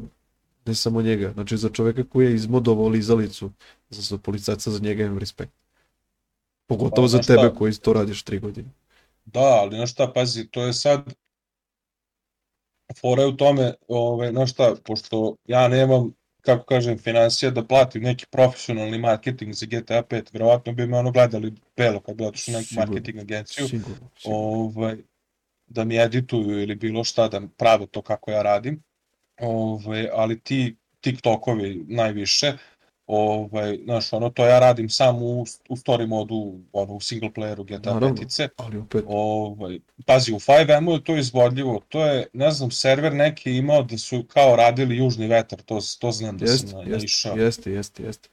ne 0.66 0.74
samo 0.74 1.02
njega, 1.02 1.32
znači 1.32 1.56
za 1.56 1.68
čoveka 1.68 2.04
koji 2.04 2.26
je 2.26 2.34
izmodovao 2.34 2.88
lizalicu 2.88 3.50
za, 3.90 4.02
za 4.02 4.18
policajca, 4.18 4.70
za 4.70 4.78
njega 4.78 5.04
imam 5.04 5.18
respekt. 5.18 5.52
Pogotovo 6.66 7.06
pa, 7.06 7.08
za 7.08 7.18
tebe 7.18 7.48
šta? 7.48 7.54
koji 7.54 7.72
to 7.72 7.92
radiš 7.92 8.22
tri 8.22 8.38
godine. 8.38 8.68
Da, 9.24 9.40
ali 9.40 9.76
znaš 9.76 9.92
šta, 9.92 10.12
pazi, 10.12 10.48
to 10.48 10.62
je 10.62 10.72
sad 10.72 11.14
fora 13.00 13.22
je 13.22 13.28
u 13.28 13.36
tome, 13.36 13.74
ovaj, 13.88 14.30
znaš 14.30 14.52
šta, 14.52 14.74
pošto 14.84 15.36
ja 15.44 15.68
nemam 15.68 16.12
kako 16.46 16.64
kažem, 16.64 16.98
financija 16.98 17.50
da 17.50 17.64
platim 17.64 18.02
neki 18.02 18.26
profesionalni 18.30 18.98
marketing 18.98 19.54
za 19.54 19.66
GTA 19.66 20.02
5, 20.02 20.32
verovatno 20.32 20.72
bi 20.72 20.86
me 20.86 20.98
ono 20.98 21.10
gledali 21.10 21.54
belo 21.76 22.00
kad 22.00 22.16
bi 22.16 22.24
otišao 22.24 22.52
na 22.52 22.58
neku 22.58 22.74
marketing 22.74 23.18
agenciju, 23.18 23.68
sigurno, 23.68 24.10
sigurno. 24.18 24.38
Ovaj, 24.38 24.96
da 25.66 25.84
mi 25.84 25.98
edituju 25.98 26.62
ili 26.62 26.74
bilo 26.74 27.04
šta, 27.04 27.28
da 27.28 27.40
prave 27.56 27.86
to 27.86 28.02
kako 28.02 28.30
ja 28.30 28.42
radim, 28.42 28.82
ovaj, 29.40 30.08
ali 30.12 30.40
ti 30.40 30.76
TikTokovi 31.00 31.84
najviše, 31.88 32.52
ovaj, 33.06 33.78
znaš, 33.84 34.12
ono, 34.12 34.30
to 34.30 34.46
ja 34.46 34.58
radim 34.58 34.88
samo 34.88 35.26
u, 35.26 35.40
u 35.68 35.76
story 35.76 36.06
modu, 36.06 36.54
ono, 36.72 36.92
u 36.92 37.00
single 37.00 37.30
playeru 37.30 37.64
GTA 37.64 37.92
Naravno, 37.92 38.14
petice. 38.14 38.48
Ali 38.56 38.78
opet... 38.78 39.04
Ovaj, 39.06 39.78
pazi, 40.06 40.32
u 40.32 40.38
5M 40.38 40.92
je 40.92 41.04
to 41.04 41.16
izvodljivo, 41.16 41.80
to 41.88 42.06
je, 42.06 42.26
ne 42.32 42.50
znam, 42.50 42.70
server 42.70 43.12
neki 43.12 43.56
imao 43.56 43.82
da 43.82 43.98
su 43.98 44.24
kao 44.28 44.56
radili 44.56 44.96
južni 44.96 45.26
vetar, 45.26 45.62
to, 45.62 45.80
to 45.98 46.12
znam 46.12 46.38
da 46.38 46.44
jest, 46.44 46.68
sam 46.68 46.90
naišao. 46.90 47.36
Jeste, 47.36 47.72
jeste, 47.72 48.02
jeste. 48.02 48.28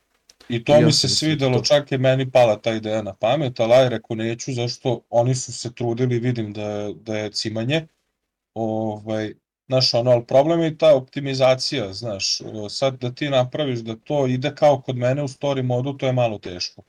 I 0.50 0.64
to 0.64 0.74
ja 0.74 0.86
mi 0.86 0.92
se 0.92 1.10
svidelo, 1.10 1.58
to... 1.58 1.64
čak 1.64 1.92
je 1.92 1.98
meni 1.98 2.32
pala 2.32 2.58
ta 2.62 2.74
ideja 2.74 3.02
na 3.02 3.14
pamet, 3.14 3.60
ali 3.60 3.74
aj 3.74 3.90
reku 3.90 4.16
neću, 4.16 4.54
zašto 4.54 5.02
oni 5.10 5.36
su 5.36 5.54
se 5.54 5.74
trudili, 5.74 6.20
vidim 6.20 6.54
da, 6.54 6.90
da 6.96 7.18
je 7.18 7.32
cimanje, 7.32 7.88
ovaj, 8.54 9.34
Znaš, 9.68 9.94
ono, 9.94 10.12
ali 10.12 10.26
problem 10.26 10.60
je 10.60 10.78
ta 10.78 10.96
optimizacija, 10.96 11.94
znaš, 11.94 12.42
sad 12.70 13.00
da 13.00 13.12
ti 13.12 13.30
napraviš 13.30 13.80
da 13.80 13.96
to 13.96 14.28
ide 14.28 14.56
kao 14.56 14.82
kod 14.82 14.98
mene 14.98 15.24
u 15.24 15.28
story 15.28 15.64
modu, 15.64 15.94
to 15.94 16.06
je 16.08 16.14
malo 16.14 16.40
teško. 16.40 16.82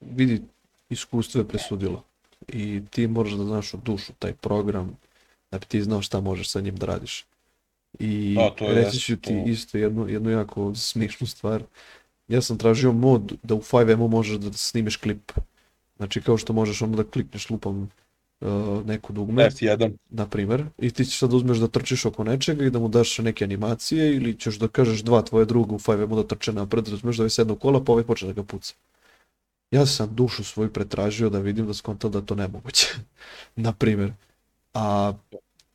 Vidi, 0.00 0.42
iskustvo 0.90 1.40
je 1.40 1.48
presudilo 1.48 2.02
i 2.48 2.82
ti 2.90 3.06
moraš 3.06 3.32
da 3.32 3.44
znaš 3.44 3.74
u 3.74 3.76
dušu 3.76 4.12
taj 4.18 4.32
program, 4.32 4.96
da 5.50 5.58
bi 5.58 5.66
ti 5.66 5.82
znao 5.82 6.02
šta 6.02 6.20
možeš 6.20 6.50
sa 6.50 6.60
njim 6.60 6.76
da 6.76 6.86
radiš. 6.86 7.24
I 7.98 8.34
da, 8.34 8.50
to 8.50 8.66
reći 8.68 8.98
ću 8.98 9.16
ti 9.16 9.44
to... 9.44 9.50
isto 9.50 9.78
jednu, 9.78 10.08
jednu 10.08 10.30
jako 10.30 10.74
smišnu 10.74 11.26
stvar. 11.26 11.62
Ja 12.28 12.42
sam 12.42 12.58
tražio 12.58 12.92
mod 12.92 13.32
da 13.42 13.54
u 13.54 13.60
5M 13.60 14.08
možeš 14.08 14.36
da 14.36 14.52
snimiš 14.52 14.96
klip. 14.96 15.32
Znači 15.96 16.22
kao 16.22 16.38
što 16.38 16.52
možeš 16.52 16.82
ono 16.82 16.96
da 16.96 17.10
klikneš 17.10 17.50
lupom 17.50 17.90
uh, 18.40 18.86
neku 18.86 19.12
dugme, 19.12 19.50
F1. 19.50 19.92
na 20.10 20.26
primer, 20.26 20.64
i 20.78 20.90
ti 20.90 21.04
ćeš 21.04 21.18
sad 21.18 21.32
uzmeš 21.32 21.58
da 21.58 21.68
trčiš 21.68 22.04
oko 22.04 22.24
nečega 22.24 22.64
i 22.64 22.70
da 22.70 22.78
mu 22.78 22.88
daš 22.88 23.18
neke 23.18 23.44
animacije 23.44 24.16
ili 24.16 24.38
ćeš 24.38 24.58
da 24.58 24.68
kažeš 24.68 25.02
dva 25.02 25.22
tvoje 25.22 25.46
druga 25.46 25.74
u 25.74 25.78
5 25.78 26.16
da 26.16 26.26
trče 26.28 26.52
napred, 26.52 26.88
razumeš 26.88 27.16
da 27.16 27.22
ovaj 27.22 27.30
sednu 27.30 27.56
kola 27.56 27.84
pa 27.84 27.92
ovaj 27.92 28.04
počne 28.04 28.28
da 28.28 28.32
ga 28.32 28.42
puca. 28.42 28.74
Ja 29.70 29.86
sam 29.86 30.14
dušu 30.14 30.44
svoju 30.44 30.72
pretražio 30.72 31.30
da 31.30 31.38
vidim 31.38 31.66
da 31.66 31.74
skontam 31.74 32.10
da 32.10 32.20
to 32.20 32.34
nemoguće. 32.34 32.86
na 33.56 33.72
primer. 33.72 34.12
A 34.74 35.12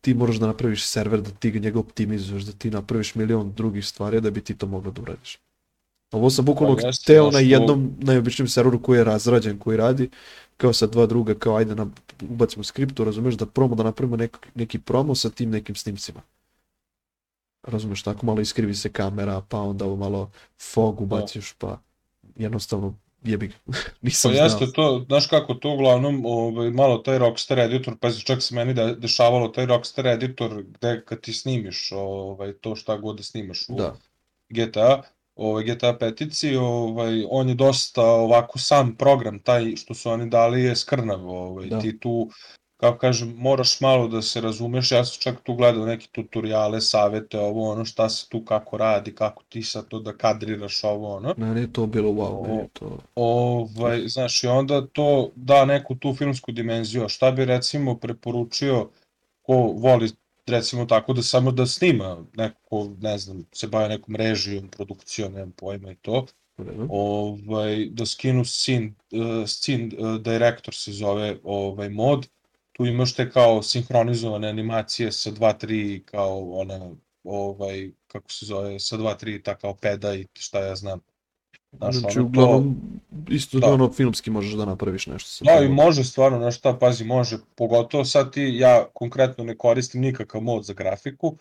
ti 0.01 0.13
moraš 0.13 0.35
da 0.35 0.47
napraviš 0.47 0.87
server, 0.87 1.21
da 1.21 1.31
ti 1.31 1.59
njega 1.59 1.79
optimizuješ, 1.79 2.43
da 2.43 2.51
ti 2.51 2.71
napraviš 2.71 3.15
milion 3.15 3.53
drugih 3.53 3.85
stvari 3.85 4.21
da 4.21 4.31
bi 4.31 4.41
ti 4.41 4.55
to 4.55 4.67
moglo 4.67 4.91
da 4.91 5.01
uradiš. 5.01 5.39
Ovo 6.11 6.29
sam 6.29 6.45
bukvalno 6.45 6.75
pa, 6.75 6.91
hteo 7.03 7.31
na 7.31 7.39
jednom 7.39 7.95
najobičnijem 7.99 8.47
serveru 8.47 8.81
koji 8.81 8.97
je 8.97 9.03
razrađen, 9.03 9.59
koji 9.59 9.77
radi, 9.77 10.09
kao 10.57 10.73
sa 10.73 10.87
dva 10.87 11.05
druga, 11.05 11.35
kao 11.35 11.55
ajde 11.55 11.75
na, 11.75 11.87
ubacimo 12.29 12.63
skriptu, 12.63 13.03
razumeš, 13.03 13.35
da 13.35 13.45
promo, 13.45 13.75
da 13.75 13.83
napravimo 13.83 14.17
nek, 14.17 14.37
neki 14.55 14.79
promo 14.79 15.15
sa 15.15 15.29
tim 15.29 15.49
nekim 15.49 15.75
snimcima. 15.75 16.21
Razumeš, 17.63 18.03
tako 18.03 18.25
malo 18.25 18.41
iskrivi 18.41 18.75
se 18.75 18.91
kamera, 18.91 19.41
pa 19.49 19.59
onda 19.59 19.85
ovo 19.85 19.95
malo 19.95 20.31
fog 20.59 20.95
da. 20.95 21.03
ubaciš, 21.03 21.53
pa 21.53 21.79
jednostavno 22.35 22.93
jebi 23.23 23.47
ga, 23.47 23.55
nisam 24.01 24.31
pa 24.31 24.35
znao. 24.35 24.45
jeste 24.45 24.71
to, 24.71 25.05
znaš 25.07 25.27
kako 25.27 25.53
to 25.53 25.73
uglavnom, 25.73 26.25
ovaj, 26.25 26.71
malo 26.71 26.97
taj 26.97 27.17
Rockstar 27.17 27.59
editor, 27.59 27.95
pa 27.99 28.11
čak 28.11 28.41
se 28.41 28.55
meni 28.55 28.73
da 28.73 28.93
dešavalo 28.95 29.47
taj 29.47 29.65
Rockstar 29.65 30.07
editor 30.07 30.63
gde 30.63 31.03
kad 31.05 31.21
ti 31.21 31.33
snimiš 31.33 31.91
ovaj, 31.91 32.53
to 32.53 32.75
šta 32.75 32.97
god 32.97 33.17
da 33.17 33.23
snimaš 33.23 33.69
u 33.69 33.75
da. 33.75 33.95
GTA, 34.49 35.01
ovaj, 35.39 35.63
GTA 35.63 35.93
petici, 35.93 36.55
ovaj, 36.55 37.25
on 37.29 37.49
je 37.49 37.55
dosta 37.55 38.03
ovako 38.03 38.59
sam 38.59 38.95
program, 38.95 39.39
taj 39.39 39.75
što 39.75 39.93
su 39.93 40.09
oni 40.09 40.29
dali 40.29 40.63
je 40.63 40.75
skrnav, 40.75 41.29
ovaj, 41.29 41.67
da. 41.67 41.79
ti 41.79 41.99
tu 41.99 42.29
kako 42.79 42.97
kažem, 42.97 43.33
moraš 43.37 43.81
malo 43.81 44.07
da 44.07 44.21
se 44.21 44.41
razumeš, 44.41 44.91
ja 44.91 45.05
sam 45.05 45.21
čak 45.21 45.41
tu 45.43 45.53
gledao 45.53 45.85
neke 45.85 46.07
tutoriale, 46.11 46.81
savete, 46.81 47.39
ovo 47.39 47.71
ono, 47.71 47.85
šta 47.85 48.09
se 48.09 48.29
tu 48.29 48.45
kako 48.45 48.77
radi, 48.77 49.15
kako 49.15 49.43
ti 49.49 49.63
sad 49.63 49.87
to 49.87 49.99
da 49.99 50.17
kadriraš 50.17 50.83
ovo 50.83 51.15
ono. 51.15 51.33
Meni 51.37 51.61
je 51.61 51.73
to 51.73 51.85
bilo 51.85 52.09
wow, 52.09 52.47
meni 52.47 52.57
je 52.57 52.67
to... 52.73 52.97
Ovaj, 53.15 54.07
znaš, 54.07 54.43
i 54.43 54.47
onda 54.47 54.87
to 54.87 55.29
da 55.35 55.65
neku 55.65 55.95
tu 55.95 56.15
filmsku 56.15 56.51
dimenziju, 56.51 57.09
šta 57.09 57.31
bi 57.31 57.45
recimo 57.45 57.95
preporučio 57.95 58.89
ko 59.41 59.53
voli 59.55 60.09
recimo 60.49 60.85
tako 60.85 61.13
da 61.13 61.21
samo 61.21 61.51
da 61.51 61.65
snima 61.65 62.25
neko, 62.33 62.95
ne 63.01 63.17
znam, 63.17 63.45
se 63.51 63.67
bavi 63.67 63.89
nekom 63.89 64.15
režijom, 64.15 64.67
produkcijom, 64.67 65.33
nemam 65.33 65.51
pojma 65.51 65.91
i 65.91 65.95
to, 65.95 66.25
ovaj, 66.89 67.85
da 67.91 68.05
skinu 68.05 68.45
scene, 68.45 68.93
uh, 69.11 69.47
scene 69.47 69.89
uh, 69.97 70.21
director 70.21 70.75
se 70.75 70.91
zove 70.91 71.37
ovaj 71.43 71.89
mod, 71.89 72.27
tu 72.71 72.85
imaš 72.85 73.13
te 73.13 73.29
kao 73.31 73.63
sinhronizovane 73.63 74.49
animacije 74.49 75.11
sa 75.11 75.31
2-3 75.31 76.03
kao 76.05 76.51
ona 76.51 76.91
ovaj 77.23 77.91
kako 78.07 78.31
se 78.31 78.45
zove 78.45 78.79
sa 78.79 78.97
2-3 78.97 79.43
ta 79.43 79.55
kao 79.55 79.75
peda 79.75 80.15
i 80.15 80.27
šta 80.33 80.59
ja 80.59 80.75
znam 80.75 80.99
Znaš, 81.71 81.95
znači, 81.95 82.19
uglavnom, 82.19 82.75
to, 83.25 83.33
isto 83.33 83.59
da. 83.59 83.73
ono 83.73 83.91
filmski 83.91 84.31
možeš 84.31 84.53
da 84.53 84.65
napraviš 84.65 85.07
nešto. 85.07 85.29
Sa 85.29 85.45
da, 85.45 85.65
i 85.65 85.69
može 85.69 86.03
stvarno, 86.03 86.37
znaš 86.37 86.57
šta, 86.57 86.73
pazi, 86.73 87.03
može, 87.03 87.37
pogotovo 87.55 88.05
sad 88.05 88.33
ti, 88.33 88.51
ja 88.55 88.85
konkretno 88.93 89.43
ne 89.43 89.57
koristim 89.57 90.01
nikakav 90.01 90.41
mod 90.41 90.63
za 90.63 90.73
grafiku, 90.73 91.35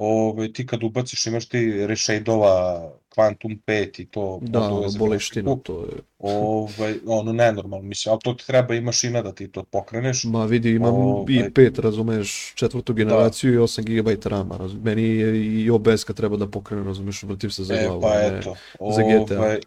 ove, 0.00 0.52
ti 0.52 0.66
kad 0.66 0.82
ubaciš 0.82 1.26
imaš 1.26 1.48
ti 1.48 1.86
reshade-ova 1.86 2.82
Quantum 3.16 3.58
5 3.66 4.02
i 4.02 4.06
to 4.06 4.38
da, 4.42 4.70
boleština, 4.98 5.56
to 5.62 5.80
je 5.80 6.02
ovaj 6.18 6.94
ono 7.06 7.32
nenormalno 7.32 7.88
mislim 7.88 8.12
al 8.12 8.18
to 8.24 8.34
ti 8.34 8.46
treba 8.46 8.74
i 8.74 8.80
mašina 8.80 9.22
da 9.22 9.32
ti 9.32 9.52
to 9.52 9.62
pokreneš 9.62 10.24
ma 10.24 10.44
vidi 10.44 10.70
imam 10.70 10.94
ovaj, 10.94 11.34
i 11.34 11.42
5 11.50 11.80
razumeš 11.80 12.52
četvrtu 12.54 12.92
da. 12.92 12.96
generaciju 12.96 13.52
da. 13.52 13.56
i 13.56 13.60
8 13.60 13.82
GB 13.82 14.26
RAM 14.26 14.52
razumeš 14.52 14.84
meni 14.84 15.02
je 15.02 15.62
i 15.62 15.70
OBS 15.70 16.04
kad 16.04 16.16
treba 16.16 16.36
da 16.36 16.46
pokrene 16.46 16.84
razumeš 16.84 17.22
vratim 17.22 17.50
se 17.50 17.64
za 17.64 17.74
e, 17.74 17.84
glavu 17.86 18.00
pa 18.00 18.14
ne, 18.14 18.38
eto 18.38 18.56
za 18.94 19.02
GTA 19.02 19.38
ovaj, 19.38 19.60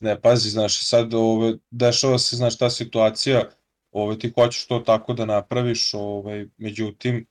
ne 0.00 0.20
pazi 0.20 0.50
znaš 0.50 0.88
sad 0.88 1.14
ove 1.14 1.54
dešava 1.70 2.18
se 2.18 2.36
znaš 2.36 2.58
ta 2.58 2.70
situacija 2.70 3.50
ovaj 3.92 4.18
ti 4.18 4.32
hoćeš 4.34 4.66
to 4.66 4.78
tako 4.78 5.12
da 5.12 5.24
napraviš 5.24 5.94
ovaj 5.94 6.46
međutim 6.56 7.26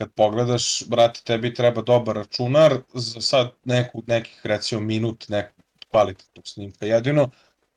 kad 0.00 0.12
pogledaš, 0.12 0.84
brate, 0.88 1.20
tebi 1.24 1.54
treba 1.54 1.82
dobar 1.82 2.16
računar 2.16 2.78
za 2.94 3.20
sad 3.20 3.50
neku, 3.64 4.02
nekih, 4.06 4.40
recimo, 4.44 4.80
minut 4.80 5.28
nekog 5.28 5.64
kvalitetnog 5.90 6.48
snimka. 6.48 6.86
Jedino, 6.86 7.30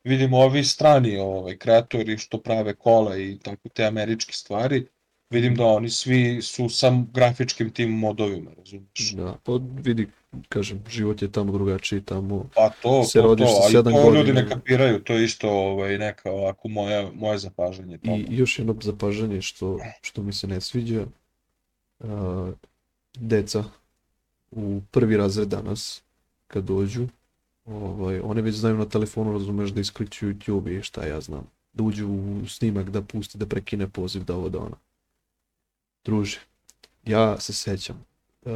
vidimo 0.04 0.38
ovi 0.38 0.64
strani 0.64 1.16
ovaj, 1.18 1.56
kreatori 1.56 2.18
što 2.18 2.38
prave 2.38 2.74
kola 2.74 3.18
i 3.18 3.38
tako 3.42 3.68
te 3.68 3.84
američke 3.84 4.32
stvari, 4.32 4.86
vidim 5.30 5.54
da 5.54 5.64
oni 5.64 5.90
svi 5.90 6.42
su 6.42 6.68
sam 6.68 7.10
grafičkim 7.12 7.70
tim 7.70 7.90
modovima, 7.90 8.50
razumiješ? 8.56 9.12
Da, 9.12 9.36
pa 9.44 9.52
vidi, 9.82 10.08
kažem, 10.48 10.84
život 10.90 11.22
je 11.22 11.32
tamo 11.32 11.52
drugačiji, 11.52 12.00
tamo 12.00 12.48
pa 12.54 12.70
to, 12.82 13.04
se 13.04 13.18
to, 13.18 13.24
rodiš 13.24 13.46
to, 13.46 13.62
sa 13.62 13.78
7 13.78 13.82
godina. 13.82 14.02
to 14.02 14.14
ljudi 14.14 14.32
ne 14.32 14.48
kapiraju, 14.48 15.00
to 15.00 15.12
je 15.12 15.24
isto 15.24 15.50
ovaj, 15.50 15.98
neka 15.98 16.30
ovako 16.30 16.68
moje, 16.68 17.10
moje 17.14 17.38
zapažanje. 17.38 17.98
Tamo. 17.98 18.16
I 18.16 18.26
još 18.28 18.58
jedno 18.58 18.76
zapažanje 18.82 19.42
što, 19.42 19.78
što 20.00 20.22
mi 20.22 20.32
se 20.32 20.46
ne 20.46 20.60
sviđa, 20.60 21.06
deca 23.14 23.64
u 24.50 24.80
prvi 24.90 25.16
razred 25.16 25.48
danas, 25.48 26.02
kad 26.46 26.64
dođu, 26.64 27.06
ovaj, 27.64 28.20
one 28.20 28.42
već 28.42 28.54
znaju 28.54 28.76
na 28.76 28.88
telefonu, 28.88 29.32
razumeš, 29.32 29.70
da 29.70 29.80
iskliču 29.80 30.26
YouTube 30.26 30.78
i 30.78 30.82
šta 30.82 31.06
ja 31.06 31.20
znam. 31.20 31.46
Da 31.72 31.82
uđu 31.82 32.08
u 32.08 32.46
snimak, 32.48 32.90
da 32.90 33.02
pusti, 33.02 33.38
da 33.38 33.46
prekine 33.46 33.88
poziv, 33.88 34.24
da 34.24 34.36
ovo 34.36 34.48
da 34.48 34.58
ona. 34.58 34.76
Druže, 36.04 36.40
ja 37.04 37.40
se 37.40 37.52
sećam, 37.52 38.04
uh, 38.42 38.52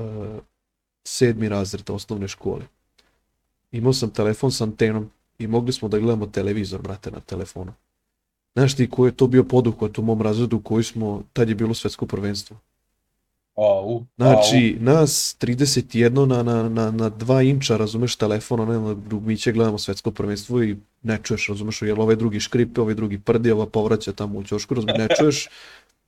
sedmi 1.05 1.49
razred 1.49 1.91
osnovne 1.91 2.29
škole. 2.29 2.67
Imao 3.73 3.93
sam 3.93 4.11
telefon 4.11 4.53
s 4.53 4.61
antenom 4.61 5.11
i 5.39 5.47
mogli 5.47 5.73
smo 5.73 5.89
da 5.89 5.99
gledamo 5.99 6.27
televizor, 6.27 6.83
brate, 6.83 7.11
na 7.11 7.21
telefonu. 7.21 7.73
Znaš 8.55 8.77
ti 8.77 8.91
ko 8.91 9.07
je 9.07 9.17
to 9.17 9.27
bio 9.27 9.45
poduhvat 9.45 9.99
u 9.99 10.03
mom 10.03 10.23
razredu 10.23 10.61
koji 10.61 10.85
smo, 10.85 11.23
tad 11.33 11.49
je 11.49 11.55
bilo 11.55 11.75
svetsko 11.75 12.07
prvenstvo. 12.07 12.57
Au, 13.59 14.05
znači, 14.17 14.77
au. 14.79 14.85
nas 14.85 15.37
31 15.41 16.27
na, 16.27 16.43
na, 16.43 16.69
na, 16.69 16.91
na 16.91 17.11
2 17.11 17.51
inča, 17.51 17.77
razumeš, 17.77 18.17
telefona, 18.17 18.65
ne, 18.65 18.79
na 18.79 18.95
dugmiće 18.95 19.53
gledamo 19.53 19.79
svetsko 19.79 20.11
prvenstvo 20.11 20.63
i 20.63 20.77
ne 21.03 21.19
čuješ, 21.23 21.49
razumeš, 21.49 21.83
jer 21.83 22.01
ovaj 22.01 22.17
drugi 22.17 22.41
škripe, 22.41 22.81
ovaj 22.81 22.95
drugi 22.95 23.19
prdi, 23.19 23.51
ova 23.51 23.67
povraća 23.67 24.13
tamo 24.13 24.39
u 24.39 24.45
ćošku, 24.45 24.75
razumeš, 24.75 24.97
ne 24.99 25.09
čuješ, 25.19 25.49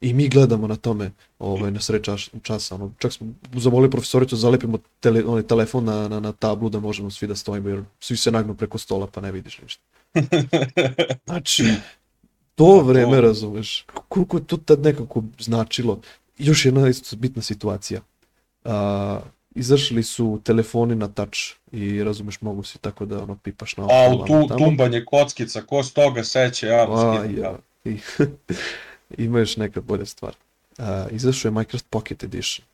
i 0.01 0.15
mi 0.15 0.29
gledamo 0.29 0.67
na 0.67 0.77
tome, 0.77 1.11
ovaj, 1.39 1.71
na 1.71 1.81
sred 1.81 2.03
čas, 2.03 2.31
časa, 2.43 2.75
ono, 2.75 2.93
čak 2.99 3.13
smo 3.13 3.27
zamolili 3.55 3.91
profesoricu 3.91 4.35
da 4.35 4.41
zalepimo 4.41 4.79
tele, 5.01 5.25
onaj 5.25 5.43
telefon 5.43 5.85
na, 5.85 6.09
na, 6.09 6.21
na 6.21 6.33
tablu 6.33 6.69
da 6.69 6.81
možemo 6.81 7.11
svi 7.11 7.27
da 7.27 7.37
stojimo, 7.37 7.69
jer 7.69 7.83
svi 8.01 8.17
se 8.17 8.31
nagnu 8.31 8.55
preko 8.55 8.79
stola 8.79 9.07
pa 9.07 9.21
ne 9.21 9.33
vidiš 9.33 9.61
ništa. 9.63 9.83
Znači, 11.27 11.65
to 12.55 12.83
vreme, 12.83 13.21
razumeš, 13.21 13.85
koliko 14.09 14.37
je 14.37 14.45
to 14.45 14.57
tad 14.57 14.81
nekako 14.81 15.23
značilo 15.39 16.01
još 16.41 16.65
jedna 16.65 16.89
isto 16.89 17.17
bitna 17.17 17.43
situacija. 17.43 18.01
A, 18.65 19.21
izašli 19.55 20.03
su 20.03 20.41
telefoni 20.45 20.95
na 20.95 21.09
touch 21.09 21.39
i 21.73 22.05
razumeš 22.05 22.41
mogu 22.41 22.63
si 22.63 22.79
tako 22.79 23.05
da 23.05 23.23
ono 23.23 23.37
pipaš 23.37 23.77
na 23.77 23.85
A 23.85 24.15
u 24.15 24.19
tu, 24.19 24.49
tamo. 24.49 24.59
tumbanje 24.59 25.05
kockica, 25.05 25.63
ko 25.63 25.83
s 25.83 25.93
toga 25.93 26.25
seće, 26.25 26.67
ja 26.67 26.87
A, 26.91 27.25
ja. 27.37 27.59
I, 27.85 27.99
ima 29.25 29.39
još 29.39 29.57
neka 29.57 29.81
bolja 29.81 30.07
stvar. 30.07 30.35
A, 30.79 31.07
izašao 31.11 31.49
je 31.49 31.53
Minecraft 31.53 31.87
Pocket 31.91 32.25
Edition. 32.25 32.67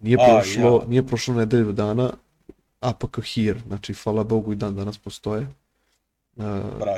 Nije 0.00 0.16
prošlo, 0.16 0.80
ja. 0.82 0.88
nije 0.88 1.06
prošlo 1.06 1.34
nedelju 1.34 1.72
dana, 1.72 2.12
APK 2.80 3.18
Here, 3.34 3.60
znači 3.66 3.94
hvala 3.94 4.24
Bogu 4.24 4.52
i 4.52 4.56
dan 4.56 4.76
danas 4.76 4.98
postoje. 4.98 5.46
Uh, 6.36 6.44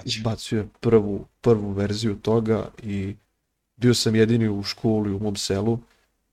izbacio 0.04 0.58
je 0.58 0.68
prvu, 0.80 1.24
prvu 1.40 1.70
verziju 1.70 2.16
toga 2.16 2.68
i 2.82 3.14
bio 3.80 3.94
sam 3.94 4.16
jedini 4.16 4.48
u 4.48 4.62
školi 4.62 5.12
u 5.12 5.18
mom 5.18 5.36
selu 5.36 5.78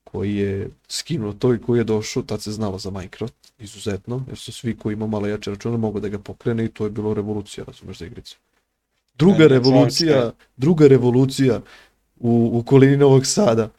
koji 0.04 0.36
je 0.36 0.70
skinuo 0.88 1.34
to 1.34 1.54
i 1.54 1.60
koji 1.60 1.78
je 1.78 1.84
došao, 1.84 2.24
tad 2.24 2.41
se 2.41 2.52
znalo 2.52 2.80
za 2.80 2.91
Minecraft, 2.91 3.36
izuzetno, 3.60 4.24
jer 4.28 4.38
su 4.38 4.52
svi 4.52 4.78
koji 4.78 4.93
imaju 4.93 5.10
malo 5.10 5.28
jače 5.28 5.52
račune 5.52 5.78
mogu 5.78 6.00
da 6.00 6.08
ga 6.08 6.20
pokrene 6.20 6.66
i 6.66 6.70
to 6.70 6.84
je 6.84 6.89
bilo 6.89 7.14
revolucija, 7.14 7.64
razumeš, 7.68 7.98
za 7.98 8.06
igricu. 8.06 8.38
Druga 9.18 9.38
ne, 9.38 9.48
revolucija, 9.48 10.32
druga 10.58 10.88
revolucija 10.88 11.62
u, 12.20 12.50
u 12.54 12.64
kolini 12.64 12.98
Novog 12.98 13.26
Sada, 13.26 13.70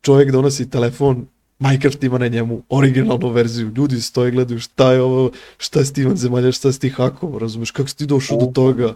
čovjek 0.00 0.30
donosi 0.30 0.70
telefon, 0.70 1.26
Minecraft 1.58 2.02
ima 2.02 2.18
na 2.18 2.28
njemu 2.28 2.62
originalnu 2.68 3.28
verziju, 3.28 3.72
ljudi 3.76 4.00
stoje 4.00 4.30
gledaju 4.30 4.60
šta 4.60 4.92
je 4.92 5.02
ovo, 5.02 5.30
šta 5.58 5.84
si 5.84 5.92
ti 5.92 6.00
Ivan 6.00 6.16
Zemalja, 6.16 6.52
šta 6.52 6.72
si 6.72 6.80
ti 6.80 6.88
hakovo, 6.90 7.38
razumeš, 7.38 7.70
kako 7.70 7.88
si 7.88 7.96
ti 7.96 8.06
došao 8.06 8.38
do 8.38 8.46
toga. 8.46 8.94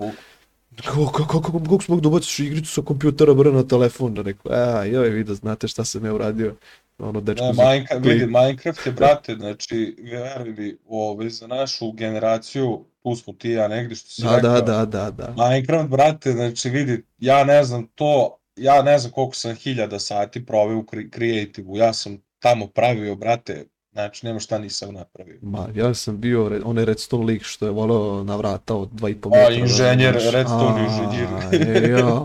Kako, 0.77 1.07
kako, 1.07 1.41
kako, 1.43 1.59
kako 1.59 1.83
smog 1.83 2.01
da 2.01 2.09
ubaciš 2.09 2.39
igricu 2.39 2.73
sa 2.73 2.83
kompjutera 2.83 3.35
bre 3.35 3.53
na 3.53 3.67
telefon? 3.67 4.15
Da 4.15 4.23
rekao, 4.23 4.53
a, 4.53 4.85
joj, 4.85 5.09
vi 5.09 5.25
da 5.25 5.35
znate 5.35 5.69
šta 5.69 5.85
sam 5.85 6.05
ja 6.05 6.15
uradio. 6.15 6.55
Ono, 6.99 7.21
dečko 7.21 7.45
da, 7.45 7.65
Minecraft, 7.65 8.07
vidi, 8.07 8.27
Minecraft 8.27 8.87
je, 8.87 8.93
brate, 8.93 9.35
znači, 9.35 9.97
veruj 10.13 10.55
mi, 10.59 10.77
ovaj, 10.89 11.31
za 11.31 11.47
našu 11.47 11.93
generaciju, 11.93 12.85
tu 13.03 13.17
smo 13.17 13.33
ti 13.33 13.51
ja 13.51 13.69
negdje 13.69 13.97
što 13.97 14.09
si 14.09 14.23
da, 14.23 14.37
rekao. 14.37 14.61
Da, 14.61 14.61
da, 14.61 14.85
da, 14.85 15.11
da. 15.11 15.49
Minecraft, 15.49 15.89
brate, 15.89 16.33
znači, 16.33 16.71
vidi, 16.71 17.03
ja 17.19 17.45
ne 17.45 17.65
znam 17.65 17.87
to, 17.95 18.39
ja 18.57 18.83
ne 18.83 18.99
znam 18.99 19.13
koliko 19.13 19.35
sam 19.35 19.55
hiljada 19.55 19.99
sati 19.99 20.47
proveo 20.47 20.79
u 20.79 20.87
kreativu, 21.11 21.77
ja 21.77 21.93
sam 21.93 22.19
tamo 22.39 22.67
pravio, 22.67 23.15
brate, 23.15 23.65
Znači, 23.93 24.27
nema 24.27 24.41
šta 24.41 24.59
nisam 24.59 24.95
napravio. 24.95 25.39
Ma, 25.43 25.69
ja 25.75 25.95
sam 25.95 26.21
bio 26.21 26.61
onaj 26.65 26.85
redstone 26.85 27.25
lik 27.25 27.43
što 27.43 27.65
je 27.65 27.71
volao 27.71 28.25
na 28.25 28.37
vrata 28.37 28.75
od 28.75 28.91
2,5 28.91 29.31
metra. 29.31 29.47
A, 29.49 29.51
inženjer, 29.51 30.21
znači, 30.21 30.37
redstone 30.37 30.85
inženjer. 30.85 31.85
E, 31.85 31.91
ja. 31.91 32.23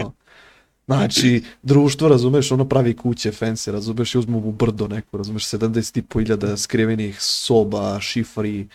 Znači, 0.88 1.43
društvo, 1.63 2.07
razumeš, 2.07 2.51
ono 2.51 2.65
pravi 2.65 2.95
kuće, 2.95 3.32
fancy, 3.32 3.72
razumeš, 3.72 4.15
i 4.15 4.18
uzmu 4.18 4.38
u 4.38 4.51
brdo 4.51 4.88
neko, 4.88 5.18
razumeš, 5.18 5.45
70.000 5.45 6.57
skrivenih 6.57 7.22
soba, 7.22 7.99
šifri, 7.99 8.68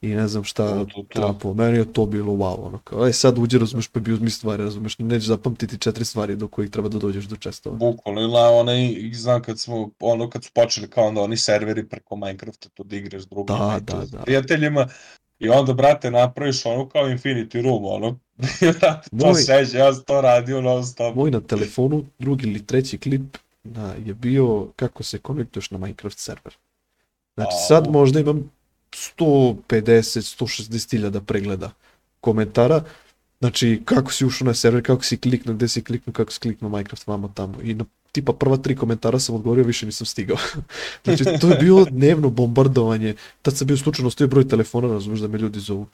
i 0.00 0.08
ne 0.08 0.28
znam 0.28 0.44
šta 0.44 0.68
to, 0.68 0.84
to, 0.84 1.02
to. 1.02 1.20
trapo. 1.20 1.54
Meni 1.54 1.78
je 1.78 1.92
to 1.92 2.06
bilo 2.06 2.32
wow, 2.32 2.66
ono 2.66 2.78
kao, 2.78 3.02
aj 3.02 3.12
sad 3.12 3.38
uđe, 3.38 3.58
razumeš, 3.58 3.88
pa 3.88 4.00
bi 4.00 4.12
uzmi 4.12 4.30
stvari, 4.30 4.62
razumeš, 4.62 4.98
nećeš 4.98 5.26
zapamtiti 5.26 5.78
četiri 5.78 6.04
stvari 6.04 6.36
do 6.36 6.48
kojih 6.48 6.70
treba 6.70 6.88
da 6.88 6.98
dođeš 6.98 7.24
do 7.24 7.36
često. 7.36 7.70
Bukvalno, 7.70 8.20
ili 8.20 8.32
onaj, 8.52 9.10
znam 9.12 9.42
kad 9.42 9.58
smo, 9.60 9.90
ono 10.00 10.30
kad 10.30 10.44
su 10.44 10.50
počeli 10.54 10.90
kao 10.90 11.06
onda 11.06 11.20
oni 11.20 11.36
serveri 11.36 11.88
preko 11.88 12.16
Minecrafta, 12.16 12.68
to 12.68 12.82
da 12.82 12.96
igraš 12.96 13.22
drugim 13.22 13.56
da, 13.56 13.80
da, 13.80 14.04
da. 14.12 14.18
prijateljima, 14.18 14.88
i 15.38 15.48
onda, 15.48 15.72
brate, 15.72 16.10
napraviš 16.10 16.66
ono 16.66 16.88
kao 16.88 17.08
Infinity 17.08 17.62
Room, 17.62 17.84
ono, 17.84 18.18
to 19.20 19.26
moj, 19.26 19.34
seđe, 19.34 19.78
ja 19.78 19.94
sam 19.94 20.04
to 20.04 20.20
radio 20.20 20.60
non 20.60 20.86
stop. 20.86 21.16
Moj 21.16 21.30
na 21.30 21.40
telefonu, 21.40 22.04
drugi 22.18 22.48
ili 22.48 22.66
treći 22.66 22.98
klip, 22.98 23.36
na, 23.64 23.94
je 24.06 24.14
bio 24.14 24.68
kako 24.76 25.02
se 25.02 25.18
konektuješ 25.18 25.70
na 25.70 25.78
Minecraft 25.78 26.18
server. 26.18 26.54
Znači, 27.34 27.52
sad 27.68 27.90
možda 27.90 28.20
imam 28.20 28.50
150-160 29.18 30.90
hiljada 30.90 31.20
pregleda 31.20 31.70
komentara. 32.20 32.84
Znači, 33.40 33.82
kako 33.84 34.12
si 34.12 34.26
ušao 34.26 34.46
na 34.46 34.54
server, 34.54 34.86
kako 34.86 35.04
si 35.04 35.16
kliknuo, 35.16 35.54
gde 35.54 35.68
si 35.68 35.82
kliknuo, 35.82 36.12
kako 36.12 36.32
si 36.32 36.40
kliknuo 36.40 36.70
Minecraft 36.70 37.06
vamo 37.06 37.32
tamo. 37.34 37.54
I 37.62 37.74
na 37.74 37.84
tipa 38.12 38.32
prva 38.32 38.56
tri 38.56 38.76
komentara 38.76 39.18
sam 39.18 39.34
odgovorio, 39.34 39.64
više 39.64 39.86
nisam 39.86 40.06
stigao. 40.06 40.36
znači, 41.04 41.24
to 41.40 41.50
je 41.50 41.58
bilo 41.58 41.84
dnevno 41.84 42.30
bombardovanje. 42.30 43.14
Tad 43.42 43.56
sam 43.56 43.66
bio 43.66 43.76
slučajno 43.76 44.10
stavio 44.10 44.30
broj 44.30 44.48
telefona, 44.48 44.88
razumeš, 44.88 45.20
da 45.20 45.28
me 45.28 45.38
ljudi 45.38 45.60
zovu. 45.60 45.86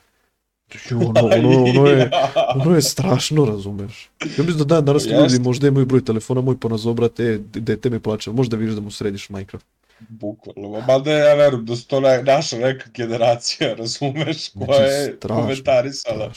Znači, 0.71 0.95
ono, 0.95 1.21
ono, 1.21 1.65
ono, 1.65 1.87
je, 1.87 2.11
ono 2.55 2.75
je 2.75 2.83
strašno, 2.95 3.45
razumeš. 3.45 4.11
Ja 4.21 4.45
mislim 4.45 4.59
da 4.59 4.65
dan 4.65 4.85
danas 4.85 5.07
ljudi 5.07 5.39
možda 5.39 5.69
imaju 5.69 5.87
broj 5.87 6.05
telefona, 6.05 6.41
moj 6.41 6.57
ponazobrate, 6.57 7.25
e, 7.25 7.39
dete 7.61 7.91
me 7.91 8.01
plače, 8.01 8.31
možda 8.31 8.57
vidiš 8.57 8.75
da 8.75 8.81
mu 8.81 8.91
središ 8.91 9.29
Minecraft. 9.29 9.67
Bukvalno, 10.09 10.81
mada 10.87 11.13
ja 11.13 11.35
verujem 11.35 11.67
da 11.67 11.77
su 11.77 11.87
to 11.87 12.01
ne, 12.01 12.23
naša 12.23 12.57
neka 12.57 12.91
generacija, 12.95 13.75
razumeš, 13.79 14.49
koja 14.49 14.67
Znači, 14.67 14.83
je 14.83 15.15
strašno, 15.17 15.43
komentarisala. 15.43 16.33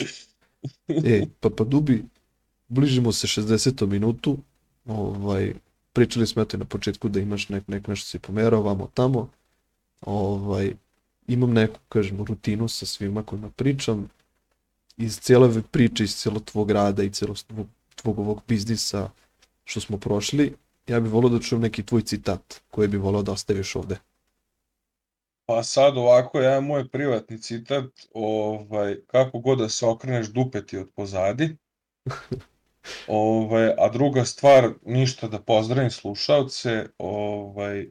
E, 0.88 1.26
pa 1.40 1.50
pa 1.50 1.64
Dubi, 1.64 2.04
bližimo 2.68 3.12
se 3.12 3.28
60. 3.28 3.86
minutu, 3.86 4.38
ovaj, 4.86 5.54
pričali 5.94 6.28
smo 6.28 6.42
eto 6.42 6.58
i 6.58 6.60
na 6.60 6.66
početku 6.66 7.10
da 7.10 7.20
imaš 7.20 7.50
nek, 7.50 7.68
nek 7.68 7.88
nešto 7.88 8.08
si 8.10 8.20
pomerao 8.20 8.62
vamo 8.62 8.90
tamo, 8.94 9.30
ovaj, 10.02 10.74
imam 11.28 11.54
neku, 11.54 11.80
kažem, 11.90 12.26
rutinu 12.26 12.68
sa 12.68 12.86
svima 12.86 13.24
kojima 13.24 13.50
pričam, 13.50 14.10
iz 14.98 15.20
cijele 15.20 15.46
ove 15.46 15.62
priče, 15.62 16.04
iz 16.04 16.16
cijelog 16.16 16.44
tvog 16.44 16.72
rada 16.72 17.04
i 17.04 17.12
cijelog 17.12 17.38
tvog, 17.38 17.68
tvog 17.96 18.20
ovog 18.20 18.42
biznisa 18.48 19.10
što 19.66 19.82
smo 19.82 19.98
prošli, 19.98 20.54
ja 20.88 21.00
bih 21.00 21.12
volio 21.12 21.30
da 21.30 21.40
čujem 21.40 21.62
neki 21.62 21.86
tvoj 21.86 22.02
citat 22.02 22.62
koji 22.72 22.88
bi 22.88 22.98
volio 22.98 23.22
da 23.22 23.32
ostaviš 23.32 23.76
ovde. 23.76 23.98
Pa 25.46 25.64
sad 25.64 25.98
ovako, 25.98 26.40
jedan 26.40 26.66
moj 26.66 26.90
privatni 26.90 27.42
citat, 27.42 27.86
ovaj, 28.14 28.98
kako 29.08 29.40
god 29.40 29.58
da 29.58 29.70
se 29.70 29.86
okreneš, 29.86 30.28
dupe 30.28 30.66
ti 30.66 30.78
od 30.78 30.90
pozadi. 30.96 31.58
Ovaj, 33.08 33.70
a 33.78 33.90
druga 33.90 34.26
stvar, 34.26 34.70
ništa 34.86 35.28
da 35.28 35.42
pozdravim 35.42 35.92
slušalce, 35.92 36.88
ovaj, 36.98 37.88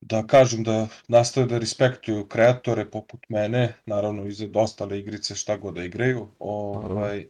da 0.00 0.26
kažem 0.26 0.62
da 0.62 0.88
nastave 1.08 1.46
da 1.46 1.58
respektuju 1.58 2.26
kreatore 2.28 2.90
poput 2.90 3.20
mene, 3.28 3.74
naravno 3.86 4.26
i 4.26 4.32
za 4.32 4.48
ostale 4.54 4.98
igrice 4.98 5.34
šta 5.34 5.56
god 5.56 5.74
da 5.74 5.84
igraju, 5.84 6.28
ovaj, 6.38 7.26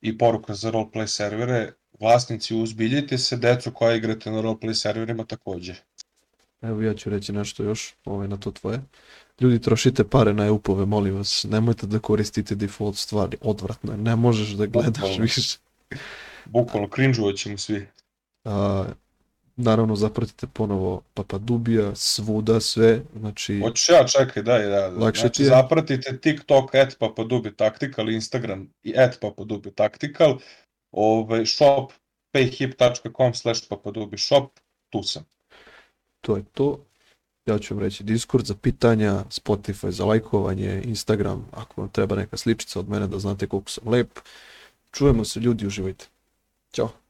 i 0.00 0.18
poruka 0.18 0.54
za 0.54 0.70
roleplay 0.72 1.06
servere, 1.06 1.72
vlasnici 2.00 2.54
uzbiljite 2.54 3.18
se, 3.18 3.36
decu 3.36 3.72
koja 3.72 3.94
igrate 3.94 4.30
na 4.30 4.42
roleplay 4.42 4.74
serverima 4.74 5.24
takođe. 5.24 5.74
Evo 6.62 6.82
ja 6.82 6.94
ću 6.94 7.10
reći 7.10 7.32
nešto 7.32 7.62
još 7.62 7.94
ovaj, 8.04 8.28
na 8.28 8.36
to 8.36 8.50
tvoje. 8.50 8.80
Ljudi, 9.40 9.60
trošite 9.60 10.04
pare 10.04 10.34
na 10.34 10.52
upove, 10.52 10.86
molim 10.86 11.14
vas. 11.14 11.46
Nemojte 11.50 11.86
da 11.86 11.98
koristite 11.98 12.54
default 12.54 12.96
stvari. 12.96 13.36
Odvratno 13.40 13.92
je. 13.92 13.98
Ne 13.98 14.16
možeš 14.16 14.48
da 14.48 14.66
gledaš 14.66 14.94
Bukvalno. 14.94 15.22
više. 15.22 15.58
Bukvalno, 16.44 16.88
cringeovat 16.94 17.36
ćemo 17.36 17.58
svi. 17.58 17.86
A, 18.44 18.84
naravno, 19.56 19.96
zapratite 19.96 20.46
ponovo 20.46 21.02
Papadubija, 21.14 21.94
svuda, 21.94 22.60
sve. 22.60 23.00
Znači, 23.18 23.60
Hoćeš 23.60 23.88
ja, 23.88 24.06
čekaj, 24.06 24.42
daj, 24.42 24.66
da. 24.66 24.88
Lakše 24.88 25.20
znači, 25.20 25.42
je. 25.42 25.48
zapratite 25.48 26.18
TikTok, 26.18 26.74
at 26.74 26.98
papadubi 26.98 27.56
tactical, 27.56 28.10
Instagram 28.10 28.72
i 28.82 28.94
at 28.96 29.20
papadubi 29.20 29.70
tactical, 29.70 30.38
ovaj, 30.90 31.46
shop, 31.46 31.92
payhip.com 32.32 33.34
slash 33.34 33.68
papadubi 33.68 34.18
shop, 34.18 34.50
tu 34.90 35.02
sam. 35.02 35.24
to 36.20 36.36
je 36.36 36.44
to. 36.52 36.84
Ja 37.46 37.58
ću 37.58 37.74
vam 37.74 37.84
reći 37.84 38.04
Discord 38.04 38.46
za 38.46 38.54
pitanja, 38.54 39.24
Spotify 39.30 39.90
za 39.90 40.04
lajkovanje, 40.04 40.82
Instagram, 40.84 41.48
ako 41.52 41.80
vam 41.80 41.90
treba 41.90 42.16
neka 42.16 42.36
sličica 42.36 42.80
od 42.80 42.88
mene 42.88 43.06
da 43.06 43.18
znate 43.18 43.46
koliko 43.46 43.70
sam 43.70 43.88
lep. 43.88 44.18
Čujemo 44.92 45.24
se 45.24 45.40
ljudi, 45.40 45.66
uživajte. 45.66 46.06
Ćao. 46.72 47.07